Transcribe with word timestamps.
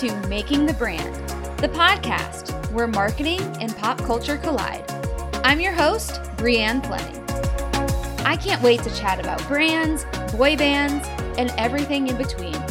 to 0.00 0.14
Making 0.28 0.66
the 0.66 0.74
Brand, 0.74 1.14
the 1.58 1.70
podcast 1.70 2.52
where 2.70 2.86
marketing 2.86 3.40
and 3.62 3.74
pop 3.78 3.96
culture 4.04 4.36
collide. 4.36 4.84
I'm 5.42 5.58
your 5.58 5.72
host, 5.72 6.20
Brianne 6.36 6.84
Fleming. 6.86 7.24
I 8.26 8.36
can't 8.36 8.60
wait 8.62 8.82
to 8.82 8.94
chat 8.94 9.18
about 9.18 9.42
brands, 9.48 10.04
boy 10.32 10.54
bands, 10.54 11.08
and 11.38 11.50
everything 11.56 12.08
in 12.08 12.18
between. 12.18 12.62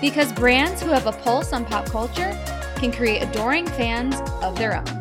Because 0.00 0.32
brands 0.32 0.82
who 0.82 0.88
have 0.88 1.06
a 1.06 1.12
pulse 1.12 1.52
on 1.52 1.64
pop 1.64 1.86
culture 1.86 2.36
can 2.78 2.90
create 2.90 3.22
adoring 3.22 3.68
fans 3.68 4.16
of 4.42 4.58
their 4.58 4.76
own. 4.76 5.00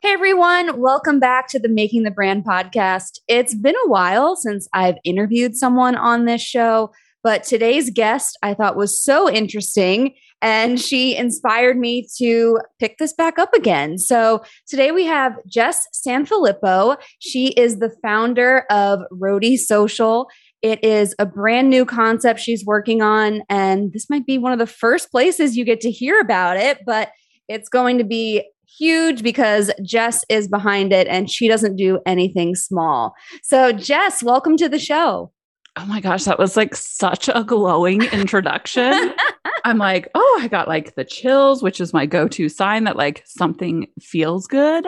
Hey 0.00 0.14
everyone, 0.14 0.80
welcome 0.80 1.20
back 1.20 1.46
to 1.50 1.60
the 1.60 1.68
Making 1.68 2.02
the 2.02 2.10
Brand 2.10 2.44
podcast. 2.44 3.20
It's 3.28 3.54
been 3.54 3.76
a 3.84 3.88
while 3.88 4.34
since 4.34 4.66
I've 4.72 4.96
interviewed 5.04 5.54
someone 5.54 5.94
on 5.94 6.24
this 6.24 6.42
show. 6.42 6.90
But 7.28 7.44
today's 7.44 7.90
guest 7.90 8.38
I 8.42 8.54
thought 8.54 8.74
was 8.74 9.04
so 9.04 9.30
interesting 9.30 10.14
and 10.40 10.80
she 10.80 11.14
inspired 11.14 11.76
me 11.76 12.08
to 12.16 12.58
pick 12.80 12.96
this 12.96 13.12
back 13.12 13.38
up 13.38 13.52
again. 13.52 13.98
So 13.98 14.42
today 14.66 14.92
we 14.92 15.04
have 15.04 15.36
Jess 15.46 15.86
Sanfilippo. 15.92 16.96
She 17.18 17.48
is 17.48 17.80
the 17.80 17.94
founder 18.02 18.64
of 18.70 19.00
Roadie 19.12 19.58
Social. 19.58 20.30
It 20.62 20.82
is 20.82 21.14
a 21.18 21.26
brand 21.26 21.68
new 21.68 21.84
concept 21.84 22.40
she's 22.40 22.64
working 22.64 23.02
on, 23.02 23.42
and 23.50 23.92
this 23.92 24.08
might 24.08 24.24
be 24.24 24.38
one 24.38 24.54
of 24.54 24.58
the 24.58 24.66
first 24.66 25.10
places 25.10 25.54
you 25.54 25.66
get 25.66 25.82
to 25.82 25.90
hear 25.90 26.18
about 26.20 26.56
it, 26.56 26.78
but 26.86 27.10
it's 27.46 27.68
going 27.68 27.98
to 27.98 28.04
be 28.04 28.50
huge 28.78 29.22
because 29.22 29.70
Jess 29.82 30.24
is 30.30 30.48
behind 30.48 30.94
it 30.94 31.06
and 31.08 31.30
she 31.30 31.46
doesn't 31.46 31.76
do 31.76 32.00
anything 32.06 32.54
small. 32.54 33.12
So, 33.42 33.70
Jess, 33.70 34.22
welcome 34.22 34.56
to 34.56 34.68
the 34.70 34.78
show. 34.78 35.30
Oh 35.80 35.86
my 35.86 36.00
gosh, 36.00 36.24
that 36.24 36.40
was 36.40 36.56
like 36.56 36.74
such 36.74 37.28
a 37.32 37.44
glowing 37.44 38.02
introduction. 38.02 39.14
I'm 39.64 39.78
like, 39.78 40.08
oh, 40.14 40.38
I 40.42 40.48
got 40.48 40.66
like 40.66 40.96
the 40.96 41.04
chills, 41.04 41.62
which 41.62 41.80
is 41.80 41.92
my 41.92 42.04
go-to 42.04 42.48
sign 42.48 42.82
that 42.84 42.96
like 42.96 43.22
something 43.26 43.86
feels 44.00 44.48
good. 44.48 44.86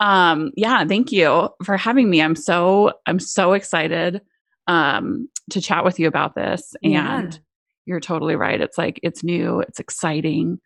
Um, 0.00 0.50
yeah, 0.56 0.84
thank 0.84 1.12
you 1.12 1.48
for 1.64 1.76
having 1.76 2.10
me. 2.10 2.20
I'm 2.20 2.34
so 2.34 2.92
I'm 3.06 3.20
so 3.20 3.52
excited 3.52 4.20
um 4.66 5.28
to 5.50 5.60
chat 5.60 5.84
with 5.84 6.00
you 6.00 6.08
about 6.08 6.34
this. 6.34 6.74
Yeah. 6.82 7.20
And 7.20 7.40
you're 7.84 8.00
totally 8.00 8.34
right. 8.34 8.60
It's 8.60 8.76
like 8.76 8.98
it's 9.04 9.22
new, 9.22 9.60
it's 9.60 9.78
exciting. 9.78 10.58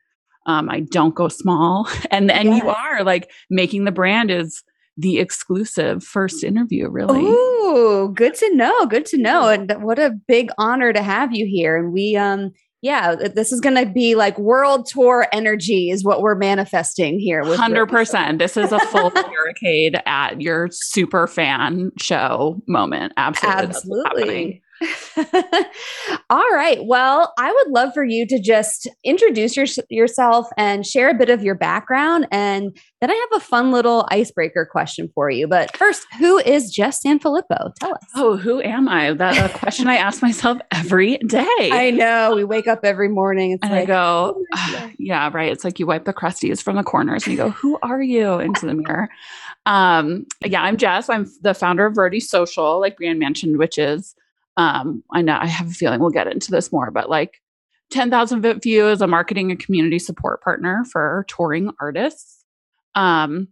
Um, 0.47 0.71
I 0.71 0.81
don't 0.81 1.15
go 1.15 1.29
small. 1.29 1.87
And 2.11 2.31
and 2.31 2.57
you 2.57 2.71
are 2.71 3.05
like 3.05 3.31
making 3.51 3.85
the 3.85 3.93
brand 3.93 4.31
is 4.31 4.63
the 4.97 5.19
exclusive 5.19 6.05
first 6.05 6.45
interview, 6.45 6.89
really. 6.89 7.23
Ooh, 7.23 8.13
good 8.15 8.35
to 8.35 8.55
know. 8.55 8.87
Good 8.87 9.07
to 9.07 9.19
know. 9.19 9.49
And 9.49 9.73
what 9.83 9.99
a 9.99 10.11
big 10.29 10.51
honor 10.59 10.93
to 10.93 11.03
have 11.03 11.35
you 11.35 11.47
here. 11.47 11.77
And 11.77 11.93
we, 11.93 12.17
um, 12.17 12.53
yeah, 12.83 13.15
this 13.15 13.53
is 13.53 13.61
going 13.61 13.77
to 13.77 13.91
be 13.91 14.15
like 14.15 14.39
world 14.39 14.87
tour 14.87 15.27
energy, 15.33 15.91
is 15.91 16.05
what 16.05 16.23
we're 16.23 16.35
manifesting 16.35 17.19
here. 17.19 17.45
Hundred 17.55 17.87
percent. 17.87 18.39
This 18.39 18.57
is 18.57 18.73
a 18.73 18.81
full 18.81 19.11
barricade 19.11 20.01
at 20.07 20.41
your 20.41 20.69
super 20.73 21.27
fan 21.27 21.93
show 22.01 22.61
moment. 22.67 23.13
Absolutely. 23.17 23.67
Absolutely. 23.67 24.63
All 26.31 26.51
right. 26.53 26.79
Well, 26.83 27.33
I 27.39 27.53
would 27.53 27.73
love 27.73 27.93
for 27.93 28.05
you 28.05 28.27
to 28.27 28.41
just 28.41 28.89
introduce 29.05 29.57
your, 29.57 29.67
yourself 29.89 30.47
and 30.57 30.87
share 30.87 31.11
a 31.11 31.15
bit 31.15 31.29
of 31.29 31.43
your 31.43 31.55
background. 31.55 32.27
And 32.31 32.77
then 33.01 33.11
I 33.11 33.15
have 33.15 33.43
a 33.43 33.45
fun 33.45 33.73
little 33.73 34.07
icebreaker 34.11 34.67
question 34.71 35.11
for 35.15 35.31
you. 35.31 35.47
But 35.47 35.77
first, 35.77 36.07
who 36.19 36.39
is 36.39 36.71
Jess 36.71 37.03
Sanfilippo? 37.05 37.75
Tell 37.79 37.93
us. 37.95 38.05
Oh, 38.17 38.37
who 38.37 38.61
am 38.63 38.89
I? 38.89 39.13
That's 39.13 39.39
a 39.39 39.59
question 39.59 39.87
I 39.87 39.97
ask 39.97 40.23
myself 40.23 40.59
every 40.73 41.19
day. 41.19 41.47
I 41.73 41.91
know. 41.91 42.35
We 42.35 42.45
wake 42.45 42.67
up 42.67 42.81
every 42.85 43.09
morning. 43.09 43.53
It's 43.53 43.63
and 43.63 43.73
like, 43.73 43.83
I 43.83 43.87
go, 43.87 44.35
who 44.35 44.41
am 44.41 44.47
I 44.53 44.57
"Ah, 44.57 44.81
today?" 44.81 44.97
yeah, 44.99 45.31
right. 45.33 45.53
It's 45.53 45.65
like 45.65 45.79
you 45.79 45.87
wipe 45.87 46.05
the 46.05 46.15
crusties 46.15 46.63
from 46.63 46.77
the 46.77 46.83
corners 46.83 47.25
and 47.25 47.33
you 47.33 47.37
go, 47.37 47.51
who 47.51 47.79
are 47.83 48.01
you 48.01 48.39
into 48.39 48.67
the 48.67 48.75
mirror? 48.75 49.09
Um, 49.67 50.27
yeah, 50.45 50.63
I'm 50.63 50.77
Jess. 50.77 51.09
I'm 51.11 51.27
the 51.43 51.55
founder 51.55 51.87
of 51.87 51.95
Roadie 51.95 52.23
Social, 52.23 52.81
like 52.81 52.99
Brianne 52.99 53.19
mentioned, 53.19 53.59
which 53.59 53.79
is, 53.79 54.15
um, 54.57 55.03
I 55.13 55.23
know 55.23 55.39
I 55.41 55.47
have 55.47 55.69
a 55.69 55.73
feeling 55.73 56.01
we'll 56.01 56.11
get 56.11 56.27
into 56.27 56.51
this 56.51 56.73
more, 56.73 56.91
but 56.91 57.09
like 57.09 57.41
10,000 57.91 58.43
Vip 58.43 58.63
View 58.63 58.89
is 58.89 59.01
a 59.01 59.07
marketing 59.07 59.51
and 59.51 59.61
community 59.61 59.99
support 59.99 60.43
partner 60.43 60.85
for 60.91 61.25
touring 61.29 61.71
artists. 61.81 62.45
Um, 62.95 63.49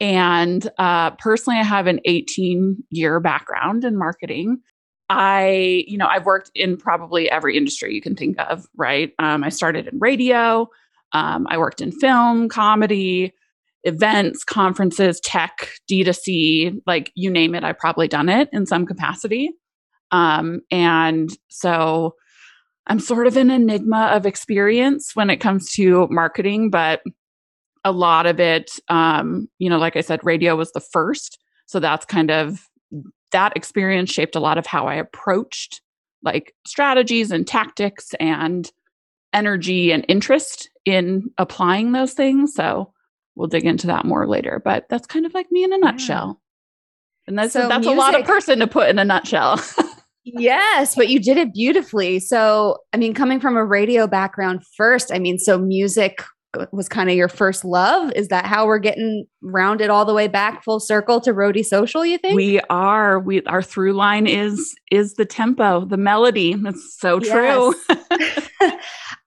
and 0.00 0.68
uh, 0.78 1.12
personally, 1.12 1.58
I 1.58 1.64
have 1.64 1.86
an 1.86 2.00
18 2.04 2.82
year 2.90 3.20
background 3.20 3.84
in 3.84 3.96
marketing. 3.98 4.60
I, 5.08 5.84
you 5.86 5.98
know, 5.98 6.06
I've 6.06 6.24
worked 6.24 6.50
in 6.54 6.76
probably 6.76 7.30
every 7.30 7.56
industry 7.56 7.94
you 7.94 8.00
can 8.00 8.16
think 8.16 8.36
of, 8.38 8.66
right? 8.76 9.12
Um, 9.18 9.44
I 9.44 9.50
started 9.50 9.86
in 9.86 9.98
radio. 9.98 10.68
Um, 11.12 11.46
I 11.48 11.58
worked 11.58 11.80
in 11.80 11.92
film, 11.92 12.48
comedy, 12.48 13.32
events, 13.84 14.44
conferences, 14.44 15.20
tech, 15.20 15.70
D2C, 15.90 16.80
like 16.86 17.12
you 17.14 17.30
name 17.30 17.54
it, 17.54 17.64
I've 17.64 17.78
probably 17.78 18.08
done 18.08 18.28
it 18.28 18.48
in 18.52 18.66
some 18.66 18.86
capacity. 18.86 19.50
Um, 20.14 20.60
and 20.70 21.28
so 21.48 22.14
I'm 22.86 23.00
sort 23.00 23.26
of 23.26 23.36
an 23.36 23.50
enigma 23.50 24.12
of 24.14 24.26
experience 24.26 25.16
when 25.16 25.28
it 25.28 25.38
comes 25.38 25.72
to 25.72 26.06
marketing, 26.08 26.70
but 26.70 27.02
a 27.84 27.90
lot 27.90 28.24
of 28.24 28.38
it, 28.38 28.78
um, 28.88 29.48
you 29.58 29.68
know, 29.68 29.78
like 29.78 29.96
I 29.96 30.02
said, 30.02 30.20
radio 30.22 30.54
was 30.54 30.70
the 30.70 30.80
first. 30.80 31.38
So 31.66 31.80
that's 31.80 32.04
kind 32.04 32.30
of 32.30 32.68
that 33.32 33.56
experience 33.56 34.12
shaped 34.12 34.36
a 34.36 34.40
lot 34.40 34.56
of 34.56 34.66
how 34.66 34.86
I 34.86 34.94
approached 34.94 35.80
like 36.22 36.54
strategies 36.64 37.32
and 37.32 37.44
tactics 37.44 38.14
and 38.20 38.70
energy 39.32 39.90
and 39.90 40.04
interest 40.06 40.70
in 40.84 41.28
applying 41.38 41.90
those 41.90 42.12
things. 42.12 42.54
So 42.54 42.92
we'll 43.34 43.48
dig 43.48 43.64
into 43.64 43.88
that 43.88 44.04
more 44.04 44.28
later. 44.28 44.62
But 44.64 44.86
that's 44.88 45.08
kind 45.08 45.26
of 45.26 45.34
like 45.34 45.50
me 45.50 45.64
in 45.64 45.72
a 45.72 45.78
nutshell. 45.78 46.40
And 47.26 47.36
that's 47.36 47.52
So 47.52 47.66
that's 47.66 47.86
a 47.86 47.90
lot 47.90 48.18
of 48.18 48.24
person 48.24 48.60
to 48.60 48.68
put 48.68 48.88
in 48.88 49.00
a 49.00 49.04
nutshell. 49.04 49.60
Yes, 50.24 50.94
but 50.94 51.08
you 51.08 51.20
did 51.20 51.36
it 51.36 51.52
beautifully. 51.52 52.18
So, 52.18 52.78
I 52.92 52.96
mean, 52.96 53.14
coming 53.14 53.40
from 53.40 53.56
a 53.56 53.64
radio 53.64 54.06
background 54.06 54.62
first, 54.76 55.12
I 55.12 55.18
mean, 55.18 55.38
so 55.38 55.58
music 55.58 56.22
was 56.72 56.88
kind 56.88 57.10
of 57.10 57.16
your 57.16 57.28
first 57.28 57.64
love. 57.64 58.12
Is 58.14 58.28
that 58.28 58.46
how 58.46 58.66
we're 58.66 58.78
getting 58.78 59.26
rounded 59.42 59.90
all 59.90 60.04
the 60.04 60.14
way 60.14 60.28
back 60.28 60.64
full 60.64 60.80
circle 60.80 61.20
to 61.20 61.32
Roadie 61.32 61.64
Social, 61.64 62.04
you 62.04 62.18
think? 62.18 62.36
we 62.36 62.60
are 62.70 63.18
we 63.18 63.42
our 63.42 63.62
through 63.62 63.92
line 63.92 64.26
is 64.26 64.74
is 64.90 65.14
the 65.14 65.24
tempo, 65.24 65.84
the 65.84 65.96
melody. 65.96 66.54
That's 66.54 66.96
so 66.98 67.20
true. 67.20 67.74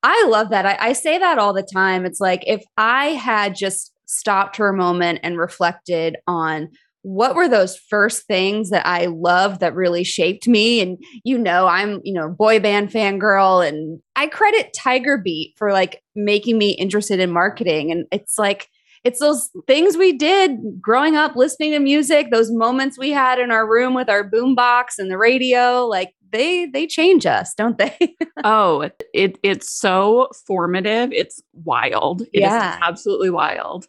I 0.03 0.25
love 0.29 0.49
that. 0.49 0.65
I, 0.65 0.77
I 0.79 0.93
say 0.93 1.17
that 1.17 1.37
all 1.37 1.53
the 1.53 1.67
time. 1.73 2.05
It's 2.05 2.19
like 2.19 2.43
if 2.45 2.63
I 2.77 3.07
had 3.07 3.55
just 3.55 3.91
stopped 4.05 4.55
for 4.55 4.69
a 4.69 4.75
moment 4.75 5.19
and 5.21 5.37
reflected 5.37 6.15
on 6.27 6.69
what 7.07 7.35
were 7.35 7.47
those 7.47 7.77
first 7.77 8.27
things 8.27 8.69
that 8.69 8.85
I 8.85 9.05
loved 9.05 9.61
that 9.61 9.73
really 9.73 10.03
shaped 10.03 10.45
me. 10.45 10.81
And 10.81 10.97
you 11.23 11.37
know, 11.37 11.65
I'm, 11.65 12.01
you 12.03 12.11
know, 12.13 12.27
boy 12.27 12.59
band 12.59 12.89
fangirl 12.89 13.65
and 13.65 14.01
I 14.17 14.27
credit 14.27 14.73
Tiger 14.73 15.17
Beat 15.17 15.53
for 15.57 15.71
like 15.71 16.03
making 16.17 16.57
me 16.57 16.71
interested 16.71 17.21
in 17.21 17.31
marketing. 17.31 17.91
And 17.93 18.07
it's 18.11 18.37
like 18.37 18.67
it's 19.05 19.21
those 19.21 19.49
things 19.67 19.95
we 19.95 20.11
did 20.11 20.57
growing 20.81 21.15
up 21.15 21.37
listening 21.37 21.71
to 21.71 21.79
music, 21.79 22.27
those 22.29 22.51
moments 22.51 22.99
we 22.99 23.11
had 23.11 23.39
in 23.39 23.51
our 23.51 23.65
room 23.65 23.93
with 23.93 24.09
our 24.09 24.29
boombox 24.29 24.97
and 24.97 25.09
the 25.09 25.17
radio, 25.17 25.85
like 25.85 26.13
they 26.33 26.65
they 26.65 26.85
change 26.87 27.25
us, 27.25 27.53
don't 27.53 27.77
they? 27.77 28.17
oh, 28.43 28.89
it 29.13 29.39
it's 29.43 29.71
so 29.71 30.27
formative. 30.45 31.13
It's 31.13 31.41
wild. 31.53 32.23
It 32.33 32.39
is 32.39 32.41
Yeah. 32.41 32.79
absolutely 32.81 33.29
wild. 33.29 33.87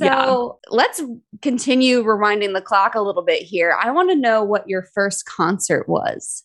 So 0.00 0.06
Yeah. 0.06 0.74
let's 0.74 1.02
continue 1.42 2.02
rewinding 2.02 2.54
the 2.54 2.62
clock 2.62 2.94
a 2.94 3.02
little 3.02 3.22
bit 3.22 3.42
here. 3.42 3.76
I 3.82 3.90
want 3.90 4.10
to 4.10 4.16
know 4.16 4.42
what 4.42 4.66
your 4.66 4.82
first 4.94 5.26
concert 5.26 5.88
was. 5.88 6.42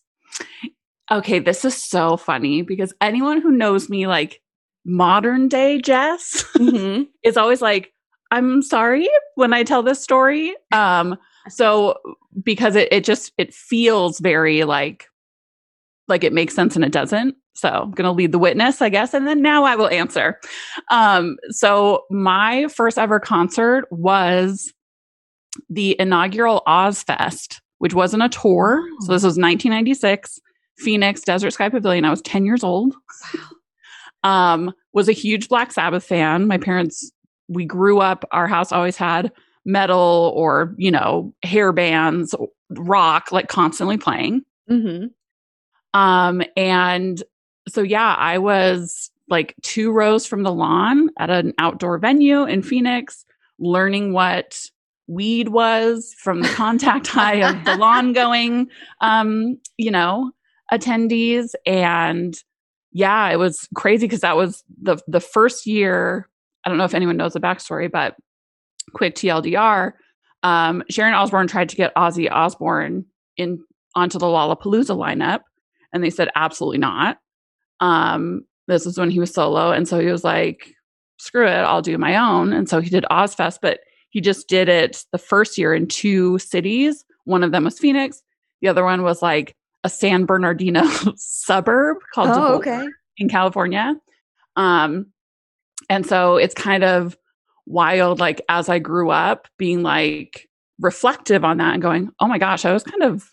Okay, 1.10 1.38
this 1.38 1.64
is 1.64 1.74
so 1.80 2.18
funny 2.18 2.60
because 2.60 2.92
anyone 3.00 3.40
who 3.40 3.50
knows 3.50 3.88
me 3.88 4.06
like 4.06 4.42
modern 4.84 5.48
day 5.48 5.80
Jess 5.80 6.44
is 7.24 7.36
always 7.38 7.62
like, 7.62 7.94
I'm 8.30 8.60
sorry 8.60 9.08
when 9.36 9.54
I 9.54 9.62
tell 9.62 9.82
this 9.82 10.02
story. 10.02 10.54
Um, 10.72 11.16
so 11.48 11.96
because 12.42 12.76
it, 12.76 12.88
it 12.92 13.04
just 13.04 13.32
it 13.38 13.54
feels 13.54 14.18
very 14.18 14.64
like 14.64 15.06
like 16.08 16.24
it 16.24 16.32
makes 16.32 16.54
sense 16.54 16.76
and 16.76 16.84
it 16.84 16.92
doesn't. 16.92 17.36
So 17.56 17.68
I'm 17.68 17.90
gonna 17.92 18.12
lead 18.12 18.32
the 18.32 18.38
witness, 18.38 18.82
I 18.82 18.88
guess, 18.88 19.14
and 19.14 19.26
then 19.26 19.42
now 19.42 19.64
I 19.64 19.76
will 19.76 19.88
answer. 19.88 20.38
Um, 20.90 21.36
so 21.50 22.04
my 22.10 22.68
first 22.68 22.98
ever 22.98 23.18
concert 23.18 23.86
was 23.90 24.72
the 25.70 25.96
inaugural 25.98 26.62
Ozzfest, 26.66 27.60
which 27.78 27.94
wasn't 27.94 28.22
a 28.22 28.28
tour. 28.28 28.82
So 29.00 29.12
this 29.12 29.22
was 29.22 29.38
1996, 29.38 30.38
Phoenix 30.78 31.22
Desert 31.22 31.52
Sky 31.52 31.68
Pavilion. 31.68 32.04
I 32.04 32.10
was 32.10 32.22
10 32.22 32.44
years 32.44 32.62
old. 32.62 32.94
Um, 34.24 34.72
was 34.92 35.08
a 35.08 35.12
huge 35.12 35.48
Black 35.48 35.72
Sabbath 35.72 36.04
fan. 36.04 36.46
My 36.48 36.58
parents, 36.58 37.12
we 37.48 37.64
grew 37.64 38.00
up, 38.00 38.24
our 38.32 38.48
house 38.48 38.72
always 38.72 38.96
had 38.96 39.30
metal 39.64 40.32
or, 40.34 40.74
you 40.78 40.90
know, 40.90 41.32
hair 41.42 41.72
bands, 41.72 42.34
rock, 42.70 43.30
like 43.30 43.48
constantly 43.48 43.96
playing. 43.96 44.42
Mm-hmm. 44.70 45.06
Um, 45.98 46.42
and 46.56 47.22
so 47.68 47.82
yeah, 47.82 48.14
I 48.14 48.38
was 48.38 49.10
like 49.28 49.54
two 49.62 49.90
rows 49.90 50.26
from 50.26 50.42
the 50.42 50.52
lawn 50.52 51.10
at 51.18 51.30
an 51.30 51.52
outdoor 51.58 51.98
venue 51.98 52.44
in 52.44 52.62
Phoenix, 52.62 53.24
learning 53.58 54.12
what 54.12 54.60
weed 55.08 55.48
was 55.48 56.14
from 56.18 56.42
the 56.42 56.48
contact 56.48 57.06
high 57.08 57.42
of 57.42 57.64
the 57.64 57.76
lawn 57.76 58.12
going, 58.12 58.68
um, 59.00 59.58
you 59.76 59.90
know, 59.90 60.30
attendees. 60.72 61.54
And 61.64 62.36
yeah, 62.92 63.28
it 63.30 63.36
was 63.36 63.68
crazy 63.74 64.06
because 64.06 64.20
that 64.20 64.36
was 64.36 64.64
the 64.80 64.98
the 65.06 65.20
first 65.20 65.66
year. 65.66 66.28
I 66.64 66.68
don't 66.68 66.78
know 66.78 66.84
if 66.84 66.94
anyone 66.94 67.16
knows 67.16 67.34
the 67.34 67.40
backstory, 67.40 67.90
but 67.90 68.16
quick 68.92 69.14
TLDR. 69.14 69.92
Um, 70.42 70.82
Sharon 70.90 71.14
Osbourne 71.14 71.46
tried 71.46 71.68
to 71.70 71.76
get 71.76 71.94
Ozzy 71.94 72.30
Osbourne 72.30 73.04
in 73.36 73.62
onto 73.94 74.18
the 74.18 74.26
Lollapalooza 74.26 74.96
lineup, 74.96 75.40
and 75.92 76.02
they 76.02 76.10
said 76.10 76.28
absolutely 76.34 76.78
not. 76.78 77.18
Um, 77.80 78.44
this 78.68 78.84
was 78.84 78.98
when 78.98 79.10
he 79.10 79.20
was 79.20 79.32
solo, 79.32 79.72
and 79.72 79.86
so 79.86 80.00
he 80.00 80.06
was 80.06 80.24
like, 80.24 80.72
"Screw 81.18 81.46
it, 81.46 81.50
I'll 81.50 81.82
do 81.82 81.98
my 81.98 82.16
own." 82.16 82.52
And 82.52 82.68
so 82.68 82.80
he 82.80 82.90
did 82.90 83.04
Ozzfest, 83.10 83.58
but 83.62 83.80
he 84.10 84.20
just 84.20 84.48
did 84.48 84.68
it 84.68 85.04
the 85.12 85.18
first 85.18 85.58
year 85.58 85.74
in 85.74 85.86
two 85.86 86.38
cities. 86.38 87.04
One 87.24 87.42
of 87.42 87.52
them 87.52 87.64
was 87.64 87.78
Phoenix. 87.78 88.22
The 88.62 88.68
other 88.68 88.84
one 88.84 89.02
was 89.02 89.22
like 89.22 89.56
a 89.84 89.88
San 89.88 90.24
Bernardino 90.24 90.84
suburb 91.16 91.98
called 92.14 92.30
oh, 92.32 92.54
okay. 92.56 92.86
in 93.18 93.28
California. 93.28 93.94
Um, 94.56 95.06
and 95.88 96.06
so 96.06 96.36
it's 96.36 96.54
kind 96.54 96.82
of 96.82 97.16
wild, 97.66 98.18
like 98.18 98.40
as 98.48 98.68
I 98.68 98.78
grew 98.78 99.10
up, 99.10 99.48
being 99.58 99.82
like 99.82 100.48
reflective 100.80 101.44
on 101.44 101.58
that 101.58 101.74
and 101.74 101.82
going, 101.82 102.10
oh 102.20 102.26
my 102.26 102.38
gosh, 102.38 102.64
I 102.64 102.72
was 102.72 102.82
kind 102.82 103.02
of 103.02 103.28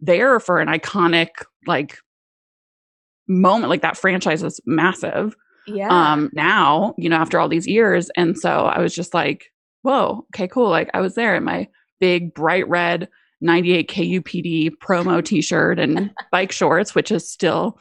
there 0.00 0.40
for 0.40 0.60
an 0.60 0.68
iconic 0.68 1.28
like 1.66 1.98
moment. 3.28 3.70
Like 3.70 3.82
that 3.82 3.96
franchise 3.96 4.42
is 4.42 4.60
massive. 4.66 5.34
Yeah. 5.66 5.88
Um, 5.88 6.30
now, 6.32 6.94
you 6.98 7.08
know, 7.08 7.16
after 7.16 7.38
all 7.38 7.48
these 7.48 7.66
years. 7.66 8.10
And 8.16 8.38
so 8.38 8.66
I 8.66 8.80
was 8.80 8.94
just 8.94 9.14
like, 9.14 9.52
whoa, 9.82 10.26
okay, 10.34 10.48
cool. 10.48 10.68
Like 10.68 10.90
I 10.94 11.00
was 11.00 11.14
there 11.14 11.36
in 11.36 11.44
my 11.44 11.68
big 12.00 12.34
bright 12.34 12.68
red 12.68 13.08
98 13.40 13.88
KUPD 13.88 14.70
promo 14.82 15.24
t-shirt 15.24 15.78
and 15.78 16.12
bike 16.32 16.52
shorts, 16.52 16.94
which 16.94 17.10
is 17.10 17.28
still, 17.28 17.78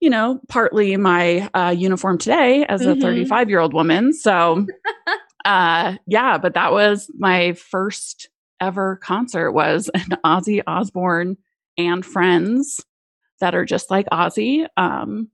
you 0.00 0.10
know, 0.10 0.40
partly 0.48 0.96
my 0.96 1.48
uh, 1.54 1.74
uniform 1.76 2.18
today 2.18 2.64
as 2.66 2.82
a 2.82 2.96
35 2.96 3.28
mm-hmm. 3.28 3.50
year 3.50 3.60
old 3.60 3.74
woman. 3.74 4.12
So, 4.12 4.66
uh, 5.44 5.96
yeah, 6.06 6.38
but 6.38 6.54
that 6.54 6.72
was 6.72 7.10
my 7.16 7.52
first 7.54 8.28
ever 8.60 8.96
concert 8.96 9.52
was 9.52 9.88
an 9.94 10.18
Ozzy 10.24 10.62
Osbourne 10.66 11.36
and 11.76 12.04
friends 12.04 12.80
that 13.42 13.54
are 13.54 13.66
just 13.66 13.90
like 13.90 14.06
Ozzy 14.10 14.66
um, 14.76 15.28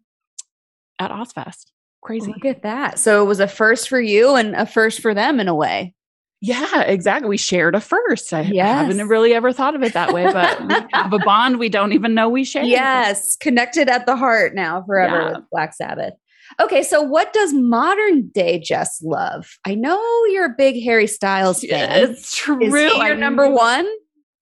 at 0.99 1.13
Ozzfest 1.13 1.67
crazy. 2.03 2.33
Look 2.33 2.45
at 2.45 2.63
that. 2.63 2.99
So 2.99 3.23
it 3.23 3.27
was 3.27 3.41
a 3.41 3.49
first 3.49 3.89
for 3.89 4.01
you 4.01 4.35
and 4.35 4.55
a 4.55 4.67
first 4.67 5.01
for 5.01 5.15
them 5.15 5.41
in 5.41 5.49
a 5.49 5.55
way. 5.55 5.95
Yeah, 6.41 6.83
exactly. 6.83 7.29
We 7.29 7.37
shared 7.37 7.75
a 7.75 7.81
first. 7.81 8.33
I 8.33 8.43
yes. 8.43 8.89
haven't 8.89 9.09
really 9.09 9.35
ever 9.35 9.53
thought 9.53 9.75
of 9.75 9.83
it 9.83 9.93
that 9.95 10.13
way, 10.13 10.25
but 10.33 10.67
we 10.67 10.75
have 10.93 11.13
a 11.13 11.19
bond 11.19 11.59
we 11.59 11.69
don't 11.69 11.93
even 11.93 12.15
know 12.15 12.29
we 12.29 12.45
share. 12.45 12.63
Yes, 12.63 13.37
connected 13.37 13.89
at 13.89 14.07
the 14.07 14.17
heart 14.17 14.55
now 14.55 14.83
forever 14.87 15.21
yeah. 15.21 15.33
with 15.33 15.51
Black 15.51 15.75
Sabbath. 15.75 16.15
Okay, 16.61 16.83
so 16.83 17.03
what 17.03 17.33
does 17.33 17.53
modern 17.53 18.29
day 18.29 18.59
Jess 18.59 19.03
love? 19.03 19.59
I 19.67 19.75
know 19.75 20.01
you're 20.27 20.47
a 20.47 20.55
big 20.57 20.83
Harry 20.83 21.09
Styles 21.09 21.63
fan. 21.63 22.11
It's 22.11 22.37
true. 22.37 22.63
Is 22.63 22.73
he 22.73 23.07
your 23.07 23.17
number 23.17 23.51
one? 23.51 23.87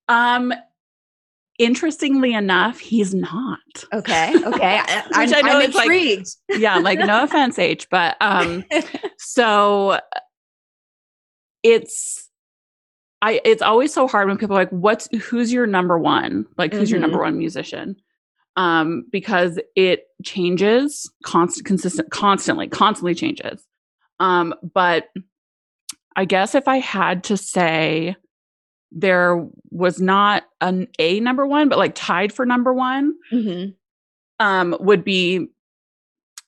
Um, 0.08 0.52
interestingly 1.58 2.34
enough, 2.34 2.78
he's 2.78 3.14
not. 3.14 3.58
Okay. 3.92 4.34
Okay. 4.46 4.80
I, 4.82 5.24
Which 5.24 5.34
I 5.34 5.40
know 5.40 5.58
I'm 5.58 5.62
intrigued. 5.62 6.28
Like, 6.48 6.60
yeah. 6.60 6.78
Like 6.78 6.98
no 6.98 7.22
offense, 7.24 7.58
H, 7.58 7.88
but 7.90 8.16
um, 8.20 8.64
so 9.18 9.98
it's 11.62 12.30
I 13.22 13.40
it's 13.44 13.62
always 13.62 13.92
so 13.92 14.06
hard 14.06 14.28
when 14.28 14.38
people 14.38 14.56
are 14.56 14.60
like, 14.60 14.70
what's 14.70 15.08
who's 15.16 15.52
your 15.52 15.66
number 15.66 15.98
one? 15.98 16.46
Like 16.56 16.72
who's 16.72 16.88
mm-hmm. 16.88 16.94
your 16.94 17.00
number 17.00 17.16
mm-hmm. 17.16 17.24
one 17.24 17.38
musician? 17.38 17.96
Um, 18.56 19.04
because 19.10 19.58
it 19.74 20.04
changes 20.24 21.10
constant 21.24 21.66
consistent 21.66 22.10
constantly, 22.10 22.68
constantly 22.68 23.14
changes. 23.14 23.66
Um, 24.20 24.54
but 24.74 25.08
I 26.14 26.24
guess 26.24 26.54
if 26.54 26.68
I 26.68 26.78
had 26.78 27.24
to 27.24 27.36
say 27.36 28.16
there 28.92 29.46
was 29.70 30.00
not 30.00 30.44
an 30.60 30.88
a 30.98 31.20
number 31.20 31.46
one, 31.46 31.68
but 31.68 31.78
like 31.78 31.94
tied 31.94 32.32
for 32.32 32.46
number 32.46 32.72
one, 32.72 33.14
mm-hmm. 33.32 33.70
um, 34.44 34.76
would 34.80 35.04
be 35.04 35.48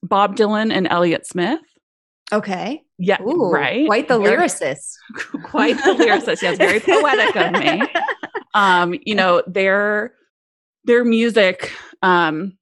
Bob 0.02 0.36
Dylan 0.36 0.72
and 0.72 0.86
Elliott 0.88 1.26
Smith. 1.26 1.60
Okay. 2.32 2.82
Yeah. 2.98 3.22
Ooh, 3.22 3.50
right. 3.50 3.86
Quite 3.86 4.08
the 4.08 4.18
very, 4.18 4.36
lyricist. 4.36 4.94
Quite 5.44 5.76
the 5.76 5.94
lyricist. 5.94 6.42
Yes. 6.42 6.58
Very 6.58 6.80
poetic 6.80 7.36
of 7.36 7.52
me. 7.52 7.82
Um, 8.54 8.98
you 9.04 9.14
know, 9.14 9.42
their 9.46 10.14
their 10.84 11.04
music 11.04 11.70
um 12.02 12.56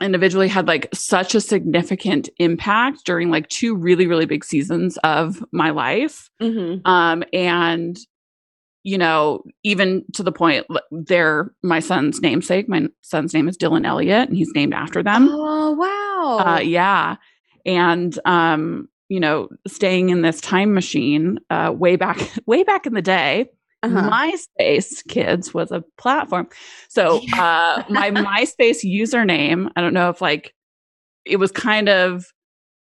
individually 0.00 0.48
had 0.48 0.66
like 0.66 0.88
such 0.94 1.34
a 1.34 1.40
significant 1.40 2.28
impact 2.38 3.04
during 3.04 3.30
like 3.30 3.48
two 3.48 3.76
really, 3.76 4.06
really 4.06 4.24
big 4.24 4.44
seasons 4.44 4.96
of 5.04 5.44
my 5.52 5.70
life. 5.70 6.30
Mm-hmm. 6.40 6.86
Um, 6.88 7.22
and 7.32 7.98
you 8.84 8.98
know, 8.98 9.42
even 9.64 10.04
to 10.14 10.22
the 10.22 10.32
point 10.32 10.66
they're 10.90 11.52
my 11.62 11.80
son's 11.80 12.20
namesake. 12.20 12.68
My 12.68 12.88
son's 13.02 13.34
name 13.34 13.48
is 13.48 13.58
Dylan 13.58 13.86
Elliott, 13.86 14.28
and 14.28 14.36
he's 14.36 14.52
named 14.54 14.74
after 14.74 15.02
them. 15.02 15.28
Oh 15.30 15.72
wow! 15.72 16.38
Uh, 16.44 16.60
yeah, 16.60 17.16
and 17.66 18.18
um, 18.24 18.88
you 19.08 19.20
know, 19.20 19.48
staying 19.66 20.10
in 20.10 20.22
this 20.22 20.40
time 20.40 20.74
machine, 20.74 21.38
uh, 21.50 21.72
way 21.74 21.96
back, 21.96 22.18
way 22.46 22.62
back 22.62 22.86
in 22.86 22.94
the 22.94 23.02
day. 23.02 23.50
Uh-huh. 23.80 24.10
MySpace 24.10 25.06
kids 25.06 25.54
was 25.54 25.70
a 25.70 25.84
platform. 25.98 26.48
So 26.88 27.20
uh, 27.34 27.84
my 27.88 28.10
MySpace 28.10 28.84
username, 28.84 29.70
I 29.76 29.80
don't 29.80 29.94
know 29.94 30.10
if 30.10 30.20
like 30.20 30.52
it 31.24 31.36
was 31.36 31.52
kind 31.52 31.88
of 31.88 32.26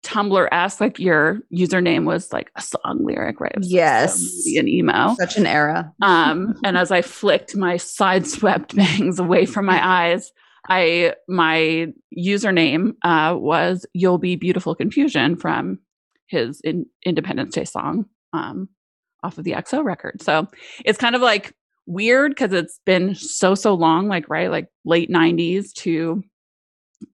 Tumblr 0.06 0.48
esque, 0.52 0.80
like 0.80 1.00
your 1.00 1.40
username 1.52 2.06
was 2.06 2.32
like 2.32 2.52
a 2.56 2.62
song 2.62 3.00
lyric, 3.02 3.42
right? 3.42 3.58
Yes. 3.62 4.24
An 4.56 4.68
emo. 4.68 5.16
Such 5.16 5.36
an 5.36 5.48
era. 5.48 5.92
um, 6.04 6.54
and 6.64 6.78
as 6.78 6.92
I 6.92 7.02
flicked 7.02 7.56
my 7.56 7.76
sideswept 7.76 8.76
bangs 8.76 9.20
away 9.20 9.46
from 9.46 9.66
my 9.66 9.86
eyes, 9.86 10.32
I 10.70 11.16
my 11.28 11.88
username 12.18 12.94
uh, 13.04 13.36
was 13.38 13.86
"You'll 13.94 14.20
Be 14.20 14.36
Beautiful 14.36 14.76
Confusion" 14.76 15.36
from 15.36 15.80
his 16.28 16.62
in, 16.62 16.86
Independence 17.04 17.56
Day 17.56 17.66
song 17.66 18.06
um, 18.34 18.70
off 19.24 19.38
of 19.38 19.44
the 19.44 19.52
XO 19.54 19.84
record. 19.84 20.22
So 20.22 20.48
it's 20.84 20.98
kind 20.98 21.16
of 21.16 21.22
like 21.22 21.54
weird 21.88 22.32
because 22.32 22.54
it's 22.54 22.80
been 22.86 23.16
so 23.16 23.56
so 23.56 23.74
long, 23.74 24.08
like 24.08 24.30
right, 24.30 24.52
like 24.52 24.68
late 24.86 25.10
'90s 25.10 25.74
to 25.74 26.24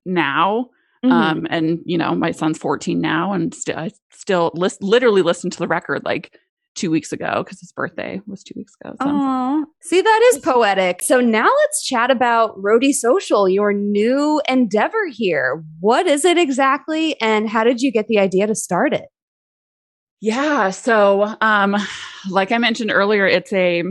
now 0.05 0.69
Mm-hmm. 1.03 1.11
Um, 1.11 1.47
and 1.49 1.79
you 1.85 1.97
know, 1.97 2.13
my 2.13 2.31
son's 2.31 2.57
14 2.57 2.99
now, 2.99 3.33
and 3.33 3.53
st- 3.53 3.77
I 3.77 3.91
still 4.11 4.51
list- 4.53 4.83
literally 4.83 5.21
listened 5.21 5.53
to 5.53 5.59
the 5.59 5.67
record 5.67 6.03
like 6.05 6.37
two 6.75 6.91
weeks 6.91 7.11
ago 7.11 7.43
because 7.43 7.59
his 7.59 7.71
birthday 7.71 8.21
was 8.27 8.43
two 8.43 8.53
weeks 8.55 8.73
ago. 8.79 8.95
So. 9.01 9.07
Aww. 9.07 9.63
See, 9.81 10.01
that 10.01 10.31
is 10.31 10.39
poetic. 10.39 11.01
So 11.01 11.19
now 11.19 11.49
let's 11.63 11.83
chat 11.83 12.11
about 12.11 12.55
Roadie 12.57 12.93
Social, 12.93 13.49
your 13.49 13.73
new 13.73 14.41
endeavor 14.47 15.07
here. 15.11 15.63
What 15.79 16.07
is 16.07 16.23
it 16.23 16.37
exactly, 16.37 17.19
and 17.19 17.49
how 17.49 17.63
did 17.63 17.81
you 17.81 17.91
get 17.91 18.07
the 18.07 18.19
idea 18.19 18.47
to 18.47 18.55
start 18.55 18.93
it? 18.93 19.05
Yeah, 20.21 20.69
so 20.69 21.35
um, 21.41 21.75
like 22.29 22.51
I 22.51 22.59
mentioned 22.59 22.91
earlier, 22.91 23.25
it's 23.25 23.51
a, 23.53 23.83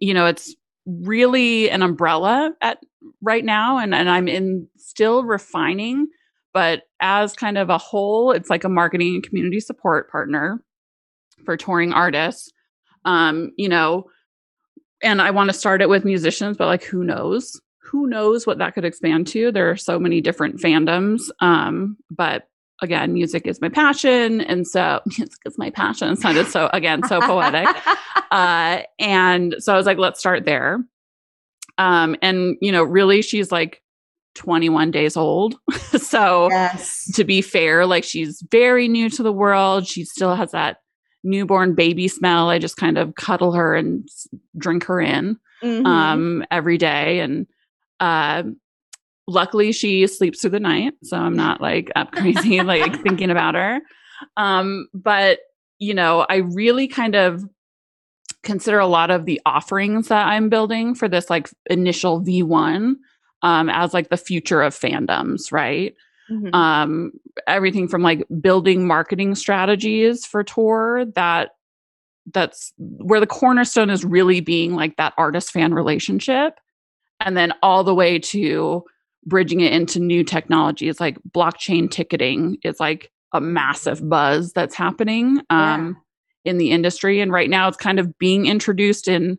you 0.00 0.14
know, 0.14 0.26
it's 0.26 0.54
really 0.86 1.70
an 1.70 1.82
umbrella 1.82 2.52
at 2.60 2.78
right 3.20 3.44
now 3.44 3.78
and, 3.78 3.94
and 3.94 4.08
I'm 4.08 4.28
in 4.28 4.68
still 4.76 5.24
refining, 5.24 6.08
but 6.52 6.82
as 7.00 7.32
kind 7.34 7.58
of 7.58 7.70
a 7.70 7.78
whole, 7.78 8.32
it's 8.32 8.50
like 8.50 8.64
a 8.64 8.68
marketing 8.68 9.14
and 9.14 9.22
community 9.22 9.60
support 9.60 10.10
partner 10.10 10.62
for 11.44 11.56
touring 11.56 11.92
artists. 11.92 12.52
Um, 13.04 13.52
you 13.56 13.68
know, 13.68 14.06
and 15.02 15.20
I 15.20 15.30
want 15.30 15.50
to 15.50 15.56
start 15.56 15.82
it 15.82 15.88
with 15.88 16.04
musicians, 16.04 16.56
but 16.56 16.66
like 16.66 16.84
who 16.84 17.04
knows? 17.04 17.60
Who 17.82 18.06
knows 18.06 18.46
what 18.46 18.58
that 18.58 18.74
could 18.74 18.84
expand 18.84 19.26
to? 19.28 19.52
There 19.52 19.70
are 19.70 19.76
so 19.76 19.98
many 19.98 20.20
different 20.20 20.60
fandoms. 20.60 21.28
Um, 21.40 21.98
but 22.10 22.48
again, 22.80 23.12
music 23.12 23.46
is 23.46 23.60
my 23.60 23.68
passion. 23.68 24.40
And 24.40 24.66
so 24.66 25.00
music 25.18 25.38
is 25.44 25.58
my 25.58 25.70
passion. 25.70 26.12
It 26.12 26.18
sounded 26.18 26.46
so 26.46 26.70
again, 26.72 27.02
so 27.06 27.20
poetic. 27.20 27.68
uh, 28.30 28.82
and 28.98 29.56
so 29.58 29.74
I 29.74 29.76
was 29.76 29.86
like, 29.86 29.98
let's 29.98 30.20
start 30.20 30.44
there. 30.44 30.84
Um, 31.78 32.16
and 32.22 32.56
you 32.60 32.72
know, 32.72 32.82
really 32.82 33.22
she's 33.22 33.50
like 33.50 33.82
21 34.34 34.90
days 34.90 35.16
old. 35.16 35.56
so 35.96 36.48
yes. 36.50 37.10
to 37.14 37.24
be 37.24 37.42
fair, 37.42 37.86
like 37.86 38.04
she's 38.04 38.42
very 38.50 38.88
new 38.88 39.10
to 39.10 39.22
the 39.22 39.32
world. 39.32 39.86
She 39.86 40.04
still 40.04 40.34
has 40.34 40.52
that 40.52 40.78
newborn 41.22 41.74
baby 41.74 42.08
smell. 42.08 42.50
I 42.50 42.58
just 42.58 42.76
kind 42.76 42.98
of 42.98 43.14
cuddle 43.14 43.52
her 43.52 43.74
and 43.74 44.06
drink 44.58 44.84
her 44.84 45.00
in 45.00 45.38
mm-hmm. 45.62 45.86
um, 45.86 46.44
every 46.50 46.78
day. 46.78 47.20
And 47.20 47.46
uh, 48.00 48.42
luckily 49.26 49.72
she 49.72 50.06
sleeps 50.06 50.40
through 50.40 50.50
the 50.50 50.60
night 50.60 50.92
so 51.02 51.16
i'm 51.16 51.34
not 51.34 51.60
like 51.60 51.90
up 51.96 52.12
crazy 52.12 52.60
like 52.62 53.02
thinking 53.02 53.30
about 53.30 53.54
her 53.54 53.80
um 54.36 54.88
but 54.92 55.38
you 55.78 55.94
know 55.94 56.26
i 56.28 56.36
really 56.36 56.86
kind 56.86 57.14
of 57.14 57.42
consider 58.44 58.78
a 58.78 58.86
lot 58.86 59.10
of 59.10 59.24
the 59.24 59.40
offerings 59.46 60.08
that 60.08 60.26
i'm 60.26 60.48
building 60.48 60.94
for 60.94 61.08
this 61.08 61.30
like 61.30 61.48
initial 61.70 62.20
v1 62.20 62.94
um 63.42 63.68
as 63.70 63.94
like 63.94 64.08
the 64.08 64.16
future 64.16 64.62
of 64.62 64.74
fandoms 64.74 65.50
right 65.50 65.94
mm-hmm. 66.30 66.54
um 66.54 67.12
everything 67.46 67.88
from 67.88 68.02
like 68.02 68.24
building 68.40 68.86
marketing 68.86 69.34
strategies 69.34 70.24
for 70.24 70.44
tour 70.44 71.04
that 71.14 71.50
that's 72.32 72.72
where 72.78 73.20
the 73.20 73.26
cornerstone 73.26 73.90
is 73.90 74.04
really 74.04 74.40
being 74.40 74.74
like 74.74 74.96
that 74.96 75.12
artist 75.18 75.50
fan 75.50 75.74
relationship 75.74 76.58
and 77.20 77.36
then 77.36 77.52
all 77.62 77.84
the 77.84 77.94
way 77.94 78.18
to 78.18 78.82
bridging 79.26 79.60
it 79.60 79.72
into 79.72 79.98
new 80.00 80.22
technologies 80.22 81.00
like 81.00 81.18
blockchain 81.34 81.90
ticketing 81.90 82.56
is 82.62 82.80
like 82.80 83.10
a 83.32 83.40
massive 83.40 84.06
buzz 84.08 84.52
that's 84.52 84.74
happening 84.74 85.40
um. 85.50 85.96
In 86.44 86.58
the 86.58 86.70
industry 86.70 87.20
and 87.20 87.32
right 87.32 87.50
now 87.50 87.68
it's 87.68 87.76
kind 87.76 87.98
of 87.98 88.18
being 88.18 88.46
introduced 88.46 89.08
in 89.08 89.38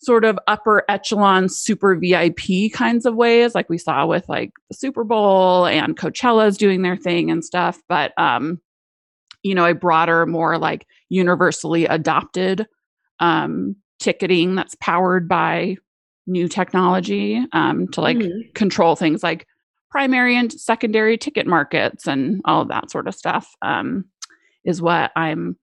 sort 0.00 0.24
of 0.24 0.38
upper 0.46 0.84
echelon 0.88 1.48
super 1.48 1.96
vip 1.96 2.38
kinds 2.72 3.04
of 3.04 3.16
ways 3.16 3.54
like 3.54 3.68
we 3.68 3.78
saw 3.78 4.06
with 4.06 4.28
like 4.28 4.52
the 4.70 4.76
super 4.76 5.02
bowl 5.02 5.66
and 5.66 5.96
coachella's 5.96 6.56
doing 6.56 6.82
their 6.82 6.96
thing 6.96 7.30
and 7.30 7.44
stuff 7.44 7.80
but 7.88 8.12
um 8.16 8.60
you 9.42 9.54
know 9.54 9.66
a 9.66 9.74
broader 9.74 10.26
more 10.26 10.58
like 10.58 10.86
universally 11.08 11.86
adopted 11.86 12.66
um, 13.20 13.76
ticketing 13.98 14.54
that's 14.54 14.76
powered 14.80 15.28
by 15.28 15.76
new 16.26 16.48
technology 16.48 17.44
um, 17.52 17.88
to 17.88 18.00
like 18.00 18.18
mm-hmm. 18.18 18.52
control 18.54 18.94
things 18.94 19.22
like 19.22 19.46
primary 19.90 20.36
and 20.36 20.52
secondary 20.52 21.16
ticket 21.16 21.46
markets 21.46 22.06
and 22.06 22.40
all 22.44 22.62
of 22.62 22.68
that 22.68 22.90
sort 22.90 23.08
of 23.08 23.14
stuff 23.14 23.54
um, 23.62 24.04
is 24.64 24.82
what 24.82 25.10
I'm 25.16 25.56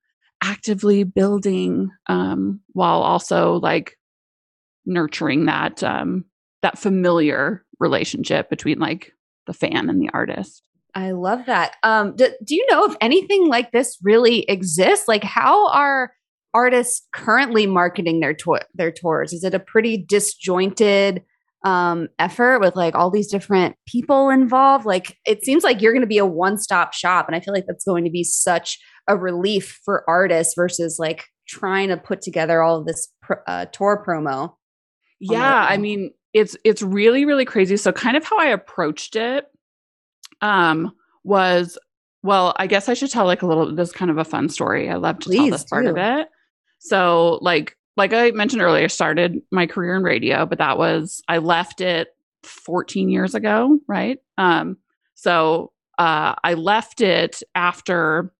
actively 0.45 1.03
building 1.03 1.89
um, 2.07 2.61
while 2.73 3.01
also 3.01 3.55
like 3.55 3.97
nurturing 4.85 5.45
that 5.45 5.83
um, 5.83 6.25
that 6.61 6.77
familiar 6.77 7.65
relationship 7.79 8.49
between 8.49 8.79
like 8.79 9.11
the 9.47 9.53
fan 9.53 9.89
and 9.89 10.01
the 10.01 10.09
artist. 10.13 10.61
I 10.93 11.11
love 11.11 11.45
that. 11.47 11.75
Um, 11.83 12.15
do, 12.15 12.29
do 12.43 12.55
you 12.55 12.65
know 12.71 12.85
if 12.85 12.95
anything 13.01 13.49
like 13.49 13.71
this 13.71 13.97
really 14.01 14.43
exists? 14.43 15.07
Like, 15.07 15.23
how 15.23 15.67
are 15.69 16.13
artists 16.53 17.05
currently 17.13 17.67
marketing 17.67 18.21
their 18.21 18.33
tour 18.33 18.61
their 18.73 18.91
tours? 18.91 19.33
Is 19.33 19.43
it 19.43 19.53
a 19.53 19.59
pretty 19.59 19.97
disjointed 19.97 21.21
um, 21.65 22.07
effort 22.19 22.59
with 22.59 22.75
like 22.75 22.95
all 22.95 23.09
these 23.09 23.29
different 23.29 23.75
people 23.85 24.29
involved? 24.29 24.85
Like, 24.85 25.17
it 25.25 25.43
seems 25.43 25.63
like 25.63 25.81
you're 25.81 25.91
going 25.91 26.01
to 26.01 26.07
be 26.07 26.19
a 26.19 26.25
one 26.25 26.57
stop 26.57 26.93
shop, 26.93 27.27
and 27.27 27.35
I 27.35 27.41
feel 27.41 27.53
like 27.53 27.65
that's 27.67 27.83
going 27.83 28.05
to 28.05 28.11
be 28.11 28.23
such 28.23 28.79
a 29.07 29.17
relief 29.17 29.79
for 29.83 30.03
artists 30.09 30.53
versus 30.55 30.97
like 30.99 31.25
trying 31.47 31.89
to 31.89 31.97
put 31.97 32.21
together 32.21 32.61
all 32.61 32.77
of 32.77 32.85
this 32.85 33.11
pr- 33.21 33.33
uh, 33.47 33.65
tour 33.65 34.03
promo. 34.05 34.55
Yeah, 35.19 35.65
I 35.67 35.77
mean, 35.77 36.11
it's 36.33 36.57
it's 36.63 36.81
really 36.81 37.25
really 37.25 37.45
crazy. 37.45 37.77
So, 37.77 37.91
kind 37.91 38.17
of 38.17 38.23
how 38.23 38.37
I 38.37 38.47
approached 38.47 39.15
it 39.15 39.45
um, 40.41 40.91
was 41.23 41.77
well, 42.25 42.55
I 42.57 42.65
guess 42.65 42.89
I 42.89 42.95
should 42.95 43.11
tell 43.11 43.25
like 43.25 43.43
a 43.43 43.47
little 43.47 43.73
this 43.73 43.91
kind 43.91 44.09
of 44.09 44.17
a 44.17 44.25
fun 44.25 44.49
story. 44.49 44.89
I 44.89 44.95
love 44.95 45.19
to 45.19 45.29
Please 45.29 45.37
tell 45.37 45.49
this 45.51 45.63
part 45.65 45.85
of 45.85 45.97
it. 45.97 46.27
So 46.79 47.39
like 47.41 47.77
like 47.97 48.13
I 48.13 48.31
mentioned 48.31 48.61
earlier, 48.61 48.89
started 48.89 49.41
my 49.51 49.67
career 49.67 49.95
in 49.95 50.03
radio, 50.03 50.45
but 50.45 50.57
that 50.57 50.77
was 50.77 51.21
I 51.27 51.37
left 51.37 51.81
it 51.81 52.09
14 52.43 53.09
years 53.09 53.35
ago, 53.35 53.79
right? 53.87 54.17
Um, 54.37 54.77
so 55.13 55.71
uh, 55.97 56.35
I 56.43 56.55
left 56.55 57.01
it 57.01 57.41
after 57.53 58.31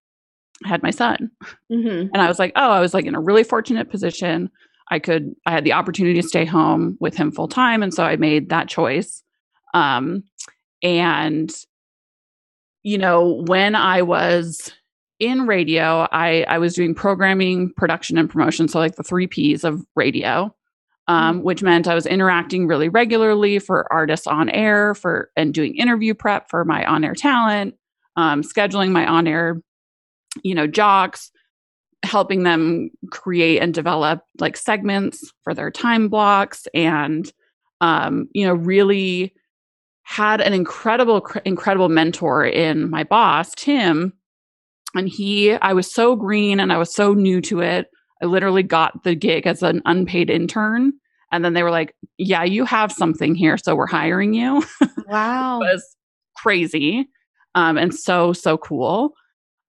I 0.64 0.70
had 0.70 0.84
my 0.84 0.92
son, 0.92 1.32
mm-hmm. 1.72 2.08
and 2.14 2.18
I 2.18 2.28
was 2.28 2.40
like, 2.40 2.54
oh, 2.56 2.70
I 2.70 2.80
was 2.80 2.94
like 2.94 3.06
in 3.06 3.16
a 3.16 3.22
really 3.22 3.44
fortunate 3.44 3.90
position. 3.90 4.50
I 4.90 5.00
could 5.00 5.36
I 5.46 5.52
had 5.52 5.64
the 5.64 5.74
opportunity 5.74 6.22
to 6.22 6.28
stay 6.28 6.46
home 6.46 6.98
with 7.00 7.18
him 7.18 7.32
full 7.32 7.48
time, 7.48 7.84
and 7.84 7.94
so 7.94 8.04
I 8.04 8.16
made 8.16 8.50
that 8.50 8.70
choice. 8.70 9.24
Um, 9.74 10.24
and 10.82 11.54
you 12.84 13.00
know, 13.00 13.44
when 13.48 13.74
I 13.74 14.04
was 14.04 14.72
in 15.20 15.48
radio, 15.48 16.08
I, 16.12 16.46
I 16.48 16.60
was 16.60 16.76
doing 16.76 16.94
programming, 16.94 17.74
production, 17.74 18.18
and 18.18 18.30
promotion. 18.30 18.68
So, 18.68 18.78
like 18.78 18.96
the 18.96 19.04
three 19.04 19.26
P's 19.26 19.64
of 19.64 19.84
radio, 19.96 20.56
um, 21.08 21.38
mm-hmm. 21.38 21.46
which 21.46 21.64
meant 21.64 21.88
I 21.88 21.96
was 21.96 22.06
interacting 22.06 22.68
really 22.68 22.88
regularly 22.88 23.58
for 23.58 23.92
artists 23.92 24.28
on 24.28 24.50
air, 24.50 24.94
for 24.94 25.32
and 25.36 25.54
doing 25.54 25.76
interview 25.76 26.14
prep 26.14 26.50
for 26.50 26.64
my 26.64 26.86
on 26.86 27.04
air 27.04 27.16
talent, 27.16 27.76
um, 28.18 28.44
scheduling 28.44 28.92
my 28.92 29.08
on 29.08 29.26
air, 29.26 29.62
you 30.44 30.56
know, 30.56 30.68
jocks, 30.68 31.32
helping 32.04 32.44
them 32.44 32.90
create 33.12 33.60
and 33.60 33.74
develop 33.74 34.22
like 34.40 34.58
segments 34.58 35.32
for 35.44 35.54
their 35.54 35.72
time 35.72 36.08
blocks, 36.10 36.68
and 36.74 37.32
um, 37.82 38.28
you 38.34 38.46
know, 38.46 38.54
really 38.54 39.34
had 40.04 40.40
an 40.40 40.54
incredible, 40.54 41.26
incredible 41.46 41.90
mentor 41.90 42.46
in 42.46 42.90
my 42.90 43.04
boss, 43.04 43.52
Tim. 43.56 44.14
And 44.94 45.10
he, 45.10 45.54
I 45.54 45.74
was 45.74 45.92
so 45.92 46.16
green 46.16 46.60
and 46.60 46.72
I 46.72 46.78
was 46.78 46.94
so 46.94 47.14
new 47.14 47.42
to 47.42 47.60
it. 47.60 47.88
I 48.22 48.28
literally 48.28 48.64
got 48.64 49.04
the 49.04 49.16
gig 49.16 49.46
as 49.46 49.62
an 49.62 49.82
unpaid 49.86 50.30
intern. 50.30 50.94
And 51.32 51.44
then 51.44 51.54
they 51.54 51.64
were 51.64 51.72
like, 51.72 51.96
Yeah, 52.18 52.44
you 52.44 52.66
have 52.66 52.92
something 52.92 53.36
here. 53.36 53.58
So 53.58 53.76
we're 53.76 53.88
hiring 53.88 54.34
you. 54.34 54.64
Wow. 55.08 55.62
it 55.62 55.66
was 55.66 55.96
crazy 56.36 57.08
um, 57.56 57.78
and 57.78 57.96
so, 57.96 58.34
so 58.34 58.58
cool. 58.58 59.14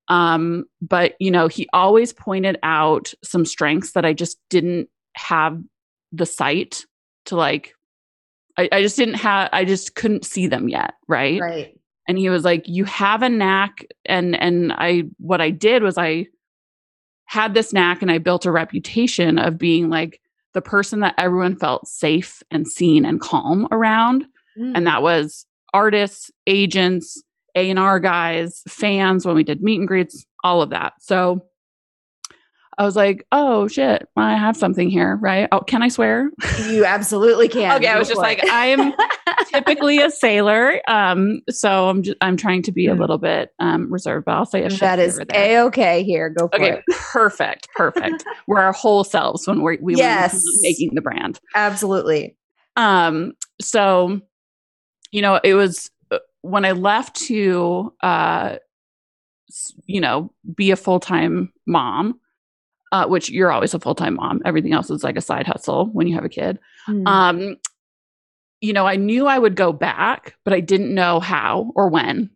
Um, 0.08 0.64
but, 0.80 1.14
you 1.18 1.30
know, 1.30 1.48
he 1.48 1.68
always 1.72 2.12
pointed 2.12 2.58
out 2.62 3.12
some 3.24 3.44
strengths 3.44 3.92
that 3.92 4.04
I 4.04 4.12
just 4.12 4.38
didn't 4.50 4.88
have 5.14 5.60
the 6.12 6.26
sight 6.26 6.84
to 7.26 7.36
like 7.36 7.74
I, 8.56 8.68
I 8.72 8.82
just 8.82 8.96
didn't 8.96 9.14
have 9.14 9.50
I 9.52 9.64
just 9.64 9.94
couldn't 9.94 10.24
see 10.24 10.46
them 10.46 10.68
yet, 10.68 10.94
right? 11.08 11.40
Right. 11.40 11.80
And 12.08 12.18
he 12.18 12.28
was 12.30 12.44
like, 12.44 12.62
You 12.66 12.84
have 12.84 13.22
a 13.22 13.28
knack. 13.28 13.86
And 14.04 14.40
and 14.40 14.72
I 14.72 15.04
what 15.18 15.40
I 15.40 15.50
did 15.50 15.82
was 15.82 15.98
I 15.98 16.26
had 17.26 17.54
this 17.54 17.72
knack 17.72 18.02
and 18.02 18.10
I 18.10 18.18
built 18.18 18.46
a 18.46 18.52
reputation 18.52 19.38
of 19.38 19.58
being 19.58 19.90
like 19.90 20.20
the 20.54 20.62
person 20.62 21.00
that 21.00 21.14
everyone 21.18 21.56
felt 21.56 21.86
safe 21.86 22.42
and 22.50 22.66
seen 22.66 23.04
and 23.04 23.20
calm 23.20 23.68
around. 23.70 24.24
Mm. 24.58 24.72
And 24.76 24.86
that 24.86 25.02
was 25.02 25.44
artists, 25.74 26.30
agents, 26.46 27.22
A&R 27.56 27.98
guys, 27.98 28.62
fans 28.68 29.26
when 29.26 29.34
we 29.34 29.42
did 29.42 29.62
meet 29.62 29.78
and 29.78 29.88
greets, 29.88 30.24
all 30.44 30.62
of 30.62 30.70
that. 30.70 30.92
So 31.00 31.42
I 32.78 32.84
was 32.84 32.94
like, 32.94 33.26
oh 33.32 33.68
shit, 33.68 34.06
I 34.16 34.36
have 34.36 34.54
something 34.54 34.90
here, 34.90 35.16
right? 35.16 35.48
Oh, 35.50 35.60
can 35.60 35.82
I 35.82 35.88
swear? 35.88 36.30
You 36.68 36.84
absolutely 36.84 37.48
can. 37.48 37.76
okay, 37.76 37.88
I 37.88 37.98
was 37.98 38.06
just 38.06 38.20
like, 38.20 38.44
I 38.44 38.66
am 38.66 38.92
typically 39.48 39.98
a 39.98 40.10
sailor, 40.10 40.80
um, 40.86 41.40
so 41.48 41.88
I'm 41.88 42.02
just 42.02 42.18
I'm 42.20 42.36
trying 42.36 42.62
to 42.62 42.72
be 42.72 42.86
a 42.86 42.94
hmm. 42.94 43.00
little 43.00 43.16
bit 43.16 43.50
um, 43.60 43.90
reserved, 43.90 44.26
but 44.26 44.32
I'll 44.32 44.44
say 44.44 44.62
a 44.64 44.68
that 44.68 44.98
is 44.98 45.18
a 45.32 45.60
okay. 45.60 46.02
Here, 46.02 46.28
go 46.28 46.48
for 46.48 46.56
okay, 46.56 46.72
it. 46.78 46.84
Perfect, 46.90 47.68
perfect. 47.76 48.24
we're 48.46 48.60
our 48.60 48.72
whole 48.72 49.04
selves 49.04 49.46
when 49.46 49.62
we're 49.62 49.78
we 49.80 49.96
yes. 49.96 50.42
making 50.60 50.94
the 50.94 51.00
brand. 51.00 51.40
Absolutely. 51.54 52.36
Um. 52.76 53.32
So, 53.58 54.20
you 55.12 55.22
know, 55.22 55.40
it 55.42 55.54
was 55.54 55.90
when 56.46 56.64
I 56.64 56.72
left 56.72 57.16
to, 57.26 57.92
uh, 58.02 58.56
you 59.84 60.00
know, 60.00 60.32
be 60.54 60.70
a 60.70 60.76
full 60.76 61.00
time 61.00 61.52
mom 61.66 62.20
uh, 62.92 63.06
which 63.06 63.30
you're 63.30 63.52
always 63.52 63.74
a 63.74 63.80
full 63.80 63.94
time 63.94 64.14
mom. 64.14 64.40
Everything 64.44 64.72
else 64.72 64.90
is 64.90 65.04
like 65.04 65.16
a 65.16 65.20
side 65.20 65.46
hustle 65.46 65.86
when 65.86 66.06
you 66.06 66.14
have 66.14 66.24
a 66.24 66.30
kid. 66.30 66.58
Mm. 66.88 67.06
Um, 67.06 67.56
you 68.60 68.72
know, 68.72 68.86
I 68.86 68.96
knew 68.96 69.26
I 69.26 69.38
would 69.38 69.54
go 69.54 69.72
back, 69.72 70.36
but 70.44 70.54
I 70.54 70.60
didn't 70.60 70.94
know 70.94 71.20
how 71.20 71.72
or 71.74 71.88
when. 71.88 72.30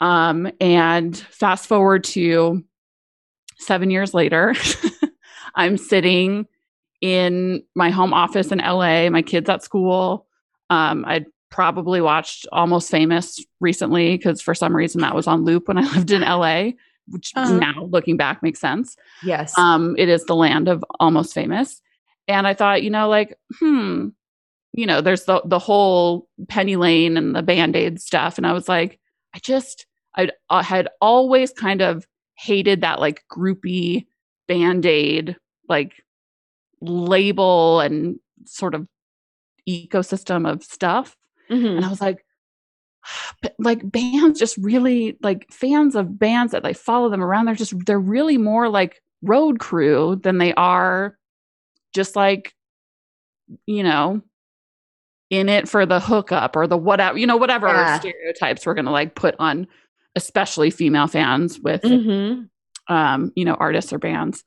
Um, 0.00 0.50
and 0.60 1.16
fast 1.16 1.66
forward 1.66 2.04
to 2.04 2.62
seven 3.58 3.90
years 3.90 4.12
later, 4.12 4.54
I'm 5.54 5.76
sitting 5.76 6.46
in 7.00 7.62
my 7.74 7.90
home 7.90 8.12
office 8.12 8.52
in 8.52 8.58
LA, 8.58 9.08
my 9.08 9.22
kids 9.22 9.48
at 9.48 9.62
school. 9.62 10.26
Um, 10.68 11.04
I'd 11.06 11.26
probably 11.50 12.00
watched 12.00 12.46
Almost 12.52 12.90
Famous 12.90 13.44
recently 13.60 14.16
because 14.16 14.40
for 14.40 14.54
some 14.54 14.74
reason 14.74 15.00
that 15.00 15.14
was 15.14 15.26
on 15.26 15.44
loop 15.44 15.68
when 15.68 15.78
I 15.78 15.82
lived 15.94 16.10
in 16.10 16.22
LA 16.22 16.70
which 17.10 17.32
uh-huh. 17.36 17.58
now 17.58 17.88
looking 17.90 18.16
back 18.16 18.42
makes 18.42 18.60
sense. 18.60 18.96
Yes. 19.22 19.56
Um, 19.58 19.94
it 19.98 20.08
is 20.08 20.24
the 20.24 20.36
land 20.36 20.68
of 20.68 20.84
almost 20.98 21.34
famous. 21.34 21.80
And 22.28 22.46
I 22.46 22.54
thought, 22.54 22.82
you 22.82 22.90
know, 22.90 23.08
like, 23.08 23.36
hmm, 23.58 24.08
you 24.72 24.86
know, 24.86 25.00
there's 25.00 25.24
the 25.24 25.42
the 25.44 25.58
whole 25.58 26.28
Penny 26.48 26.76
Lane 26.76 27.16
and 27.16 27.34
the 27.34 27.42
Band-Aid 27.42 28.00
stuff. 28.00 28.38
And 28.38 28.46
I 28.46 28.52
was 28.52 28.68
like, 28.68 29.00
I 29.34 29.40
just 29.40 29.86
I'd, 30.14 30.32
I 30.48 30.62
had 30.62 30.88
always 31.00 31.52
kind 31.52 31.82
of 31.82 32.06
hated 32.38 32.82
that 32.82 33.00
like 33.00 33.24
groupie 33.30 34.06
Band-Aid 34.46 35.36
like 35.68 36.02
label 36.80 37.80
and 37.80 38.20
sort 38.46 38.74
of 38.74 38.86
ecosystem 39.68 40.50
of 40.50 40.62
stuff. 40.62 41.16
Mhm. 41.50 41.76
And 41.76 41.84
I 41.84 41.88
was 41.88 42.00
like, 42.00 42.24
but, 43.42 43.54
like 43.58 43.90
bands 43.90 44.38
just 44.38 44.56
really 44.58 45.18
like 45.22 45.46
fans 45.52 45.94
of 45.96 46.18
bands 46.18 46.52
that 46.52 46.64
like 46.64 46.76
follow 46.76 47.08
them 47.10 47.22
around. 47.24 47.46
They're 47.46 47.54
just 47.54 47.74
they're 47.86 48.00
really 48.00 48.38
more 48.38 48.68
like 48.68 49.02
road 49.22 49.58
crew 49.60 50.16
than 50.22 50.38
they 50.38 50.54
are 50.54 51.16
just 51.94 52.16
like 52.16 52.54
you 53.66 53.82
know 53.82 54.22
in 55.30 55.48
it 55.48 55.68
for 55.68 55.86
the 55.86 56.00
hookup 56.00 56.56
or 56.56 56.66
the 56.66 56.76
whatever 56.76 57.16
you 57.18 57.26
know 57.26 57.36
whatever 57.36 57.68
Yeah. 57.68 57.98
stereotypes 58.00 58.66
we're 58.66 58.74
gonna 58.74 58.90
like 58.90 59.14
put 59.14 59.36
on 59.38 59.66
especially 60.16 60.70
female 60.70 61.06
fans 61.06 61.60
with 61.60 61.82
Mhm. 61.82 62.48
um, 62.88 63.32
you 63.36 63.44
know, 63.44 63.54
artists 63.54 63.92
or 63.92 63.98
bands. 63.98 64.42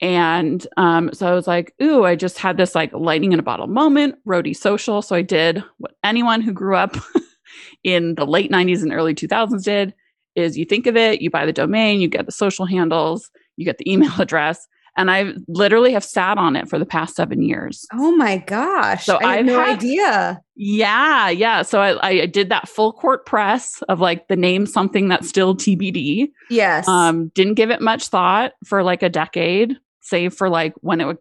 And 0.00 0.66
um, 0.76 1.10
so 1.12 1.26
I 1.26 1.34
was 1.34 1.46
like, 1.46 1.74
ooh, 1.82 2.04
I 2.04 2.16
just 2.16 2.38
had 2.38 2.56
this 2.56 2.74
like 2.74 2.92
lightning 2.92 3.32
in 3.32 3.38
a 3.38 3.42
bottle 3.42 3.66
moment, 3.66 4.16
roadie 4.26 4.56
social. 4.56 5.02
So 5.02 5.14
I 5.14 5.22
did 5.22 5.62
what 5.78 5.92
anyone 6.02 6.40
who 6.40 6.52
grew 6.52 6.76
up 6.76 6.96
in 7.84 8.14
the 8.14 8.24
late 8.26 8.50
90s 8.50 8.82
and 8.82 8.92
early 8.92 9.14
2000s 9.14 9.62
did 9.62 9.94
is 10.36 10.56
you 10.56 10.64
think 10.64 10.86
of 10.86 10.96
it, 10.96 11.20
you 11.20 11.30
buy 11.30 11.44
the 11.44 11.52
domain, 11.52 12.00
you 12.00 12.08
get 12.08 12.24
the 12.26 12.32
social 12.32 12.64
handles, 12.64 13.30
you 13.56 13.64
get 13.64 13.78
the 13.78 13.90
email 13.92 14.12
address. 14.18 14.66
And 14.96 15.08
I 15.10 15.32
literally 15.46 15.92
have 15.92 16.02
sat 16.04 16.36
on 16.36 16.56
it 16.56 16.68
for 16.68 16.78
the 16.78 16.84
past 16.84 17.14
seven 17.14 17.42
years. 17.42 17.86
Oh 17.92 18.10
my 18.16 18.38
gosh. 18.38 19.04
So 19.06 19.18
I 19.22 19.36
had 19.36 19.38
I've 19.40 19.44
no 19.46 19.58
had- 19.60 19.78
idea. 19.78 20.40
Yeah, 20.56 21.28
yeah. 21.30 21.62
So 21.62 21.80
I, 21.80 22.06
I 22.06 22.26
did 22.26 22.48
that 22.50 22.68
full 22.68 22.92
court 22.92 23.24
press 23.24 23.82
of 23.88 24.00
like 24.00 24.28
the 24.28 24.36
name 24.36 24.66
something 24.66 25.08
that's 25.08 25.28
still 25.28 25.54
TBD. 25.54 26.28
Yes. 26.50 26.88
Um, 26.88 27.28
didn't 27.34 27.54
give 27.54 27.70
it 27.70 27.80
much 27.80 28.08
thought 28.08 28.52
for 28.66 28.82
like 28.82 29.02
a 29.02 29.08
decade, 29.08 29.76
save 30.00 30.34
for 30.34 30.48
like 30.48 30.74
when 30.80 31.00
it 31.00 31.06
would 31.06 31.18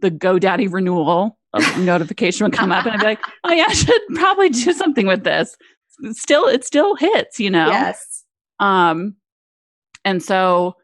the 0.00 0.10
GoDaddy 0.10 0.72
renewal 0.72 1.38
of 1.52 1.78
notification 1.84 2.44
would 2.44 2.52
come 2.52 2.72
up, 2.72 2.84
and 2.86 2.94
I'd 2.94 3.00
be 3.00 3.06
like, 3.06 3.20
oh 3.44 3.52
yeah, 3.52 3.66
I 3.68 3.72
should 3.72 4.00
probably 4.14 4.48
do 4.50 4.72
something 4.72 5.06
with 5.06 5.22
this. 5.24 5.56
Still, 6.12 6.46
it 6.48 6.64
still 6.64 6.96
hits, 6.96 7.38
you 7.38 7.50
know. 7.50 7.68
Yes. 7.68 8.24
Um, 8.58 9.14
and 10.04 10.20
so, 10.22 10.74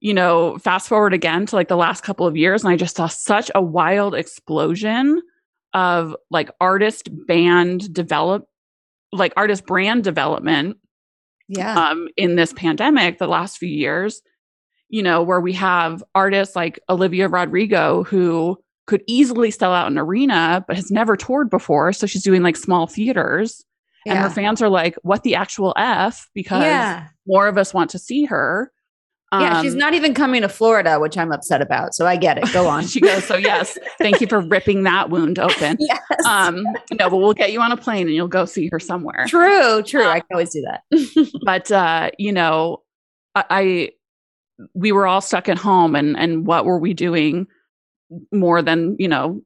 you 0.00 0.14
know, 0.14 0.58
fast 0.58 0.88
forward 0.88 1.14
again 1.14 1.46
to 1.46 1.56
like 1.56 1.68
the 1.68 1.76
last 1.76 2.02
couple 2.04 2.26
of 2.26 2.36
years, 2.36 2.62
and 2.62 2.72
I 2.72 2.76
just 2.76 2.96
saw 2.96 3.08
such 3.08 3.50
a 3.54 3.62
wild 3.62 4.14
explosion 4.14 5.20
of 5.72 6.14
like 6.30 6.50
artist 6.60 7.08
band 7.26 7.92
develop, 7.92 8.44
like 9.12 9.32
artist 9.36 9.66
brand 9.66 10.04
development 10.04 10.76
Yeah. 11.48 11.88
um, 11.90 12.08
in 12.16 12.36
this 12.36 12.52
pandemic 12.52 13.18
the 13.18 13.26
last 13.26 13.58
few 13.58 13.68
years, 13.68 14.22
you 14.88 15.02
know, 15.02 15.22
where 15.22 15.40
we 15.40 15.52
have 15.54 16.02
artists 16.14 16.54
like 16.54 16.78
Olivia 16.88 17.28
Rodrigo 17.28 18.04
who 18.04 18.58
could 18.86 19.02
easily 19.06 19.50
sell 19.50 19.72
out 19.72 19.90
an 19.90 19.98
arena, 19.98 20.64
but 20.66 20.76
has 20.76 20.90
never 20.90 21.16
toured 21.16 21.48
before. 21.50 21.92
So 21.92 22.06
she's 22.06 22.22
doing 22.22 22.42
like 22.42 22.56
small 22.56 22.86
theaters. 22.86 23.64
And 24.06 24.18
her 24.18 24.28
fans 24.28 24.60
are 24.60 24.68
like, 24.68 24.96
what 25.02 25.22
the 25.22 25.34
actual 25.34 25.72
F? 25.78 26.28
Because 26.34 26.62
yeah. 26.62 27.06
more 27.26 27.48
of 27.48 27.56
us 27.56 27.72
want 27.72 27.88
to 27.90 27.98
see 27.98 28.24
her. 28.26 28.70
yeah. 29.32 29.62
She's 29.62 29.72
Um, 29.72 29.78
not 29.78 29.94
even 29.94 30.12
coming 30.12 30.42
to 30.42 30.48
Florida, 30.50 31.00
which 31.00 31.16
I'm 31.16 31.32
upset 31.32 31.62
about. 31.62 31.94
So 31.94 32.04
I 32.06 32.16
get 32.16 32.36
it. 32.36 32.52
Go 32.52 32.66
on. 32.68 32.86
she 32.86 33.00
goes, 33.00 33.24
so 33.24 33.36
yes, 33.36 33.78
thank 33.98 34.20
you 34.20 34.26
for 34.26 34.40
ripping 34.40 34.82
that 34.82 35.08
wound 35.08 35.38
open. 35.38 35.76
yes. 35.80 36.00
Um, 36.28 36.64
no, 36.92 37.08
but 37.08 37.16
we'll 37.16 37.32
get 37.32 37.50
you 37.50 37.62
on 37.62 37.72
a 37.72 37.78
plane 37.78 38.06
and 38.06 38.14
you'll 38.14 38.28
go 38.28 38.44
see 38.44 38.68
her 38.70 38.78
somewhere. 38.78 39.24
true. 39.26 39.82
True. 39.82 40.02
um, 40.04 40.08
I 40.10 40.20
can 40.20 40.28
always 40.32 40.52
do 40.52 40.62
that. 40.66 40.82
but 41.46 41.72
uh 41.72 42.10
you 42.18 42.30
know 42.32 42.82
I, 43.34 43.44
I 43.48 43.90
we 44.74 44.92
were 44.92 45.06
all 45.06 45.20
stuck 45.20 45.48
at 45.48 45.58
home 45.58 45.94
and 45.94 46.16
and 46.16 46.46
what 46.46 46.64
were 46.64 46.78
we 46.78 46.94
doing 46.94 47.46
more 48.32 48.62
than 48.62 48.96
you 48.98 49.08
know 49.08 49.42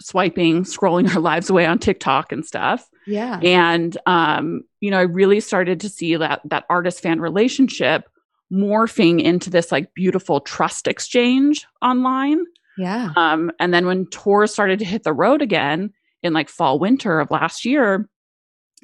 swiping 0.00 0.64
scrolling 0.64 1.12
our 1.14 1.20
lives 1.20 1.50
away 1.50 1.66
on 1.66 1.78
tiktok 1.78 2.32
and 2.32 2.44
stuff 2.44 2.88
yeah. 3.06 3.38
and 3.42 3.96
um 4.06 4.62
you 4.80 4.90
know 4.90 4.98
i 4.98 5.02
really 5.02 5.40
started 5.40 5.80
to 5.80 5.88
see 5.88 6.16
that 6.16 6.40
that 6.44 6.64
artist 6.68 7.02
fan 7.02 7.20
relationship 7.20 8.04
morphing 8.52 9.22
into 9.22 9.48
this 9.50 9.70
like 9.70 9.94
beautiful 9.94 10.40
trust 10.40 10.86
exchange 10.88 11.66
online 11.82 12.40
Yeah. 12.78 13.12
um, 13.16 13.52
and 13.60 13.72
then 13.72 13.86
when 13.86 14.06
tours 14.06 14.52
started 14.52 14.78
to 14.80 14.84
hit 14.84 15.04
the 15.04 15.12
road 15.12 15.40
again 15.42 15.92
in 16.22 16.32
like 16.32 16.48
fall, 16.48 16.78
winter 16.78 17.20
of 17.20 17.30
last 17.30 17.64
year, 17.64 18.08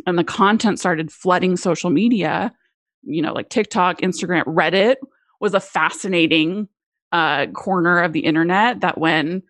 and 0.06 0.18
the 0.18 0.24
content 0.24 0.78
started 0.78 1.10
flooding 1.12 1.56
social 1.56 1.90
media, 1.90 2.52
you 3.02 3.20
know, 3.22 3.32
like 3.32 3.48
TikTok, 3.48 4.00
Instagram, 4.00 4.44
Reddit 4.44 4.96
was 5.40 5.55
a 5.55 5.61
fascinating 5.61 6.68
uh, 7.12 7.46
corner 7.46 8.03
of 8.03 8.12
the 8.12 8.20
internet 8.20 8.81
that 8.81 8.99
when 8.99 9.42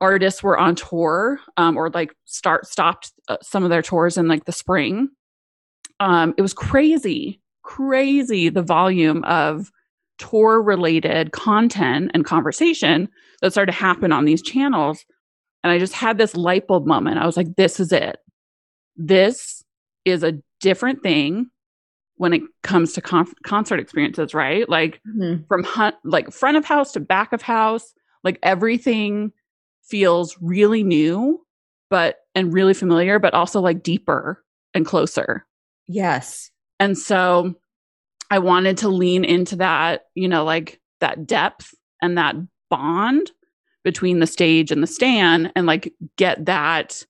artists 0.00 0.42
were 0.42 0.58
on 0.58 0.74
tour 0.74 1.40
um, 1.56 1.76
or 1.76 1.90
like 1.90 2.14
start 2.24 2.66
stopped 2.66 3.12
uh, 3.28 3.36
some 3.42 3.64
of 3.64 3.70
their 3.70 3.82
tours 3.82 4.16
in 4.16 4.28
like 4.28 4.44
the 4.44 4.52
spring 4.52 5.08
um, 5.98 6.34
it 6.36 6.42
was 6.42 6.54
crazy 6.54 7.40
crazy 7.62 8.48
the 8.48 8.62
volume 8.62 9.24
of 9.24 9.70
tour 10.18 10.60
related 10.60 11.32
content 11.32 12.10
and 12.12 12.24
conversation 12.24 13.08
that 13.40 13.52
started 13.52 13.72
to 13.72 13.78
happen 13.78 14.12
on 14.12 14.24
these 14.24 14.42
channels. 14.42 15.04
And 15.62 15.72
I 15.72 15.78
just 15.78 15.94
had 15.94 16.18
this 16.18 16.36
light 16.36 16.66
bulb 16.66 16.86
moment. 16.86 17.18
I 17.18 17.26
was 17.26 17.36
like, 17.36 17.56
this 17.56 17.80
is 17.80 17.92
it. 17.92 18.18
This 18.96 19.64
is 20.04 20.22
a 20.22 20.38
different 20.60 21.02
thing 21.02 21.50
when 22.18 22.32
it 22.32 22.42
comes 22.62 22.92
to 22.92 23.00
con- 23.00 23.32
concert 23.44 23.80
experiences, 23.80 24.34
right? 24.34 24.68
Like 24.68 25.00
Mhm. 25.06 25.46
from 25.48 25.62
hunt, 25.64 25.96
like 26.04 26.30
front 26.32 26.56
of 26.56 26.64
house 26.64 26.92
to 26.92 27.00
back 27.00 27.32
of 27.32 27.42
house, 27.42 27.94
like 28.24 28.38
everything 28.42 29.32
feels 29.84 30.36
really 30.40 30.82
new, 30.82 31.44
but 31.90 32.16
and 32.34 32.52
really 32.52 32.74
familiar, 32.74 33.18
but 33.18 33.34
also 33.34 33.60
like 33.60 33.82
deeper 33.82 34.44
and 34.74 34.84
closer. 34.84 35.46
Yes. 35.86 36.50
And 36.78 36.98
so 36.98 37.54
I 38.30 38.38
wanted 38.40 38.76
to 38.78 38.88
lean 38.88 39.24
into 39.24 39.56
that, 39.56 40.02
you 40.14 40.28
know, 40.28 40.44
like 40.44 40.80
that 41.00 41.26
depth 41.26 41.74
and 42.02 42.18
that 42.18 42.36
bond 42.68 43.30
between 43.84 44.18
the 44.18 44.26
stage 44.26 44.70
and 44.70 44.82
the 44.82 44.86
stand 44.86 45.50
and 45.56 45.66
like 45.66 45.94
get 46.16 46.44
that, 46.46 47.04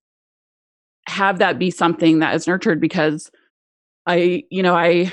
have 1.08 1.38
that 1.38 1.58
be 1.58 1.70
something 1.70 2.18
that 2.20 2.34
is 2.34 2.46
nurtured 2.46 2.80
because 2.80 3.30
I, 4.08 4.42
you 4.50 4.62
know, 4.62 4.74
I, 4.74 5.12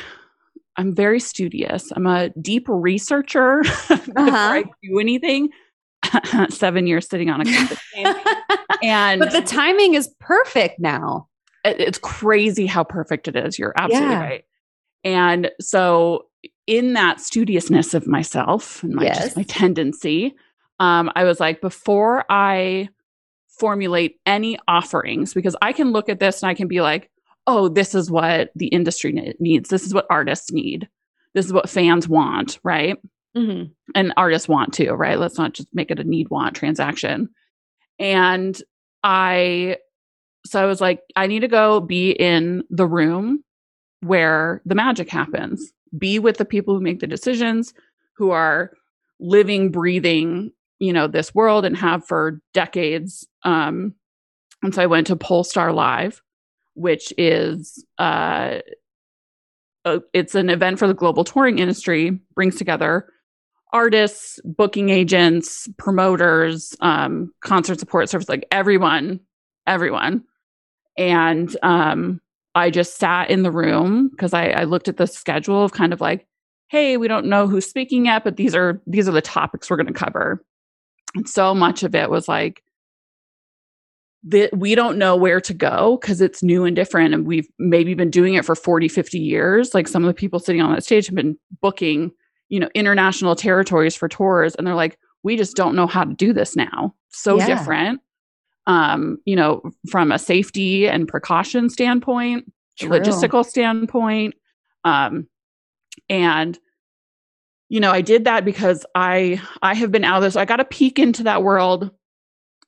I'm 0.77 0.95
very 0.95 1.19
studious. 1.19 1.91
I'm 1.95 2.07
a 2.07 2.29
deep 2.41 2.65
researcher 2.67 3.61
before 3.87 4.13
I 4.17 4.63
do 4.81 4.99
anything. 4.99 5.49
Seven 6.49 6.87
years 6.87 7.07
sitting 7.09 7.29
on 7.29 7.41
a 7.41 7.45
campus 7.45 7.79
and 8.83 9.19
but 9.19 9.31
the 9.31 9.41
timing 9.41 9.95
is 9.95 10.09
perfect 10.19 10.79
now. 10.79 11.27
it- 11.63 11.79
it's 11.81 11.97
crazy 11.97 12.65
how 12.67 12.83
perfect 12.83 13.27
it 13.27 13.35
is. 13.35 13.57
You're 13.59 13.73
absolutely 13.75 14.09
Yeah. 14.13 14.19
right. 14.21 14.43
And 15.03 15.51
so, 15.59 16.25
in 16.67 16.93
that 16.93 17.19
studiousness 17.19 17.93
of 17.93 18.07
myself 18.07 18.81
and 18.83 18.95
my 18.95 19.03
Yes. 19.03 19.23
just 19.23 19.37
my 19.37 19.43
tendency, 19.43 20.35
um, 20.79 21.11
I 21.15 21.23
was 21.23 21.39
like, 21.39 21.61
before 21.61 22.25
I 22.29 22.89
formulate 23.59 24.19
any 24.25 24.57
offerings, 24.67 25.33
because 25.33 25.55
I 25.61 25.73
can 25.73 25.91
look 25.91 26.09
at 26.09 26.19
this 26.19 26.41
and 26.43 26.49
I 26.49 26.53
can 26.53 26.67
be 26.67 26.81
like, 26.81 27.09
oh, 27.47 27.67
this 27.69 27.93
is 27.93 28.09
what 28.09 28.49
the 28.55 28.67
industry 28.67 29.35
needs. 29.39 29.69
This 29.69 29.85
is 29.85 29.93
what 29.93 30.07
artists 30.09 30.51
need. 30.51 30.89
This 31.33 31.45
is 31.45 31.53
what 31.53 31.69
fans 31.69 32.07
want, 32.07 32.59
right? 32.63 32.97
Mhm. 33.37 33.71
and 33.93 34.13
artists 34.15 34.47
want 34.47 34.73
to, 34.75 34.93
right? 34.93 35.19
Let's 35.19 35.37
not 35.37 35.51
just 35.53 35.67
make 35.73 35.91
it 35.91 35.99
a 35.99 36.05
need 36.05 36.29
want 36.29 36.55
transaction. 36.55 37.27
And 37.99 38.57
I, 39.03 39.75
so 40.45 40.63
I 40.63 40.65
was 40.65 40.79
like, 40.79 41.01
I 41.17 41.27
need 41.27 41.41
to 41.41 41.49
go 41.49 41.81
be 41.81 42.11
in 42.11 42.63
the 42.69 42.87
room 42.87 43.43
where 43.99 44.61
the 44.65 44.73
magic 44.75 45.09
happens, 45.09 45.73
be 45.97 46.17
with 46.17 46.37
the 46.37 46.45
people 46.45 46.73
who 46.75 46.79
make 46.81 47.01
the 47.01 47.07
decisions, 47.07 47.73
who 48.15 48.31
are 48.31 48.71
living, 49.19 49.69
breathing, 49.69 50.51
you 50.79 50.93
know, 50.93 51.07
this 51.07 51.35
world 51.35 51.65
and 51.65 51.75
have 51.75 52.07
for 52.07 52.39
decades. 52.53 53.27
Um, 53.43 53.95
and 54.63 54.73
so 54.73 54.81
I 54.81 54.85
went 54.85 55.07
to 55.07 55.17
Pollstar 55.17 55.75
Live, 55.75 56.21
which 56.75 57.13
is, 57.17 57.85
uh, 57.97 58.59
uh, 59.83 59.99
it's 60.13 60.35
an 60.35 60.49
event 60.49 60.79
for 60.79 60.87
the 60.87 60.93
global 60.93 61.23
touring 61.23 61.59
industry, 61.59 62.19
brings 62.35 62.55
together 62.55 63.09
artists, 63.75 64.39
booking 64.45 64.89
agents, 64.89 65.67
promoters, 65.77 66.77
um, 66.79 67.33
concert 67.41 67.77
support 67.77 68.09
service, 68.09 68.29
like 68.29 68.47
everyone, 68.49 69.19
everyone. 69.67 70.23
And 70.97 71.55
um, 71.61 72.21
I 72.55 72.69
just 72.69 72.97
sat 72.97 73.29
in 73.29 73.43
the 73.43 73.51
room 73.51 74.07
because 74.07 74.33
I, 74.33 74.47
I 74.47 74.63
looked 74.63 74.87
at 74.87 74.95
the 74.95 75.07
schedule 75.07 75.61
of 75.61 75.73
kind 75.73 75.91
of 75.91 75.99
like, 75.99 76.25
hey, 76.69 76.95
we 76.95 77.09
don't 77.09 77.25
know 77.25 77.47
who's 77.47 77.65
speaking 77.65 78.05
yet, 78.05 78.23
but 78.23 78.37
these 78.37 78.55
are 78.55 78.81
these 78.87 79.09
are 79.09 79.11
the 79.11 79.21
topics 79.21 79.69
we're 79.69 79.75
going 79.75 79.87
to 79.87 79.93
cover. 79.93 80.41
And 81.13 81.27
so 81.27 81.53
much 81.53 81.83
of 81.83 81.93
it 81.95 82.09
was 82.09 82.29
like 82.29 82.63
that 84.27 84.55
we 84.57 84.73
don't 84.75 84.97
know 84.97 85.15
where 85.15 85.39
to 85.39 85.53
go 85.53 85.97
because 86.01 86.19
it's 86.19 86.41
new 86.41 86.65
and 86.65 86.75
different 86.75 87.13
and 87.13 87.27
we've 87.27 87.47
maybe 87.59 87.93
been 87.93 88.09
doing 88.09 88.33
it 88.33 88.43
for 88.43 88.55
40 88.55 88.87
50 88.87 89.19
years 89.19 89.73
like 89.73 89.87
some 89.87 90.03
of 90.03 90.07
the 90.07 90.13
people 90.13 90.39
sitting 90.39 90.61
on 90.61 90.73
that 90.73 90.83
stage 90.83 91.05
have 91.05 91.15
been 91.15 91.37
booking 91.61 92.11
you 92.49 92.59
know 92.59 92.69
international 92.73 93.35
territories 93.35 93.95
for 93.95 94.07
tours 94.07 94.55
and 94.55 94.65
they're 94.65 94.75
like 94.75 94.97
we 95.23 95.37
just 95.37 95.55
don't 95.55 95.75
know 95.75 95.87
how 95.87 96.03
to 96.03 96.13
do 96.15 96.33
this 96.33 96.55
now 96.55 96.93
so 97.09 97.37
Yeah. 97.37 97.45
different 97.45 98.01
um, 98.67 99.19
you 99.25 99.35
know, 99.35 99.61
from 99.89 100.11
a 100.11 100.19
safety 100.19 100.87
and 100.87 101.07
precaution 101.07 101.69
standpoint, 101.69 102.51
True. 102.79 102.89
logistical 102.89 103.45
standpoint. 103.45 104.33
Um, 104.83 105.27
and 106.09 106.57
you 107.69 107.79
know, 107.79 107.91
I 107.91 108.01
did 108.01 108.25
that 108.25 108.45
because 108.45 108.85
I 108.93 109.41
I 109.61 109.73
have 109.73 109.91
been 109.91 110.03
out 110.03 110.17
of 110.17 110.23
this. 110.23 110.35
I 110.35 110.45
got 110.45 110.59
a 110.59 110.65
peek 110.65 110.99
into 110.99 111.23
that 111.23 111.43
world 111.43 111.89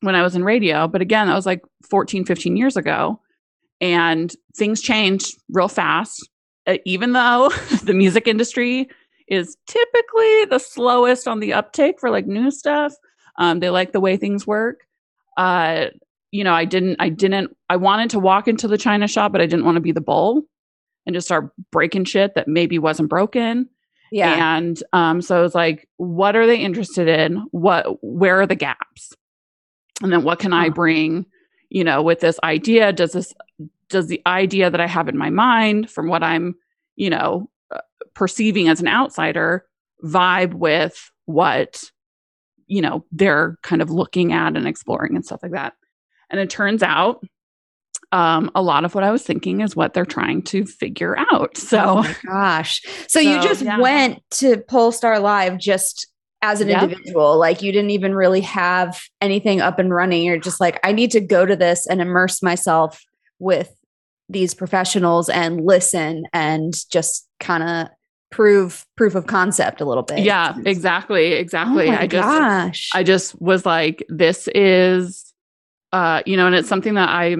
when 0.01 0.15
I 0.15 0.21
was 0.21 0.35
in 0.35 0.43
radio, 0.43 0.87
but 0.87 1.01
again, 1.01 1.27
that 1.27 1.35
was 1.35 1.45
like 1.45 1.61
14, 1.89 2.25
15 2.25 2.55
years 2.55 2.77
ago. 2.77 3.19
And 3.79 4.33
things 4.55 4.81
change 4.81 5.35
real 5.49 5.67
fast. 5.67 6.27
Uh, 6.65 6.77
even 6.85 7.13
though 7.13 7.49
the 7.83 7.93
music 7.93 8.27
industry 8.27 8.89
is 9.27 9.57
typically 9.67 10.45
the 10.45 10.59
slowest 10.59 11.27
on 11.27 11.39
the 11.39 11.53
uptake 11.53 11.99
for 11.99 12.09
like 12.09 12.25
new 12.27 12.49
stuff, 12.49 12.93
um, 13.37 13.59
they 13.59 13.69
like 13.69 13.91
the 13.91 13.99
way 13.99 14.17
things 14.17 14.47
work. 14.47 14.81
Uh, 15.37 15.87
you 16.31 16.43
know, 16.43 16.53
I 16.53 16.65
didn't, 16.65 16.97
I 16.99 17.09
didn't, 17.09 17.55
I 17.69 17.75
wanted 17.75 18.09
to 18.11 18.19
walk 18.19 18.47
into 18.47 18.67
the 18.67 18.77
China 18.77 19.07
shop, 19.07 19.31
but 19.31 19.41
I 19.41 19.45
didn't 19.45 19.65
want 19.65 19.75
to 19.75 19.81
be 19.81 19.91
the 19.91 20.01
bull 20.01 20.43
and 21.05 21.13
just 21.13 21.27
start 21.27 21.51
breaking 21.71 22.05
shit 22.05 22.35
that 22.35 22.47
maybe 22.47 22.79
wasn't 22.79 23.09
broken. 23.09 23.69
Yeah. 24.11 24.57
And 24.57 24.81
um, 24.93 25.21
so 25.21 25.37
I 25.37 25.41
was 25.41 25.55
like, 25.55 25.87
what 25.97 26.35
are 26.35 26.47
they 26.47 26.59
interested 26.59 27.07
in? 27.07 27.45
What, 27.51 27.97
where 28.01 28.41
are 28.41 28.47
the 28.47 28.55
gaps? 28.55 29.13
And 30.01 30.11
then 30.11 30.23
what 30.23 30.39
can 30.39 30.53
I 30.53 30.69
bring, 30.69 31.25
you 31.69 31.83
know, 31.83 32.01
with 32.01 32.19
this 32.19 32.39
idea? 32.43 32.93
Does 32.93 33.11
this, 33.13 33.33
does 33.89 34.07
the 34.07 34.21
idea 34.25 34.69
that 34.69 34.81
I 34.81 34.87
have 34.87 35.07
in 35.09 35.17
my 35.17 35.29
mind 35.29 35.89
from 35.89 36.07
what 36.07 36.23
I'm, 36.23 36.55
you 36.95 37.09
know, 37.09 37.49
uh, 37.71 37.79
perceiving 38.13 38.67
as 38.67 38.79
an 38.79 38.87
outsider 38.87 39.65
vibe 40.03 40.53
with 40.53 41.11
what, 41.25 41.83
you 42.67 42.81
know, 42.81 43.05
they're 43.11 43.57
kind 43.63 43.81
of 43.81 43.89
looking 43.89 44.33
at 44.33 44.55
and 44.55 44.67
exploring 44.67 45.15
and 45.15 45.25
stuff 45.25 45.41
like 45.41 45.53
that? 45.53 45.73
And 46.29 46.39
it 46.39 46.49
turns 46.49 46.83
out 46.83 47.23
um, 48.11 48.51
a 48.55 48.61
lot 48.61 48.85
of 48.85 48.95
what 48.95 49.03
I 49.03 49.11
was 49.11 49.23
thinking 49.23 49.61
is 49.61 49.75
what 49.75 49.93
they're 49.93 50.05
trying 50.05 50.41
to 50.43 50.65
figure 50.65 51.17
out. 51.17 51.29
oh 51.55 51.59
So, 51.59 51.95
my 51.95 52.15
gosh. 52.25 52.81
So, 53.07 53.19
you 53.19 53.41
just 53.41 53.61
yeah. 53.61 53.79
went 53.79 54.21
to 54.31 54.57
Pollstar 54.57 55.21
Live 55.21 55.57
just 55.57 56.07
as 56.41 56.61
an 56.61 56.69
Yep. 56.69 56.83
individual. 56.83 57.37
Like 57.37 57.61
you 57.61 57.71
didn't 57.71 57.89
even 57.91 58.13
really 58.15 58.41
have 58.41 59.01
anything 59.21 59.59
up 59.61 59.79
and 59.79 59.93
running. 59.93 60.23
You're 60.23 60.37
just 60.37 60.59
like, 60.59 60.79
I 60.83 60.91
need 60.91 61.11
to 61.11 61.19
go 61.19 61.45
to 61.45 61.55
this 61.55 61.87
and 61.87 61.99
immerse 62.01 62.43
myself 62.43 63.03
with 63.39 63.73
these 64.29 64.53
professionals 64.53 65.29
and 65.29 65.65
listen 65.65 66.23
and 66.33 66.73
just 66.91 67.27
kind 67.39 67.63
of 67.63 67.87
prove 68.29 68.85
proof 68.97 69.15
of 69.15 69.25
concept 69.25 69.79
a 69.79 69.85
little 69.85 70.03
bit. 70.03 70.19
yeah, 70.19 70.53
exactly, 70.65 71.31
exactly. 71.33 71.87
Oh 71.89 71.93
I 71.93 72.07
just, 72.07 72.27
gosh. 72.27 72.89
I 72.93 73.03
just 73.03 73.41
was 73.41 73.65
like, 73.65 74.05
this 74.09 74.49
is, 74.53 75.33
uh, 75.93 76.21
you 76.25 76.35
know, 76.35 76.45
and 76.45 76.53
it's 76.55 76.67
something 76.67 76.95
that 76.95 77.07
I, 77.09 77.37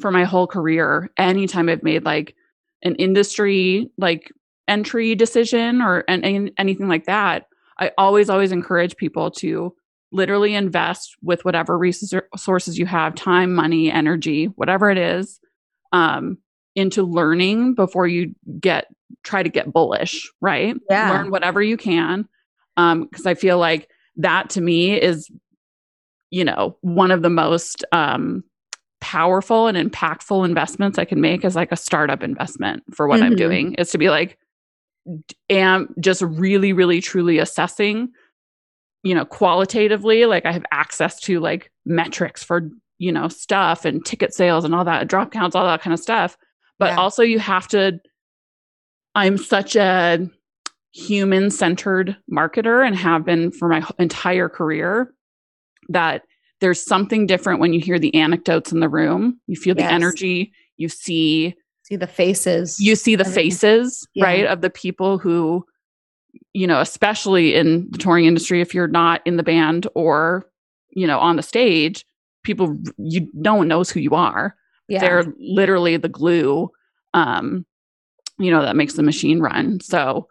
for 0.00 0.10
my 0.10 0.24
whole 0.24 0.48
career, 0.48 1.10
anytime 1.16 1.68
I've 1.68 1.84
made 1.84 2.04
like 2.04 2.34
an 2.82 2.96
industry 2.96 3.88
like 3.96 4.32
entry 4.66 5.14
decision 5.14 5.80
or 5.80 6.00
an- 6.08 6.50
anything 6.58 6.88
like 6.88 7.06
that, 7.06 7.46
I 7.78 7.90
always, 7.98 8.30
always 8.30 8.52
encourage 8.52 8.96
people 8.96 9.30
to 9.32 9.74
literally 10.12 10.54
invest 10.54 11.16
with 11.22 11.44
whatever 11.44 11.76
resources 11.76 12.78
you 12.78 12.86
have 12.86 13.14
time, 13.14 13.54
money, 13.54 13.90
energy, 13.90 14.46
whatever 14.46 14.90
it 14.90 14.98
is, 14.98 15.40
um, 15.92 16.38
into 16.76 17.02
learning 17.02 17.74
before 17.74 18.06
you 18.06 18.34
get 18.60 18.86
try 19.22 19.42
to 19.42 19.48
get 19.48 19.72
bullish, 19.72 20.30
right? 20.40 20.76
Yeah. 20.90 21.10
Learn 21.10 21.30
whatever 21.30 21.62
you 21.62 21.76
can. 21.76 22.28
Um, 22.76 23.04
because 23.04 23.26
I 23.26 23.34
feel 23.34 23.58
like 23.58 23.88
that 24.16 24.50
to 24.50 24.60
me 24.60 25.00
is, 25.00 25.30
you 26.30 26.44
know, 26.44 26.76
one 26.80 27.10
of 27.10 27.22
the 27.22 27.30
most 27.30 27.84
um 27.92 28.42
powerful 29.00 29.66
and 29.66 29.76
impactful 29.76 30.44
investments 30.44 30.98
I 30.98 31.04
can 31.04 31.20
make 31.20 31.44
as 31.44 31.54
like 31.54 31.70
a 31.70 31.76
startup 31.76 32.22
investment 32.22 32.82
for 32.94 33.06
what 33.06 33.22
I'm 33.22 33.34
Mhm. 33.34 33.38
doing 33.38 33.74
is 33.74 33.90
to 33.90 33.98
be 33.98 34.08
like 34.08 34.38
am 35.50 35.94
just 36.00 36.22
really, 36.22 36.72
really 36.72 37.00
truly 37.00 37.38
assessing, 37.38 38.10
you 39.02 39.14
know, 39.14 39.24
qualitatively, 39.24 40.24
like 40.26 40.46
I 40.46 40.52
have 40.52 40.64
access 40.72 41.20
to 41.20 41.40
like 41.40 41.70
metrics 41.84 42.42
for, 42.42 42.70
you 42.98 43.12
know, 43.12 43.28
stuff 43.28 43.84
and 43.84 44.04
ticket 44.04 44.34
sales 44.34 44.64
and 44.64 44.74
all 44.74 44.84
that, 44.84 45.08
drop 45.08 45.30
counts, 45.32 45.54
all 45.54 45.66
that 45.66 45.82
kind 45.82 45.92
of 45.94 46.00
stuff. 46.00 46.36
But 46.78 46.90
Yeah. 46.90 46.96
also 46.96 47.22
you 47.22 47.38
have 47.38 47.68
to, 47.68 48.00
I'm 49.14 49.38
such 49.38 49.76
a 49.76 50.28
human 50.92 51.50
centered 51.50 52.16
marketer 52.32 52.86
and 52.86 52.96
have 52.96 53.24
been 53.24 53.50
for 53.50 53.68
my 53.68 53.86
entire 53.98 54.48
career 54.48 55.12
that 55.88 56.22
there's 56.60 56.82
something 56.82 57.26
different 57.26 57.60
when 57.60 57.72
you 57.72 57.80
hear 57.80 57.98
the 57.98 58.14
anecdotes 58.14 58.72
in 58.72 58.80
the 58.80 58.88
room. 58.88 59.40
You 59.46 59.56
feel 59.56 59.74
the 59.74 59.82
Yes. 59.82 59.92
energy, 59.92 60.52
you 60.76 60.88
see 60.88 61.54
See 61.84 61.96
the 61.96 62.06
faces. 62.06 62.80
you 62.80 62.96
see 62.96 63.14
the 63.14 63.24
faces 63.26 64.06
Yeah. 64.14 64.24
right 64.24 64.46
of 64.46 64.60
the 64.62 64.70
people 64.70 65.18
who 65.18 65.64
you 66.52 66.66
know 66.66 66.80
especially 66.80 67.54
in 67.54 67.88
the 67.90 67.98
touring 67.98 68.24
industry 68.24 68.60
if 68.60 68.74
you're 68.74 68.88
not 68.88 69.20
in 69.26 69.36
the 69.36 69.42
band 69.42 69.86
or 69.94 70.48
you 70.90 71.06
know 71.06 71.18
on 71.18 71.36
the 71.36 71.42
stage 71.42 72.04
people 72.42 72.76
you 72.98 73.28
no 73.34 73.54
one 73.54 73.68
knows 73.68 73.90
who 73.90 74.00
you 74.00 74.10
are 74.14 74.56
yeah. 74.88 74.98
they're 75.00 75.24
literally 75.38 75.96
the 75.96 76.08
glue 76.08 76.70
um 77.12 77.64
you 78.38 78.50
know 78.50 78.62
that 78.62 78.76
makes 78.76 78.94
the 78.94 79.02
machine 79.02 79.40
run 79.40 79.78
so 79.80 80.26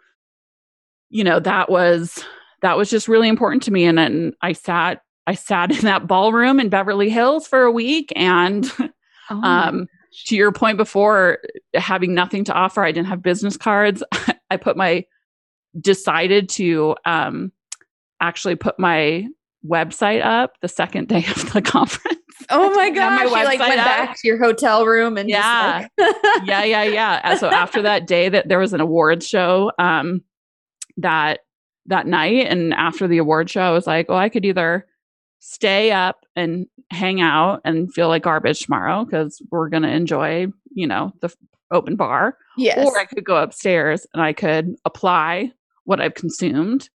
you 1.09 1.23
know 1.23 1.39
that 1.39 1.69
was 1.69 2.23
that 2.61 2.77
was 2.77 2.89
just 2.89 3.07
really 3.07 3.29
important 3.29 3.61
to 3.63 3.71
me 3.71 3.85
and 3.85 3.97
then 3.97 4.33
i 4.41 4.51
sat 4.53 5.01
i 5.27 5.33
sat 5.35 5.71
in 5.77 5.81
that 5.85 6.07
ballroom 6.07 6.59
in 6.59 6.67
beverly 6.69 7.09
hills 7.09 7.47
for 7.47 7.61
a 7.63 7.71
week 7.71 8.11
and 8.15 8.71
Oh 9.29 9.41
um 9.41 9.87
to 10.25 10.35
your 10.35 10.51
point 10.51 10.77
before 10.77 11.39
having 11.73 12.13
nothing 12.13 12.43
to 12.43 12.53
offer 12.53 12.83
i 12.83 12.91
didn't 12.91 13.07
have 13.07 13.21
business 13.21 13.57
cards 13.57 14.03
i 14.51 14.57
put 14.57 14.77
my 14.77 15.03
decided 15.81 16.47
to 16.49 16.95
um 17.05 17.51
actually 18.21 18.55
put 18.55 18.77
my 18.79 19.27
website 19.67 20.23
up 20.23 20.59
the 20.61 20.67
second 20.67 21.07
day 21.07 21.25
of 21.35 21.51
the 21.53 21.61
conference 21.61 22.19
Oh 22.49 22.71
my 22.75 22.89
gosh! 22.89 23.19
my 23.31 23.39
you 23.39 23.45
like 23.45 23.59
went 23.59 23.79
up. 23.79 23.85
back 23.85 24.19
to 24.21 24.27
your 24.27 24.37
hotel 24.37 24.85
room 24.85 25.17
and 25.17 25.29
Yeah. 25.29 25.81
just 25.81 25.91
like 25.97 26.15
yeah 26.45 26.63
yeah 26.63 26.83
yeah 26.83 27.21
And 27.23 27.39
so 27.39 27.49
after 27.49 27.81
that 27.83 28.05
day 28.07 28.27
that 28.29 28.47
there 28.49 28.59
was 28.59 28.73
an 28.73 28.81
awards 28.81 29.27
show 29.27 29.71
um 29.79 30.21
that 30.97 31.39
that 31.85 32.05
night 32.05 32.47
and 32.47 32.73
after 32.73 33.07
the 33.07 33.17
award 33.17 33.49
show 33.49 33.61
i 33.61 33.71
was 33.71 33.87
like 33.87 34.07
oh 34.09 34.15
i 34.15 34.29
could 34.29 34.45
either 34.45 34.85
stay 35.45 35.91
up 35.91 36.25
and 36.35 36.67
hang 36.89 37.19
out 37.19 37.59
and 37.65 37.93
feel 37.93 38.07
like 38.07 38.23
garbage 38.23 38.61
tomorrow 38.61 39.03
because 39.03 39.41
we're 39.51 39.69
going 39.69 39.83
to 39.83 39.89
enjoy 39.89 40.47
you 40.71 40.87
know 40.87 41.11
the 41.21 41.27
f- 41.27 41.35
open 41.71 41.95
bar 41.95 42.37
yes. 42.57 42.77
or 42.77 42.97
I 42.97 43.05
could 43.05 43.25
go 43.25 43.35
upstairs 43.35 44.07
and 44.13 44.21
I 44.21 44.31
could 44.33 44.75
apply 44.85 45.51
what 45.85 45.99
I've 45.99 46.13
consumed 46.13 46.89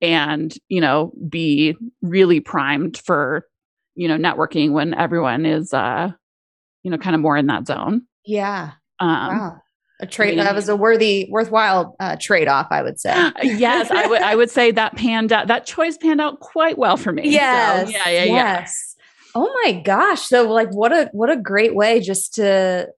and, 0.00 0.54
you 0.68 0.80
know, 0.80 1.12
be 1.28 1.76
really 2.02 2.40
primed 2.40 2.98
for, 2.98 3.46
you 3.94 4.08
know, 4.08 4.16
networking 4.16 4.72
when 4.72 4.94
everyone 4.94 5.46
is, 5.46 5.72
uh, 5.72 6.10
you 6.82 6.90
know, 6.90 6.98
kind 6.98 7.14
of 7.14 7.22
more 7.22 7.36
in 7.36 7.46
that 7.46 7.66
zone. 7.66 8.02
yeah. 8.24 8.72
Um, 9.00 9.38
wow. 9.38 9.60
A 10.00 10.06
trade 10.06 10.38
that 10.38 10.54
was 10.54 10.68
a 10.68 10.74
worthy, 10.74 11.28
worthwhile 11.30 11.94
uh, 12.00 12.16
trade 12.20 12.48
off, 12.48 12.66
I 12.70 12.82
would 12.82 12.98
say. 12.98 13.14
yes, 13.42 13.90
I 13.90 14.06
would, 14.08 14.22
I 14.22 14.34
would 14.34 14.50
say 14.50 14.72
that 14.72 14.96
panned 14.96 15.32
out, 15.32 15.46
that 15.46 15.66
choice 15.66 15.96
panned 15.96 16.20
out 16.20 16.40
quite 16.40 16.76
well 16.76 16.96
for 16.96 17.12
me. 17.12 17.30
Yes. 17.30 17.92
yeah, 17.92 18.08
yeah, 18.08 18.24
yeah. 18.24 18.32
yes. 18.32 18.96
Oh 19.36 19.52
my 19.64 19.80
gosh. 19.80 20.22
So 20.22 20.50
like 20.50 20.70
what 20.74 20.92
a 20.92 21.10
what 21.12 21.30
a 21.30 21.36
great 21.36 21.74
way 21.74 22.00
just 22.00 22.34
to 22.34 22.88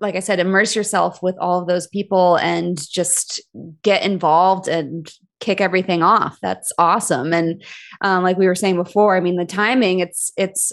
like 0.00 0.16
I 0.16 0.20
said, 0.20 0.40
immerse 0.40 0.74
yourself 0.74 1.22
with 1.22 1.36
all 1.38 1.60
of 1.60 1.68
those 1.68 1.86
people 1.86 2.36
and 2.36 2.78
just 2.90 3.40
get 3.82 4.02
involved 4.02 4.66
and 4.66 5.12
kick 5.40 5.60
everything 5.60 6.02
off. 6.02 6.38
That's 6.40 6.72
awesome. 6.78 7.32
And 7.32 7.62
um, 8.00 8.22
like 8.22 8.38
we 8.38 8.46
were 8.46 8.54
saying 8.54 8.76
before, 8.76 9.16
I 9.16 9.20
mean, 9.20 9.36
the 9.36 9.44
timing, 9.44 10.00
it's 10.00 10.32
it's 10.36 10.72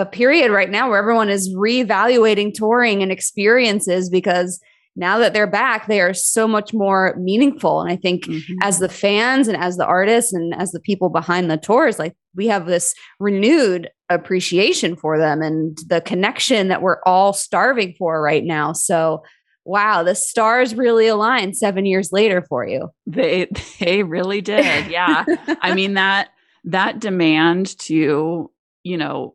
a 0.00 0.06
period 0.06 0.50
right 0.50 0.70
now 0.70 0.88
where 0.88 0.98
everyone 0.98 1.28
is 1.28 1.54
reevaluating 1.54 2.54
touring 2.54 3.02
and 3.02 3.10
experiences 3.12 4.08
because 4.10 4.60
now 4.96 5.18
that 5.18 5.32
they're 5.32 5.46
back, 5.46 5.86
they 5.86 6.00
are 6.00 6.12
so 6.14 6.48
much 6.48 6.74
more 6.74 7.14
meaningful. 7.20 7.80
And 7.80 7.90
I 7.90 7.96
think 7.96 8.24
Mhm. 8.24 8.42
as 8.62 8.78
the 8.80 8.88
fans 8.88 9.46
and 9.46 9.56
as 9.56 9.76
the 9.76 9.86
artists 9.86 10.32
and 10.32 10.52
as 10.54 10.72
the 10.72 10.80
people 10.80 11.08
behind 11.08 11.50
the 11.50 11.56
tours 11.56 11.98
like 11.98 12.14
we 12.34 12.46
have 12.48 12.66
this 12.66 12.94
renewed 13.20 13.88
appreciation 14.08 14.96
for 14.96 15.18
them 15.18 15.40
and 15.42 15.78
the 15.88 16.00
connection 16.00 16.68
that 16.68 16.82
we're 16.82 17.00
all 17.06 17.32
starving 17.32 17.94
for 17.98 18.20
right 18.22 18.44
now 18.44 18.72
so 18.72 19.22
wow 19.64 20.02
the 20.02 20.14
stars 20.14 20.74
really 20.74 21.06
aligned 21.06 21.56
seven 21.56 21.84
years 21.86 22.10
later 22.12 22.42
for 22.48 22.66
you 22.66 22.88
They, 23.06 23.48
they 23.80 24.02
really 24.02 24.40
did. 24.40 24.90
Yeah. 24.90 25.24
I 25.62 25.74
mean 25.74 25.94
that 25.94 26.28
that 26.64 26.98
demand 27.00 27.78
to, 27.80 28.50
you 28.82 28.96
know, 28.96 29.32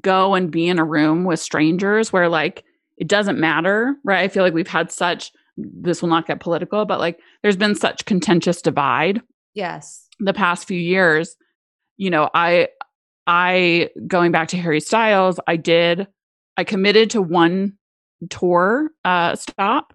go 0.00 0.34
and 0.34 0.50
be 0.50 0.68
in 0.68 0.78
a 0.78 0.84
room 0.84 1.24
with 1.24 1.40
strangers 1.40 2.12
where 2.12 2.28
like 2.28 2.64
it 2.96 3.08
doesn't 3.08 3.40
matter, 3.40 3.96
right? 4.04 4.20
I 4.20 4.28
feel 4.28 4.42
like 4.42 4.54
we've 4.54 4.68
had 4.68 4.92
such 4.92 5.32
this 5.56 6.00
will 6.00 6.08
not 6.08 6.26
get 6.26 6.40
political, 6.40 6.84
but 6.84 7.00
like 7.00 7.18
there's 7.42 7.56
been 7.56 7.74
such 7.74 8.04
contentious 8.04 8.62
divide 8.62 9.20
yes 9.54 10.06
the 10.18 10.32
past 10.34 10.66
few 10.66 10.78
years. 10.78 11.36
You 11.96 12.10
know, 12.10 12.30
I 12.34 12.68
I 13.26 13.90
going 14.06 14.32
back 14.32 14.48
to 14.48 14.56
Harry 14.56 14.80
Styles, 14.80 15.40
I 15.46 15.56
did 15.56 16.06
I 16.56 16.64
committed 16.64 17.10
to 17.10 17.22
one 17.22 17.78
tour 18.28 18.90
uh, 19.04 19.34
stop 19.34 19.94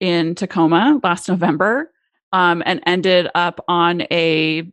in 0.00 0.34
Tacoma 0.34 1.00
last 1.02 1.28
November, 1.28 1.92
um, 2.32 2.62
and 2.66 2.82
ended 2.86 3.28
up 3.34 3.64
on 3.68 4.02
a 4.10 4.70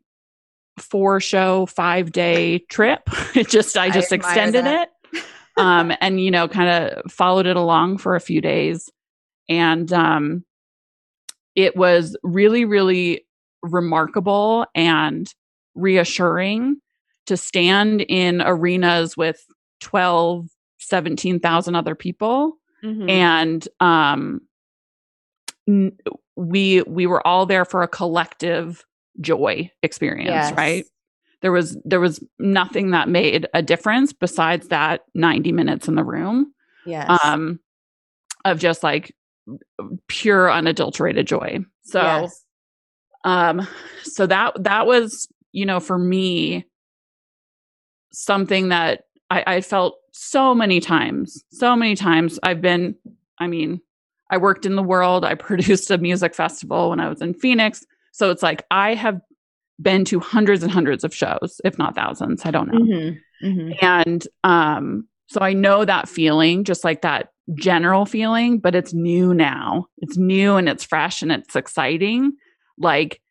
four 0.82 1.20
show 1.20 1.66
five 1.66 2.12
day 2.12 2.60
trip. 2.70 3.02
it 3.36 3.50
just 3.50 3.78
I 3.78 3.90
just 3.90 4.12
I 4.12 4.18
extended 4.18 4.66
that. 4.66 4.90
it, 5.14 5.24
um, 5.58 5.92
and 6.02 6.22
you 6.22 6.32
know, 6.32 6.48
kind 6.48 6.70
of 6.70 7.12
followed 7.12 7.46
it 7.46 7.56
along 7.56 7.98
for 7.98 8.16
a 8.16 8.22
few 8.22 8.42
days, 8.42 8.90
and 9.48 9.92
um, 9.94 10.44
it 11.56 11.76
was 11.76 12.16
really 12.24 12.66
really 12.66 13.26
remarkable 13.62 14.66
and 14.74 15.34
reassuring 15.76 16.78
to 17.26 17.38
stand 17.38 18.02
in 18.02 18.42
arenas 18.42 19.16
with 19.16 19.46
12 19.82 20.48
17,000 20.80 21.76
other 21.76 21.94
people 21.94 22.58
mm-hmm. 22.84 23.10
and 23.10 23.68
um 23.82 24.42
n- 25.68 25.98
we 26.36 26.82
we 26.84 27.06
were 27.06 27.26
all 27.28 27.46
there 27.46 27.66
for 27.66 27.84
a 27.84 27.88
collective 27.88 28.86
joy 29.22 29.70
experience 29.84 30.30
yes. 30.30 30.54
right 30.54 30.86
there 31.42 31.52
was 31.52 31.78
there 31.86 32.00
was 32.00 32.24
nothing 32.38 32.92
that 32.92 33.10
made 33.10 33.48
a 33.54 33.62
difference 33.62 34.14
besides 34.14 34.68
that 34.70 35.02
90 35.16 35.52
minutes 35.52 35.88
in 35.88 35.96
the 35.96 36.04
room 36.04 36.54
yes. 36.86 37.20
um 37.24 37.60
of 38.46 38.60
just 38.60 38.84
like 38.84 39.14
pure 40.08 40.52
unadulterated 40.52 41.28
joy 41.28 41.60
so 41.82 42.02
yes. 42.02 42.46
um 43.24 43.68
so 44.04 44.28
that 44.28 44.54
that 44.64 44.86
was 44.86 45.28
you 45.52 45.66
know 45.66 45.80
for 45.80 45.98
me 45.98 46.66
something 48.12 48.70
that 48.70 49.04
I, 49.30 49.44
I 49.48 49.62
felt 49.62 49.98
so 50.12 50.54
many 50.56 50.80
times, 50.80 51.44
so 51.52 51.76
many 51.76 51.96
times. 51.96 52.40
I've 52.44 52.62
been, 52.62 52.96
I 53.40 53.48
mean, 53.48 53.82
I 54.30 54.38
worked 54.38 54.66
in 54.66 54.76
the 54.76 54.84
world. 54.84 55.24
I 55.26 55.36
produced 55.36 55.92
a 55.92 55.98
music 55.98 56.36
festival 56.36 56.90
when 56.90 57.00
I 57.00 57.10
was 57.10 57.22
in 57.22 57.34
Phoenix. 57.34 57.86
So 58.12 58.32
it's 58.32 58.44
like 58.44 58.66
I 58.72 58.96
have 58.96 59.22
been 59.82 60.06
to 60.06 60.20
hundreds 60.20 60.64
and 60.64 60.72
hundreds 60.72 61.04
of 61.04 61.16
shows, 61.16 61.62
if 61.64 61.78
not 61.78 61.96
thousands. 61.96 62.46
I 62.46 62.52
don't 62.52 62.72
know. 62.72 62.80
Mm-hmm, 62.80 63.48
mm-hmm. 63.48 63.72
And 63.82 64.28
um, 64.44 65.08
so 65.28 65.40
I 65.42 65.54
know 65.54 65.86
that 65.86 66.10
feeling, 66.10 66.64
just 66.64 66.84
like 66.84 67.02
that 67.02 67.30
general 67.56 68.06
feeling, 68.06 68.60
but 68.60 68.76
it's 68.76 68.94
new 68.94 69.34
now. 69.34 69.88
It's 70.00 70.18
new 70.18 70.56
and 70.56 70.68
it's 70.68 70.84
fresh 70.84 71.22
and 71.22 71.32
it's 71.32 71.56
exciting. 71.56 72.34
Like, 72.78 73.22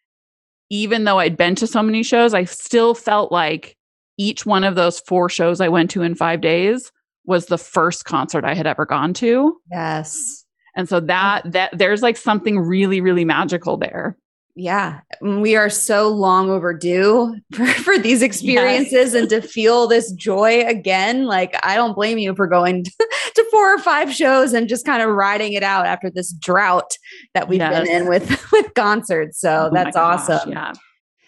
even 0.70 1.04
though 1.04 1.18
I'd 1.18 1.36
been 1.36 1.54
to 1.56 1.66
so 1.66 1.82
many 1.82 2.02
shows, 2.02 2.34
I 2.34 2.44
still 2.44 2.94
felt 2.94 3.32
like 3.32 3.76
each 4.18 4.44
one 4.44 4.64
of 4.64 4.74
those 4.74 5.00
four 5.00 5.28
shows 5.28 5.60
I 5.60 5.68
went 5.68 5.90
to 5.92 6.02
in 6.02 6.14
five 6.14 6.40
days 6.40 6.92
was 7.24 7.46
the 7.46 7.58
first 7.58 8.04
concert 8.04 8.44
I 8.44 8.54
had 8.54 8.66
ever 8.66 8.84
gone 8.84 9.14
to. 9.14 9.56
Yes. 9.70 10.44
And 10.76 10.88
so 10.88 11.00
that 11.00 11.42
that 11.52 11.76
there's 11.76 12.02
like 12.02 12.16
something 12.16 12.58
really, 12.58 13.00
really 13.00 13.24
magical 13.24 13.76
there. 13.76 14.16
Yeah. 14.58 15.00
Mm, 15.22 15.40
we 15.40 15.54
are 15.54 15.70
so 15.70 16.08
long 16.08 16.50
overdue 16.50 17.36
for, 17.52 17.66
for 17.66 17.98
these 17.98 18.22
experiences 18.22 18.92
yes. 18.92 19.14
and 19.14 19.28
to 19.30 19.40
feel 19.40 19.86
this 19.86 20.10
joy 20.12 20.66
again. 20.66 21.26
Like, 21.26 21.54
I 21.64 21.76
don't 21.76 21.94
blame 21.94 22.18
you 22.18 22.34
for 22.34 22.48
going 22.48 22.82
to, 22.84 22.90
to 23.36 23.44
four 23.52 23.72
or 23.72 23.78
five 23.78 24.12
shows 24.12 24.52
and 24.52 24.68
just 24.68 24.84
kind 24.84 25.00
of 25.00 25.10
riding 25.10 25.52
it 25.52 25.62
out 25.62 25.86
after 25.86 26.10
this 26.10 26.32
drought 26.32 26.90
that 27.34 27.48
we've 27.48 27.60
yes. 27.60 27.86
been 27.86 28.02
in 28.02 28.08
with, 28.08 28.28
with 28.52 28.74
concerts. 28.74 29.40
So 29.40 29.68
oh 29.70 29.74
that's 29.74 29.94
gosh, 29.94 30.28
awesome. 30.28 30.50
Yeah. 30.50 30.72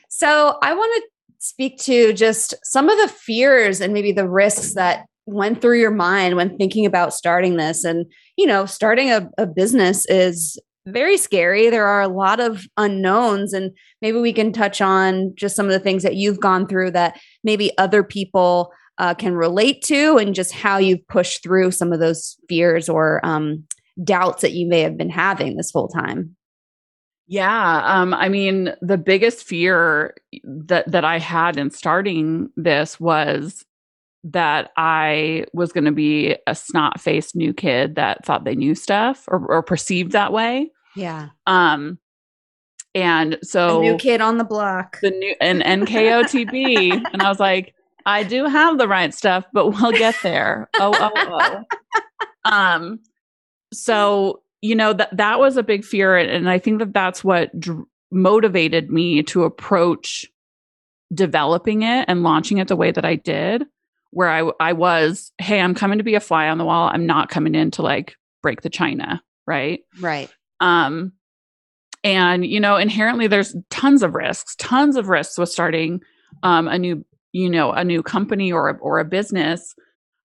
So 0.09 0.59
I 0.61 0.75
want 0.75 1.03
to 1.03 1.09
speak 1.39 1.79
to 1.83 2.13
just 2.13 2.55
some 2.65 2.89
of 2.89 2.99
the 2.99 3.09
fears 3.09 3.81
and 3.81 3.95
maybe 3.95 4.11
the 4.13 4.29
risks 4.29 4.75
that 4.75 5.07
went 5.27 5.63
through 5.63 5.79
your 5.79 5.93
mind 5.93 6.35
when 6.35 6.59
thinking 6.59 6.85
about 6.85 7.15
starting 7.15 7.57
this 7.57 7.85
and 7.85 8.05
you 8.37 8.47
know 8.47 8.67
starting 8.67 9.13
a, 9.13 9.31
a 9.39 9.47
business 9.47 10.05
is 10.07 10.59
very 10.87 11.17
scary. 11.17 11.71
There 11.71 11.87
are 11.87 12.01
a 12.01 12.09
lot 12.09 12.41
of 12.41 12.67
unknowns 12.77 13.53
and 13.53 13.71
maybe 14.01 14.19
we 14.19 14.33
can 14.33 14.53
touch 14.53 14.81
on 14.81 15.33
just 15.35 15.57
some 15.57 15.67
of 15.67 15.73
the 15.73 15.81
things 15.81 16.03
that 16.03 16.17
you've 16.17 16.41
gone 16.41 16.67
through 16.67 16.93
that 16.93 17.19
maybe 17.45 17.77
other 17.79 18.03
people 18.03 18.73
uh, 18.99 19.15
can 19.15 19.35
relate 19.35 19.83
to 19.83 20.17
and 20.19 20.35
just 20.35 20.53
how 20.53 20.79
you've 20.79 21.07
pushed 21.09 21.43
through 21.43 21.71
some 21.71 21.93
of 21.93 22.01
those 22.01 22.37
fears 22.49 22.89
or 22.89 23.21
um, 23.25 23.65
doubts 24.05 24.43
that 24.43 24.53
you 24.53 24.69
may 24.69 24.81
have 24.81 24.97
been 24.97 25.11
having 25.11 25.57
this 25.57 25.71
whole 25.73 25.89
time. 25.89 26.37
Yeah, 27.27 27.83
um, 27.85 28.13
I 28.13 28.29
mean, 28.29 28.75
the 28.81 28.99
biggest 28.99 29.45
fear 29.45 30.17
that 30.43 30.91
that 30.91 31.05
I 31.05 31.21
had 31.21 31.57
in 31.57 31.71
starting 31.71 32.49
this 32.57 32.99
was 32.99 33.65
that 34.25 34.71
I 34.77 35.47
was 35.53 35.73
going 35.73 35.85
to 35.85 35.93
be 35.93 36.37
a 36.47 36.55
snot 36.55 37.01
faced 37.01 37.35
new 37.35 37.55
kid 37.55 37.95
that 37.95 38.25
thought 38.25 38.45
they 38.45 38.55
knew 38.55 38.75
stuff 38.75 39.25
or, 39.29 39.45
or 39.47 39.63
perceived 39.63 40.13
that 40.13 40.33
way. 40.33 40.71
Yeah. 40.95 41.29
Um, 41.47 41.99
and 42.95 43.39
so 43.43 43.79
a 43.79 43.83
new 43.83 43.97
kid 43.97 44.21
on 44.21 44.39
the 44.39 44.45
block, 44.45 45.01
the 45.01 45.11
new 45.11 45.35
and 45.41 45.63
NKOTB, 45.63 47.05
and 47.13 47.23
I 47.23 47.29
was 47.29 47.41
like, 47.41 47.75
I 48.05 48.25
do 48.25 48.47
have 48.47 48.79
the 48.79 48.89
right 48.89 49.15
stuff, 49.15 49.45
but 49.53 49.69
we'll 49.71 49.93
get 49.93 50.17
there. 50.23 50.69
Oh, 50.81 50.93
oh, 50.99 51.65
oh. 52.45 52.51
um, 52.51 53.01
so 53.73 54.43
you 54.63 54.75
know 54.75 54.93
that 54.93 55.17
that 55.17 55.39
was 55.39 55.57
a 55.57 55.63
big 55.63 55.85
fear 55.85 56.17
and 56.17 56.49
i 56.49 56.59
think 56.59 56.79
that 56.79 56.93
that's 56.93 57.25
what 57.25 57.59
dr- 57.59 57.85
motivated 58.11 58.91
me 58.91 59.23
to 59.23 59.45
approach 59.45 60.27
developing 61.15 61.83
it 61.83 62.05
and 62.09 62.23
launching 62.23 62.59
it 62.59 62.69
the 62.69 62.77
way 62.77 62.91
that 62.91 63.05
i 63.05 63.15
did 63.15 63.65
where 64.11 64.29
i 64.29 64.51
i 64.61 64.73
was 64.73 65.33
hey 65.39 65.61
i'm 65.61 65.75
coming 65.75 65.99
to 65.99 66.05
be 66.05 66.15
a 66.15 66.21
fly 66.21 66.49
on 66.49 66.59
the 66.59 66.65
wall. 66.65 66.91
I'm 66.93 67.07
not 67.07 67.29
coming 67.31 67.55
in 67.55 67.71
to 67.73 67.83
like 67.83 68.17
break 68.43 68.63
the 68.63 68.71
china 68.71 69.23
right? 69.47 69.81
Right. 70.01 70.31
Um 70.61 71.13
and 72.05 72.47
you 72.47 72.61
know 72.61 72.77
inherently 72.77 73.27
there's 73.27 73.55
tons 73.69 74.03
of 74.03 74.15
risks 74.15 74.55
tons 74.57 74.97
of 74.97 75.09
risks 75.09 75.37
with 75.37 75.49
starting 75.49 76.01
um 76.43 76.69
a 76.69 76.79
new 76.79 77.05
you 77.33 77.51
know 77.51 77.73
a 77.73 77.85
new 77.85 78.03
company 78.03 78.53
or 78.53 78.79
or 78.79 79.01
a 79.01 79.05
business. 79.05 79.75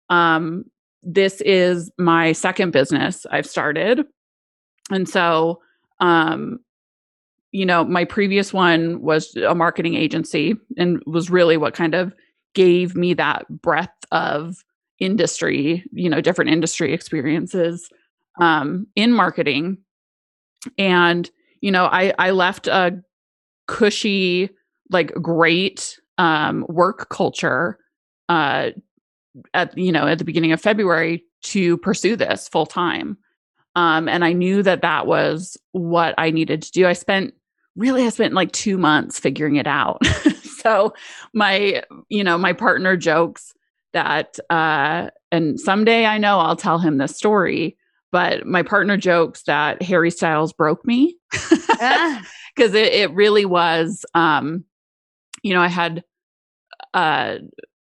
Um 0.09 0.65
this 1.01 1.41
is 1.41 1.91
my 1.97 2.31
second 2.33 2.71
business 2.71 3.25
I've 3.31 3.45
started. 3.45 4.05
And 4.89 5.07
so, 5.07 5.61
um, 5.99 6.59
you 7.51 7.65
know, 7.65 7.83
my 7.83 8.05
previous 8.05 8.51
one 8.51 9.01
was 9.01 9.35
a 9.35 9.53
marketing 9.53 9.93
agency 9.93 10.55
and 10.77 11.01
was 11.05 11.29
really 11.29 11.57
what 11.57 11.75
kind 11.75 11.93
of 11.93 12.11
gave 12.55 12.95
me 12.95 13.13
that 13.13 13.47
breadth 13.49 14.05
of 14.11 14.63
industry, 14.99 15.83
you 15.91 16.09
know, 16.09 16.21
different 16.21 16.49
industry 16.49 16.93
experiences 16.93 17.89
um, 18.41 18.87
in 18.95 19.11
marketing. 19.11 19.77
And, 20.77 21.29
you 21.61 21.71
know, 21.71 21.85
I, 21.85 22.13
I 22.17 22.31
left 22.31 22.67
a 22.67 22.99
cushy, 23.67 24.49
like 24.89 25.13
great 25.15 25.99
um, 26.17 26.65
work 26.69 27.09
culture 27.09 27.77
uh, 28.29 28.71
at, 29.53 29.77
you 29.77 29.91
know, 29.91 30.07
at 30.07 30.17
the 30.17 30.25
beginning 30.25 30.51
of 30.51 30.61
February 30.61 31.23
to 31.43 31.77
pursue 31.77 32.15
this 32.15 32.47
full 32.47 32.65
time. 32.65 33.17
Um, 33.75 34.07
and 34.07 34.23
I 34.23 34.31
knew 34.31 34.63
that 34.63 34.81
that 34.81 35.05
was 35.05 35.57
what 35.73 36.15
I 36.17 36.31
needed 36.31 36.61
to 36.63 36.71
do. 36.71 36.87
I 36.87 36.93
spent 36.93 37.33
really, 37.75 38.05
I 38.05 38.09
spent 38.09 38.33
like 38.33 38.53
two 38.53 38.77
months 38.77 39.19
figuring 39.19 39.57
it 39.57 39.67
out. 39.67 40.01
so 40.65 40.93
my, 41.33 41.83
you 42.09 42.23
know, 42.23 42.37
my 42.37 42.53
partner 42.53 42.97
jokes 42.97 43.53
that, 43.93 44.39
uh, 44.49 45.09
and 45.31 45.59
someday 45.59 46.05
I 46.05 46.17
know 46.17 46.39
I'll 46.39 46.55
tell 46.55 46.79
him 46.79 46.97
this 46.97 47.15
story, 47.15 47.77
but 48.11 48.45
my 48.45 48.63
partner 48.63 48.97
jokes 48.97 49.43
that 49.43 49.81
Harry 49.81 50.11
Styles 50.11 50.53
broke 50.53 50.85
me 50.85 51.17
because 51.31 51.67
ah. 51.81 52.23
it, 52.57 52.75
it 52.75 53.11
really 53.13 53.45
was, 53.45 54.05
um, 54.13 54.63
you 55.43 55.53
know, 55.53 55.61
I 55.61 55.67
had, 55.67 56.03
uh, 56.93 57.37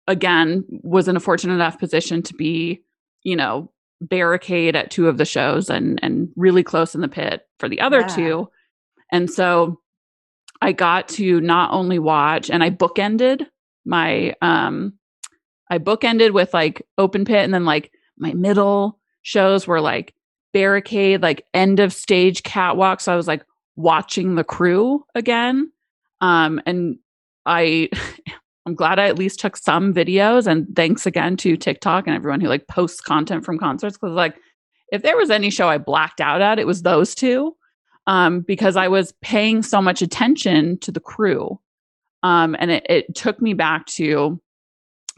again, 0.07 0.63
was 0.69 1.07
in 1.07 1.17
a 1.17 1.19
fortunate 1.19 1.55
enough 1.55 1.79
position 1.79 2.21
to 2.23 2.33
be, 2.33 2.81
you 3.23 3.35
know, 3.35 3.71
barricade 4.01 4.75
at 4.75 4.91
two 4.91 5.07
of 5.09 5.17
the 5.17 5.25
shows 5.25 5.69
and 5.69 5.99
and 6.01 6.29
really 6.37 6.63
close 6.63 6.95
in 6.95 7.01
the 7.01 7.07
pit 7.07 7.47
for 7.59 7.67
the 7.67 7.81
other 7.81 8.01
yeah. 8.01 8.07
two. 8.07 8.49
And 9.11 9.29
so 9.29 9.79
I 10.61 10.71
got 10.71 11.07
to 11.09 11.39
not 11.41 11.71
only 11.71 11.99
watch 11.99 12.49
and 12.49 12.63
I 12.63 12.69
bookended 12.69 13.45
my 13.85 14.35
um 14.41 14.93
I 15.69 15.77
bookended 15.77 16.31
with 16.31 16.53
like 16.53 16.85
open 16.97 17.25
pit 17.25 17.43
and 17.43 17.53
then 17.53 17.65
like 17.65 17.91
my 18.17 18.33
middle 18.33 18.99
shows 19.21 19.67
were 19.67 19.81
like 19.81 20.13
barricade, 20.51 21.21
like 21.21 21.45
end 21.53 21.79
of 21.79 21.93
stage 21.93 22.43
catwalk. 22.43 22.99
So 22.99 23.13
I 23.13 23.15
was 23.15 23.27
like 23.27 23.43
watching 23.75 24.35
the 24.35 24.43
crew 24.43 25.03
again. 25.15 25.71
Um 26.21 26.61
and 26.65 26.97
I 27.45 27.89
I'm 28.65 28.75
glad 28.75 28.99
I 28.99 29.07
at 29.07 29.17
least 29.17 29.39
took 29.39 29.57
some 29.57 29.93
videos 29.93 30.45
and 30.45 30.67
thanks 30.75 31.05
again 31.05 31.37
to 31.37 31.57
TikTok 31.57 32.05
and 32.05 32.15
everyone 32.15 32.41
who 32.41 32.49
like 32.49 32.67
posts 32.67 33.01
content 33.01 33.43
from 33.43 33.57
concerts 33.57 33.97
because 33.97 34.13
like 34.13 34.35
if 34.91 35.01
there 35.01 35.17
was 35.17 35.29
any 35.29 35.49
show 35.49 35.69
I 35.69 35.77
blacked 35.77 36.21
out 36.21 36.41
at, 36.41 36.59
it 36.59 36.67
was 36.67 36.81
those 36.81 37.15
two. 37.15 37.55
Um, 38.09 38.41
because 38.41 38.75
I 38.75 38.87
was 38.87 39.13
paying 39.21 39.61
so 39.61 39.81
much 39.81 40.01
attention 40.01 40.79
to 40.79 40.91
the 40.91 40.99
crew. 40.99 41.59
Um, 42.23 42.55
and 42.59 42.71
it, 42.71 42.85
it 42.89 43.15
took 43.15 43.39
me 43.39 43.53
back 43.53 43.85
to 43.97 44.41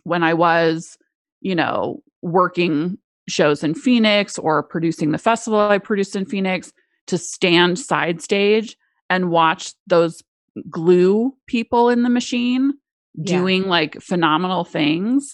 when 0.03 0.23
I 0.23 0.33
was, 0.33 0.97
you 1.39 1.55
know, 1.55 2.03
working 2.21 2.97
shows 3.29 3.63
in 3.63 3.75
Phoenix 3.75 4.37
or 4.37 4.61
producing 4.61 5.11
the 5.11 5.17
festival 5.17 5.59
I 5.59 5.77
produced 5.77 6.15
in 6.17 6.25
Phoenix 6.25 6.73
to 7.07 7.17
stand 7.17 7.79
side 7.79 8.21
stage 8.21 8.75
and 9.09 9.29
watch 9.31 9.73
those 9.87 10.21
glue 10.69 11.33
people 11.47 11.87
in 11.89 12.03
the 12.03 12.09
machine 12.09 12.73
Yeah. 13.15 13.37
doing 13.37 13.67
like 13.67 14.01
phenomenal 14.01 14.65
things 14.65 15.33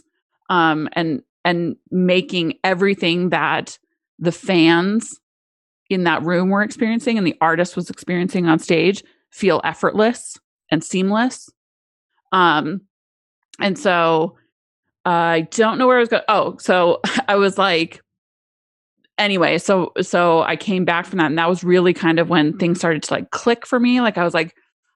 um 0.50 0.88
and 0.94 1.24
and 1.44 1.76
making 1.90 2.60
everything 2.64 3.30
that 3.30 3.80
the 4.20 4.32
fans 4.32 5.20
in 5.90 6.04
that 6.04 6.24
room 6.24 6.48
we 6.48 6.54
were 6.54 6.64
experiencing 6.64 7.18
and 7.18 7.26
the 7.26 7.38
artist 7.42 7.76
was 7.76 7.90
experiencing 7.90 8.48
on 8.48 8.60
stage 8.60 9.04
feel 9.32 9.62
effortless 9.64 10.38
and 10.72 10.84
seamless 10.84 11.50
um 12.32 12.82
and 13.60 13.78
so 13.78 14.36
I 15.08 15.48
don't 15.52 15.78
know 15.78 15.88
where 15.88 15.98
I 15.98 16.02
was 16.02 16.10
going. 16.10 16.24
Oh, 16.28 16.58
so 16.60 17.00
I 17.30 17.36
was 17.36 17.58
like, 17.58 18.02
anyway, 19.18 19.58
so 19.58 19.94
so 20.02 20.42
I 20.42 20.56
came 20.58 20.84
back 20.84 21.06
from 21.06 21.18
that, 21.20 21.28
and 21.28 21.38
that 21.38 21.50
was 21.50 21.64
really 21.64 21.94
kind 21.94 22.20
of 22.20 22.30
when 22.30 22.58
things 22.58 22.80
started 22.80 23.04
to 23.04 23.14
like 23.14 23.32
click 23.32 23.66
for 23.66 23.80
me. 23.80 24.02
Like 24.02 24.18
I 24.18 24.24
was 24.24 24.34
like, 24.34 24.54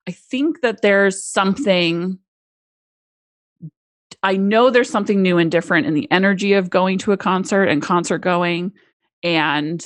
I 0.08 0.12
think 0.12 0.62
that 0.62 0.82
there's 0.82 1.24
something. 1.24 2.20
I 4.24 4.36
know 4.38 4.70
there's 4.70 4.90
something 4.90 5.22
new 5.22 5.38
and 5.38 5.50
different 5.50 5.88
in 5.88 5.96
the 5.96 6.12
energy 6.12 6.54
of 6.54 6.70
going 6.70 7.00
to 7.00 7.12
a 7.12 7.18
concert 7.18 7.66
and 7.66 7.82
concert 7.82 8.20
going, 8.20 8.72
and 9.24 9.86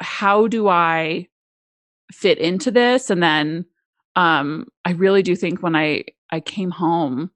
how 0.00 0.46
do 0.46 0.68
I 0.68 1.28
fit 2.12 2.38
into 2.38 2.70
this? 2.70 3.10
And 3.10 3.22
then 3.22 3.64
um, 4.16 4.66
I 4.84 4.92
really 4.92 5.22
do 5.22 5.34
think 5.36 5.62
when 5.62 5.74
I 5.76 6.04
I 6.30 6.40
came 6.40 6.70
home 6.70 7.30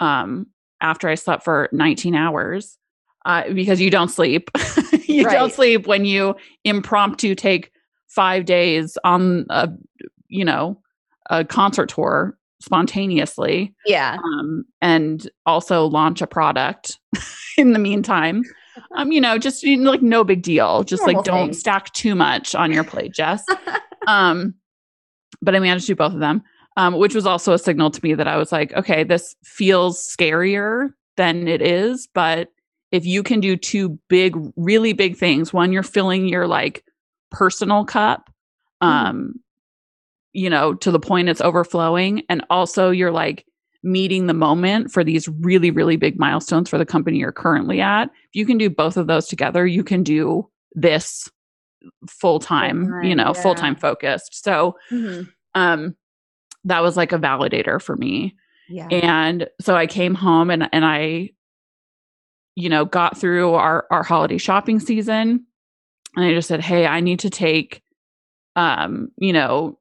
um, 0.00 0.46
after 0.80 1.08
I 1.08 1.14
slept 1.14 1.42
for 1.44 1.68
19 1.72 2.14
hours 2.14 2.76
uh, 3.24 3.52
because 3.52 3.80
you 3.80 3.90
don't 3.90 4.10
sleep. 4.10 4.50
you 5.06 5.24
Right. 5.24 5.32
don't 5.34 5.52
sleep 5.52 5.86
when 5.86 6.04
you 6.04 6.34
impromptu 6.64 7.34
take 7.34 7.70
five 8.08 8.44
days 8.44 8.96
on 9.04 9.46
a 9.50 9.68
you 10.28 10.44
know 10.44 10.80
a 11.30 11.44
concert 11.44 11.88
tour 11.88 12.36
spontaneously 12.60 13.74
Yeah. 13.84 14.16
um, 14.22 14.64
and 14.80 15.28
also 15.44 15.86
launch 15.86 16.22
a 16.22 16.26
product 16.26 16.98
in 17.58 17.72
the 17.72 17.78
meantime. 17.78 18.42
Um, 18.94 19.12
you 19.12 19.20
know, 19.20 19.38
just 19.38 19.62
you 19.62 19.76
know, 19.76 19.90
like 19.90 20.02
no 20.02 20.24
big 20.24 20.42
deal. 20.42 20.84
Just 20.84 21.02
Normal 21.02 21.16
like 21.16 21.24
don't 21.24 21.46
things. 21.48 21.60
stack 21.60 21.92
too 21.92 22.14
much 22.14 22.54
on 22.54 22.72
your 22.72 22.84
plate, 22.84 23.12
Jess. 23.12 23.44
um, 24.06 24.54
but 25.42 25.54
I 25.54 25.58
managed 25.58 25.86
to 25.86 25.92
do 25.92 25.96
both 25.96 26.14
of 26.14 26.20
them, 26.20 26.42
um, 26.76 26.94
which 26.94 27.14
was 27.14 27.26
also 27.26 27.52
a 27.52 27.58
signal 27.58 27.90
to 27.90 28.00
me 28.02 28.14
that 28.14 28.28
I 28.28 28.36
was 28.36 28.52
like, 28.52 28.72
okay, 28.74 29.04
this 29.04 29.34
feels 29.44 29.98
scarier 29.98 30.90
than 31.16 31.48
it 31.48 31.62
is. 31.62 32.08
But 32.14 32.48
if 32.92 33.04
you 33.04 33.22
can 33.22 33.40
do 33.40 33.56
two 33.56 33.98
big, 34.08 34.36
really 34.56 34.92
big 34.92 35.16
things, 35.16 35.52
one, 35.52 35.72
you're 35.72 35.82
filling 35.82 36.28
your 36.28 36.46
like 36.46 36.84
personal 37.30 37.84
cup, 37.84 38.30
um, 38.80 39.34
you 40.32 40.50
know, 40.50 40.74
to 40.74 40.90
the 40.90 41.00
point 41.00 41.28
it's 41.28 41.40
overflowing, 41.40 42.22
and 42.28 42.44
also 42.50 42.90
you're 42.90 43.12
like 43.12 43.44
meeting 43.86 44.26
the 44.26 44.34
moment 44.34 44.90
for 44.90 45.04
these 45.04 45.28
really, 45.28 45.70
really 45.70 45.96
big 45.96 46.18
milestones 46.18 46.68
for 46.68 46.76
the 46.76 46.84
company 46.84 47.18
you're 47.18 47.32
currently 47.32 47.80
at. 47.80 48.04
If 48.08 48.34
you 48.34 48.44
can 48.44 48.58
do 48.58 48.68
both 48.68 48.96
of 48.96 49.06
those 49.06 49.26
together, 49.28 49.66
you 49.66 49.84
can 49.84 50.02
do 50.02 50.50
this 50.74 51.30
full 52.08 52.40
time, 52.40 52.92
you 53.04 53.14
know, 53.14 53.32
yeah. 53.34 53.42
full 53.42 53.54
time 53.54 53.76
focused. 53.76 54.42
So, 54.44 54.76
Mhm. 54.90 55.28
um, 55.54 55.96
that 56.64 56.82
was 56.82 56.96
like 56.96 57.12
a 57.12 57.18
validator 57.18 57.80
for 57.80 57.96
me. 57.96 58.34
Yeah. 58.68 58.88
And 58.88 59.48
so 59.60 59.76
I 59.76 59.86
came 59.86 60.14
home 60.14 60.50
and 60.50 60.68
and 60.72 60.84
I, 60.84 61.30
you 62.56 62.68
know, 62.68 62.84
got 62.84 63.16
through 63.16 63.54
our 63.54 63.86
our 63.92 64.02
holiday 64.02 64.38
shopping 64.38 64.80
season, 64.80 65.46
and 66.16 66.24
I 66.24 66.34
just 66.34 66.48
said, 66.48 66.60
"Hey, 66.60 66.86
I 66.86 66.98
need 67.00 67.20
to 67.20 67.30
take, 67.30 67.82
um, 68.56 69.10
you 69.18 69.32
know, 69.32 69.78